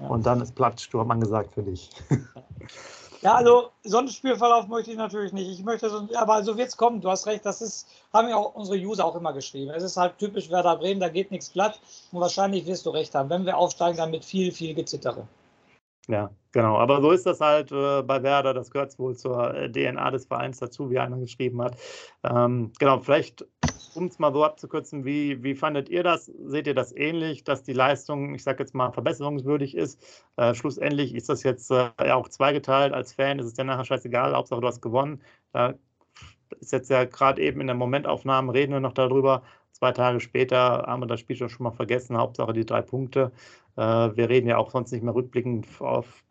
Ja. 0.00 0.08
Und 0.08 0.24
dann 0.24 0.40
ist 0.40 0.54
Plattsturm 0.54 1.10
angesagt 1.10 1.54
für 1.54 1.62
dich. 1.62 1.90
Ja, 3.22 3.34
also 3.34 3.70
so 3.82 3.98
einen 3.98 4.08
Spielverlauf 4.08 4.66
möchte 4.68 4.90
ich 4.90 4.96
natürlich 4.96 5.32
nicht. 5.34 5.50
Ich 5.50 5.62
möchte 5.62 5.90
so, 5.90 6.08
aber 6.14 6.42
so 6.42 6.56
wird 6.56 6.68
es 6.68 6.76
kommen. 6.76 7.02
Du 7.02 7.10
hast 7.10 7.26
recht, 7.26 7.44
das 7.44 7.60
ist, 7.60 7.86
haben 8.14 8.28
ja 8.28 8.36
auch 8.36 8.54
unsere 8.54 8.78
User 8.78 9.04
auch 9.04 9.14
immer 9.14 9.34
geschrieben. 9.34 9.70
Es 9.72 9.82
ist 9.82 9.98
halt 9.98 10.16
typisch 10.18 10.48
Werder 10.48 10.76
Bremen, 10.76 11.00
da 11.00 11.10
geht 11.10 11.30
nichts 11.30 11.52
glatt. 11.52 11.80
Und 12.12 12.20
wahrscheinlich 12.20 12.64
wirst 12.66 12.86
du 12.86 12.90
recht 12.90 13.14
haben. 13.14 13.28
Wenn 13.28 13.44
wir 13.44 13.58
aufsteigen, 13.58 13.98
dann 13.98 14.10
mit 14.10 14.24
viel, 14.24 14.52
viel 14.52 14.74
Gezittere. 14.74 15.26
Ja, 16.08 16.30
genau. 16.52 16.78
Aber 16.78 17.00
so 17.00 17.10
ist 17.10 17.26
das 17.26 17.40
halt 17.40 17.72
äh, 17.72 18.02
bei 18.02 18.22
Werder. 18.22 18.54
Das 18.54 18.70
gehört 18.70 18.98
wohl 18.98 19.16
zur 19.16 19.54
äh, 19.54 19.70
DNA 19.70 20.10
des 20.10 20.26
Vereins 20.26 20.58
dazu, 20.58 20.90
wie 20.90 20.98
einer 20.98 21.18
geschrieben 21.18 21.62
hat. 21.62 21.76
Ähm, 22.22 22.72
genau, 22.78 22.98
vielleicht, 23.00 23.46
um 23.94 24.06
es 24.06 24.18
mal 24.18 24.32
so 24.32 24.44
abzukürzen, 24.44 25.04
wie, 25.04 25.42
wie 25.42 25.54
fandet 25.54 25.88
ihr 25.88 26.02
das? 26.02 26.26
Seht 26.26 26.66
ihr 26.66 26.74
das 26.74 26.94
ähnlich, 26.94 27.44
dass 27.44 27.62
die 27.62 27.72
Leistung, 27.72 28.34
ich 28.34 28.42
sage 28.42 28.62
jetzt 28.62 28.74
mal, 28.74 28.92
verbesserungswürdig 28.92 29.76
ist? 29.76 30.00
Äh, 30.36 30.54
schlussendlich 30.54 31.14
ist 31.14 31.28
das 31.28 31.42
jetzt 31.42 31.70
äh, 31.70 31.90
ja 32.00 32.14
auch 32.14 32.28
zweigeteilt. 32.28 32.92
Als 32.92 33.12
Fan 33.12 33.38
ist 33.38 33.46
es 33.46 33.56
ja 33.56 33.64
nachher 33.64 33.84
scheißegal, 33.84 34.34
Hauptsache 34.34 34.60
du 34.60 34.66
hast 34.66 34.80
gewonnen. 34.80 35.22
Da 35.52 35.74
ist 36.58 36.72
jetzt 36.72 36.90
ja 36.90 37.04
gerade 37.04 37.40
eben 37.42 37.60
in 37.60 37.68
der 37.68 37.76
Momentaufnahme, 37.76 38.54
reden 38.54 38.72
wir 38.72 38.80
noch 38.80 38.92
darüber. 38.92 39.42
Zwei 39.72 39.92
Tage 39.92 40.20
später 40.20 40.84
haben 40.86 41.00
wir 41.00 41.06
das 41.06 41.20
Spiel 41.20 41.36
schon 41.36 41.64
mal 41.64 41.70
vergessen. 41.70 42.16
Hauptsache 42.16 42.52
die 42.52 42.66
drei 42.66 42.82
Punkte. 42.82 43.32
Äh, 43.76 43.82
wir 43.82 44.28
reden 44.28 44.48
ja 44.48 44.58
auch 44.58 44.70
sonst 44.70 44.92
nicht 44.92 45.02
mehr 45.02 45.14
rückblickend 45.14 45.66
auf, 45.80 46.24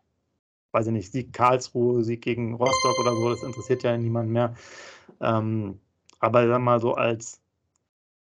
weiß 0.72 0.86
ich 0.86 0.92
nicht, 0.92 1.12
Sieg 1.12 1.32
Karlsruhe, 1.32 2.04
Sieg 2.04 2.22
gegen 2.22 2.54
Rostock 2.54 2.98
oder 3.00 3.14
so, 3.14 3.30
das 3.30 3.42
interessiert 3.42 3.82
ja 3.82 3.96
niemand 3.96 4.30
mehr. 4.30 4.54
Ähm, 5.20 5.80
aber 6.20 6.46
sag 6.48 6.60
mal 6.60 6.80
so 6.80 6.94
als 6.94 7.40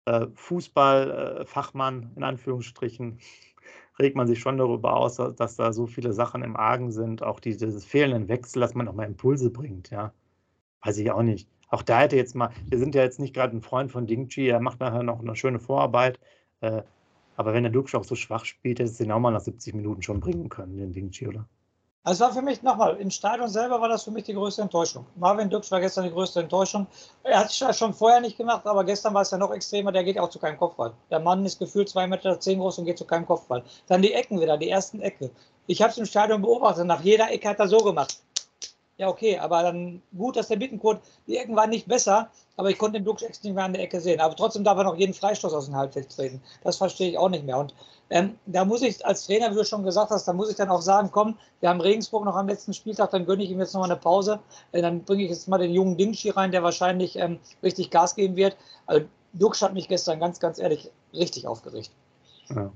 äh, 0.06 0.26
Fußballfachmann 0.34 2.12
in 2.16 2.22
Anführungsstrichen 2.22 3.18
regt 3.98 4.16
man 4.16 4.26
sich 4.26 4.38
schon 4.40 4.58
darüber 4.58 4.96
aus, 4.96 5.16
dass 5.16 5.56
da 5.56 5.72
so 5.72 5.86
viele 5.86 6.12
Sachen 6.12 6.42
im 6.42 6.56
Argen 6.56 6.92
sind, 6.92 7.22
auch 7.22 7.40
dieses 7.40 7.84
fehlenden 7.84 8.28
Wechsel, 8.28 8.60
dass 8.60 8.74
man 8.74 8.88
auch 8.88 8.94
mal 8.94 9.06
Impulse 9.06 9.50
bringt, 9.50 9.90
ja. 9.90 10.12
Weiß 10.82 10.98
ich 10.98 11.10
auch 11.10 11.22
nicht. 11.22 11.48
Auch 11.68 11.82
da 11.82 12.00
hätte 12.00 12.16
jetzt 12.16 12.34
mal, 12.34 12.50
wir 12.68 12.78
sind 12.78 12.94
ja 12.94 13.02
jetzt 13.02 13.18
nicht 13.18 13.34
gerade 13.34 13.56
ein 13.56 13.62
Freund 13.62 13.90
von 13.90 14.06
Dingchi, 14.06 14.48
er 14.48 14.60
macht 14.60 14.80
nachher 14.80 15.02
noch 15.02 15.20
eine 15.20 15.34
schöne 15.34 15.58
Vorarbeit. 15.58 16.20
Äh, 16.60 16.82
aber 17.36 17.52
wenn 17.54 17.64
der 17.64 17.72
Dux 17.72 17.94
auch 17.94 18.04
so 18.04 18.14
schwach 18.14 18.44
spielt, 18.44 18.78
hätte 18.78 18.90
es 18.90 18.98
den 18.98 19.12
auch 19.12 19.18
mal 19.18 19.30
nach 19.30 19.40
70 19.40 19.74
Minuten 19.74 20.02
schon 20.02 20.20
bringen 20.20 20.48
können, 20.48 20.76
den 20.76 20.92
Dingchi, 20.92 21.28
oder? 21.28 21.48
Also 22.06 22.22
war 22.24 22.32
für 22.32 22.40
mich 22.40 22.62
nochmal, 22.62 22.96
im 22.98 23.10
Stadion 23.10 23.48
selber 23.48 23.80
war 23.80 23.88
das 23.88 24.04
für 24.04 24.12
mich 24.12 24.22
die 24.22 24.32
größte 24.32 24.62
Enttäuschung. 24.62 25.04
Marvin 25.16 25.50
Dux 25.50 25.72
war 25.72 25.80
gestern 25.80 26.04
die 26.04 26.12
größte 26.12 26.38
Enttäuschung. 26.38 26.86
Er 27.24 27.40
hat 27.40 27.46
es 27.50 27.76
schon 27.76 27.92
vorher 27.92 28.20
nicht 28.20 28.36
gemacht, 28.36 28.64
aber 28.64 28.84
gestern 28.84 29.12
war 29.12 29.22
es 29.22 29.32
ja 29.32 29.38
noch 29.38 29.52
extremer, 29.52 29.90
der 29.90 30.04
geht 30.04 30.16
auch 30.16 30.30
zu 30.30 30.38
keinem 30.38 30.56
Kopfball. 30.56 30.92
Der 31.10 31.18
Mann 31.18 31.44
ist 31.44 31.58
gefühlt 31.58 31.88
2,10 31.88 32.06
Meter 32.06 32.38
zehn 32.38 32.60
groß 32.60 32.78
und 32.78 32.84
geht 32.84 32.98
zu 32.98 33.06
keinem 33.06 33.26
Kopfball. 33.26 33.64
Dann 33.88 34.02
die 34.02 34.12
Ecken 34.12 34.40
wieder, 34.40 34.56
die 34.56 34.70
ersten 34.70 35.00
Ecke. 35.00 35.32
Ich 35.66 35.82
habe 35.82 35.90
es 35.90 35.98
im 35.98 36.06
Stadion 36.06 36.42
beobachtet, 36.42 36.86
nach 36.86 37.00
jeder 37.00 37.28
Ecke 37.28 37.48
hat 37.48 37.58
er 37.58 37.66
so 37.66 37.78
gemacht. 37.78 38.16
Ja, 38.98 39.08
okay, 39.08 39.38
aber 39.38 39.62
dann 39.62 40.00
gut, 40.16 40.36
dass 40.36 40.48
der 40.48 40.56
Bittenkurt, 40.56 41.02
die 41.26 41.36
Ecken 41.36 41.54
waren 41.54 41.68
nicht 41.68 41.86
besser, 41.86 42.30
aber 42.56 42.70
ich 42.70 42.78
konnte 42.78 42.98
den 42.98 43.04
Duxex 43.04 43.42
nicht 43.42 43.54
mehr 43.54 43.64
an 43.64 43.74
der 43.74 43.82
Ecke 43.82 44.00
sehen. 44.00 44.20
Aber 44.20 44.34
trotzdem 44.34 44.64
darf 44.64 44.78
er 44.78 44.84
noch 44.84 44.96
jeden 44.96 45.12
Freistoß 45.12 45.52
aus 45.52 45.66
dem 45.66 45.76
Halbfeld 45.76 46.08
treten. 46.08 46.40
Das 46.64 46.78
verstehe 46.78 47.10
ich 47.10 47.18
auch 47.18 47.28
nicht 47.28 47.44
mehr. 47.44 47.58
Und 47.58 47.74
ähm, 48.08 48.38
da 48.46 48.64
muss 48.64 48.80
ich 48.80 49.04
als 49.04 49.26
Trainer, 49.26 49.50
wie 49.50 49.56
du 49.56 49.64
schon 49.64 49.84
gesagt 49.84 50.10
hast, 50.10 50.26
da 50.26 50.32
muss 50.32 50.48
ich 50.48 50.56
dann 50.56 50.70
auch 50.70 50.80
sagen, 50.80 51.10
komm, 51.12 51.36
wir 51.60 51.68
haben 51.68 51.82
Regensburg 51.82 52.24
noch 52.24 52.36
am 52.36 52.48
letzten 52.48 52.72
Spieltag, 52.72 53.10
dann 53.10 53.26
gönne 53.26 53.42
ich 53.42 53.50
ihm 53.50 53.58
jetzt 53.58 53.74
noch 53.74 53.80
mal 53.80 53.90
eine 53.90 54.00
Pause. 54.00 54.40
Äh, 54.72 54.80
dann 54.80 55.04
bringe 55.04 55.24
ich 55.24 55.30
jetzt 55.30 55.46
mal 55.46 55.58
den 55.58 55.72
jungen 55.72 55.98
Dingschi 55.98 56.30
rein, 56.30 56.50
der 56.50 56.62
wahrscheinlich 56.62 57.16
ähm, 57.16 57.38
richtig 57.62 57.90
Gas 57.90 58.14
geben 58.14 58.36
wird. 58.36 58.56
Also 58.86 59.04
Dux 59.34 59.60
hat 59.60 59.74
mich 59.74 59.88
gestern 59.88 60.20
ganz, 60.20 60.40
ganz 60.40 60.58
ehrlich 60.58 60.90
richtig 61.12 61.46
aufgeregt. 61.46 61.90
Ja. 62.48 62.72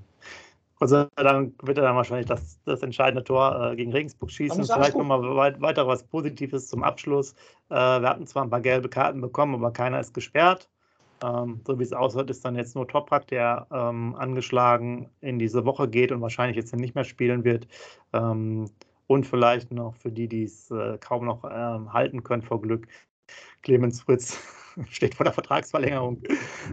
Gott 0.81 0.89
sei 0.89 1.07
Dank 1.17 1.55
wird 1.63 1.77
er 1.77 1.85
dann 1.85 1.97
wahrscheinlich 1.97 2.27
das, 2.27 2.59
das 2.65 2.83
entscheidende 2.83 3.23
Tor 3.23 3.73
äh, 3.73 3.77
gegen 3.77 3.93
Regensburg 3.93 4.31
schießen. 4.31 4.65
Vielleicht 4.65 4.97
nochmal 4.97 5.21
weit, 5.37 5.61
weiter 5.61 5.87
was 5.87 6.03
Positives 6.05 6.69
zum 6.69 6.83
Abschluss. 6.83 7.35
Äh, 7.69 7.75
wir 7.75 8.09
hatten 8.09 8.27
zwar 8.27 8.45
ein 8.45 8.51
paar 8.51 8.63
gelbe 8.63 8.89
Karten 8.89 9.21
bekommen, 9.21 9.55
aber 9.55 9.73
keiner 9.73 10.01
ist 10.01 10.15
gesperrt. 10.15 10.71
Ähm, 11.23 11.61
so 11.67 11.79
wie 11.79 11.83
es 11.83 11.93
aussieht, 11.93 12.31
ist 12.31 12.47
dann 12.47 12.57
jetzt 12.57 12.75
nur 12.77 12.89
Toprak, 12.89 13.27
der 13.27 13.67
ähm, 13.71 14.15
angeschlagen 14.17 15.11
in 15.21 15.39
diese 15.39 15.67
Woche 15.67 15.87
geht 15.87 16.13
und 16.13 16.23
wahrscheinlich 16.23 16.57
jetzt 16.57 16.75
nicht 16.75 16.95
mehr 16.95 17.05
spielen 17.05 17.45
wird. 17.45 17.69
Ähm, 18.15 18.71
und 19.07 19.27
vielleicht 19.27 19.71
noch 19.73 19.97
für 19.97 20.11
die, 20.11 20.29
die 20.29 20.45
es 20.45 20.71
äh, 20.71 20.97
kaum 20.99 21.27
noch 21.27 21.45
ähm, 21.45 21.93
halten 21.93 22.23
können 22.23 22.43
vor 22.43 22.63
Glück, 22.63 22.89
Clemens 23.63 24.03
Fritz 24.03 24.39
steht 24.89 25.15
vor 25.15 25.25
der 25.25 25.33
Vertragsverlängerung. 25.33 26.23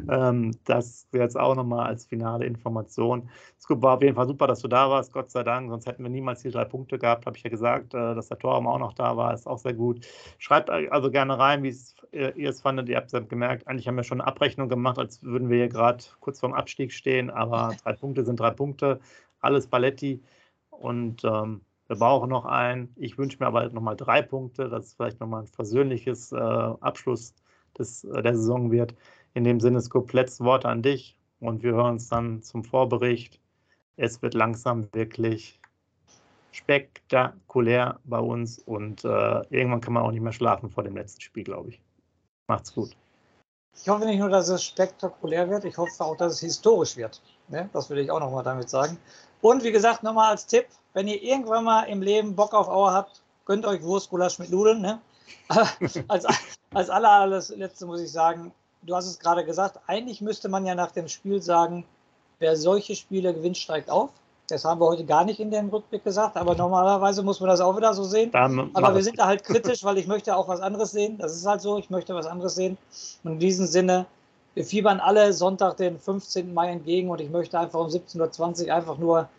Ähm, 0.09 0.51
das 0.65 1.07
jetzt 1.11 1.37
auch 1.37 1.55
nochmal 1.55 1.87
als 1.87 2.05
finale 2.05 2.45
Information. 2.45 3.29
Es 3.57 3.65
war 3.69 3.95
auf 3.95 4.01
jeden 4.01 4.15
Fall 4.15 4.27
super, 4.27 4.47
dass 4.47 4.61
du 4.61 4.67
da 4.67 4.89
warst, 4.89 5.11
Gott 5.11 5.31
sei 5.31 5.43
Dank, 5.43 5.69
sonst 5.69 5.87
hätten 5.87 6.03
wir 6.03 6.09
niemals 6.09 6.41
die 6.41 6.51
drei 6.51 6.65
Punkte 6.65 6.97
gehabt, 6.97 7.25
habe 7.25 7.37
ich 7.37 7.43
ja 7.43 7.49
gesagt, 7.49 7.93
äh, 7.93 8.15
dass 8.15 8.29
der 8.29 8.39
Torraum 8.39 8.67
auch 8.67 8.79
noch 8.79 8.93
da 8.93 9.17
war, 9.17 9.33
ist 9.33 9.47
auch 9.47 9.57
sehr 9.57 9.73
gut. 9.73 10.05
Schreibt 10.37 10.69
also 10.69 11.11
gerne 11.11 11.37
rein, 11.37 11.63
wie 11.63 11.75
äh, 12.11 12.31
ihr 12.35 12.49
es 12.49 12.61
fandet. 12.61 12.89
Ihr 12.89 12.97
habt 12.97 13.13
es 13.13 13.27
gemerkt, 13.27 13.67
eigentlich 13.67 13.87
haben 13.87 13.97
wir 13.97 14.03
schon 14.03 14.21
eine 14.21 14.27
Abrechnung 14.27 14.69
gemacht, 14.69 14.99
als 14.99 15.21
würden 15.23 15.49
wir 15.49 15.57
hier 15.57 15.69
gerade 15.69 16.03
kurz 16.19 16.39
vorm 16.39 16.53
Abstieg 16.53 16.91
stehen, 16.93 17.29
aber 17.29 17.75
drei 17.83 17.93
Punkte 17.93 18.23
sind 18.23 18.39
drei 18.39 18.51
Punkte, 18.51 18.99
alles 19.39 19.67
Paletti 19.67 20.21
und 20.69 21.23
ähm, 21.23 21.61
Wir 21.87 21.95
brauchen 21.95 22.29
noch 22.29 22.45
einen. 22.45 22.93
Ich 22.97 23.17
wünsche 23.17 23.37
mir 23.39 23.47
aber 23.47 23.69
nochmal 23.69 23.95
drei 23.95 24.21
Punkte, 24.21 24.69
dass 24.69 24.87
es 24.87 24.93
vielleicht 24.93 25.19
nochmal 25.19 25.43
ein 25.43 25.47
versöhnliches 25.47 26.31
äh, 26.31 26.37
Abschluss 26.37 27.33
des, 27.77 28.03
äh, 28.03 28.21
der 28.21 28.35
Saison 28.35 28.71
wird. 28.71 28.93
In 29.33 29.43
dem 29.43 29.59
Sinne, 29.59 29.81
Scoop, 29.81 30.11
letzte 30.13 30.43
Worte 30.43 30.67
an 30.67 30.81
dich 30.81 31.17
und 31.39 31.63
wir 31.63 31.73
hören 31.73 31.93
uns 31.93 32.09
dann 32.09 32.41
zum 32.41 32.63
Vorbericht. 32.63 33.39
Es 33.95 34.21
wird 34.21 34.33
langsam 34.33 34.89
wirklich 34.93 35.59
spektakulär 36.51 37.99
bei 38.03 38.19
uns 38.19 38.59
und 38.59 39.05
äh, 39.05 39.41
irgendwann 39.49 39.81
kann 39.81 39.93
man 39.93 40.03
auch 40.03 40.11
nicht 40.11 40.21
mehr 40.21 40.33
schlafen 40.33 40.69
vor 40.69 40.83
dem 40.83 40.97
letzten 40.97 41.21
Spiel, 41.21 41.43
glaube 41.43 41.69
ich. 41.69 41.81
Macht's 42.47 42.73
gut. 42.73 42.95
Ich 43.75 43.87
hoffe 43.87 44.05
nicht 44.05 44.19
nur, 44.19 44.29
dass 44.29 44.49
es 44.49 44.63
spektakulär 44.63 45.49
wird, 45.49 45.65
ich 45.65 45.77
hoffe 45.77 46.03
auch, 46.03 46.17
dass 46.17 46.33
es 46.33 46.39
historisch 46.39 46.97
wird. 46.97 47.21
Ne? 47.49 47.69
Das 47.73 47.89
will 47.89 47.99
ich 47.99 48.11
auch 48.11 48.19
nochmal 48.19 48.43
damit 48.43 48.69
sagen. 48.69 48.97
Und 49.41 49.63
wie 49.63 49.71
gesagt, 49.71 50.03
nochmal 50.03 50.31
als 50.31 50.45
Tipp, 50.45 50.65
wenn 50.93 51.07
ihr 51.07 51.21
irgendwann 51.21 51.63
mal 51.63 51.83
im 51.83 52.01
Leben 52.01 52.35
Bock 52.35 52.53
auf 52.53 52.67
Auer 52.67 52.91
habt, 52.91 53.21
gönnt 53.45 53.65
euch 53.65 53.83
Wurstgulasch 53.83 54.39
mit 54.39 54.49
Nudeln. 54.49 54.81
Ne? 54.81 54.99
als, 56.07 56.25
als 56.73 56.89
allerletzte 56.89 57.85
muss 57.85 58.01
ich 58.01 58.11
sagen, 58.11 58.51
du 58.81 58.95
hast 58.95 59.05
es 59.05 59.19
gerade 59.19 59.45
gesagt, 59.45 59.79
eigentlich 59.87 60.21
müsste 60.21 60.49
man 60.49 60.65
ja 60.65 60.75
nach 60.75 60.91
dem 60.91 61.07
Spiel 61.07 61.41
sagen, 61.41 61.85
wer 62.39 62.55
solche 62.55 62.95
Spiele 62.95 63.33
gewinnt, 63.33 63.57
steigt 63.57 63.89
auf. 63.89 64.09
Das 64.49 64.63
haben 64.63 64.79
wir 64.79 64.87
heute 64.87 65.03
gar 65.03 65.25
nicht 65.25 65.41
in 65.41 65.51
dem 65.51 65.67
Rückblick 65.67 66.05
gesagt, 66.05 66.37
aber 66.37 66.55
normalerweise 66.55 67.21
muss 67.21 67.41
man 67.41 67.49
das 67.49 67.59
auch 67.59 67.75
wieder 67.75 67.93
so 67.93 68.03
sehen. 68.05 68.31
Dann 68.31 68.71
aber 68.73 68.95
wir 68.95 69.03
sind 69.03 69.19
da 69.19 69.25
halt 69.25 69.43
kritisch, 69.43 69.83
weil 69.83 69.97
ich 69.97 70.07
möchte 70.07 70.35
auch 70.37 70.47
was 70.47 70.61
anderes 70.61 70.91
sehen. 70.91 71.17
Das 71.17 71.35
ist 71.35 71.45
halt 71.45 71.59
so, 71.59 71.77
ich 71.77 71.89
möchte 71.89 72.15
was 72.15 72.27
anderes 72.27 72.55
sehen. 72.55 72.77
Und 73.25 73.33
in 73.33 73.39
diesem 73.39 73.65
Sinne, 73.65 74.05
wir 74.57 74.65
fiebern 74.65 74.99
alle 74.99 75.33
Sonntag, 75.33 75.77
den 75.77 75.99
15. 75.99 76.51
Mai 76.51 76.71
entgegen 76.71 77.11
und 77.11 77.21
ich 77.21 77.29
möchte 77.29 77.59
einfach 77.59 77.79
um 77.79 77.89
17.20 77.89 78.65
Uhr 78.65 78.73
einfach 78.73 78.97
nur 78.97 79.29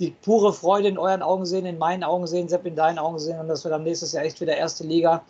die 0.00 0.10
pure 0.10 0.52
Freude 0.52 0.88
in 0.88 0.98
euren 0.98 1.22
Augen 1.22 1.46
sehen, 1.46 1.64
in 1.64 1.78
meinen 1.78 2.02
Augen 2.02 2.26
sehen, 2.26 2.48
Sepp 2.48 2.66
in 2.66 2.74
deinen 2.74 2.98
Augen 2.98 3.20
sehen 3.20 3.38
und 3.38 3.46
das 3.46 3.62
wird 3.62 3.72
am 3.72 3.84
nächsten 3.84 4.12
Jahr 4.16 4.24
echt 4.24 4.40
wieder 4.40 4.56
erste 4.56 4.82
Liga. 4.82 5.22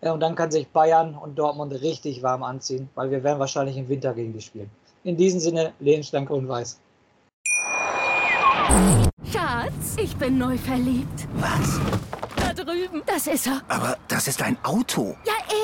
Und 0.00 0.20
dann 0.20 0.36
kann 0.36 0.52
sich 0.52 0.68
Bayern 0.68 1.16
und 1.20 1.36
Dortmund 1.36 1.72
richtig 1.72 2.22
warm 2.22 2.44
anziehen, 2.44 2.88
weil 2.94 3.10
wir 3.10 3.24
werden 3.24 3.40
wahrscheinlich 3.40 3.76
im 3.76 3.88
Winter 3.88 4.14
gegen 4.14 4.32
die 4.32 4.40
spielen. 4.40 4.70
In 5.02 5.16
diesem 5.16 5.40
Sinne, 5.40 5.72
Lehn, 5.80 6.04
Schlanke 6.04 6.32
und 6.32 6.46
Weiß. 6.46 6.78
Schatz, 9.32 9.96
ich 9.96 10.14
bin 10.16 10.38
neu 10.38 10.56
verliebt. 10.56 11.26
Was? 11.40 11.80
Da 12.36 12.52
drüben. 12.54 13.02
Das 13.06 13.26
ist 13.26 13.48
er. 13.48 13.60
Aber 13.66 13.96
das 14.06 14.28
ist 14.28 14.40
ein 14.40 14.56
Auto. 14.62 15.16
Ja, 15.26 15.32
eben. 15.50 15.63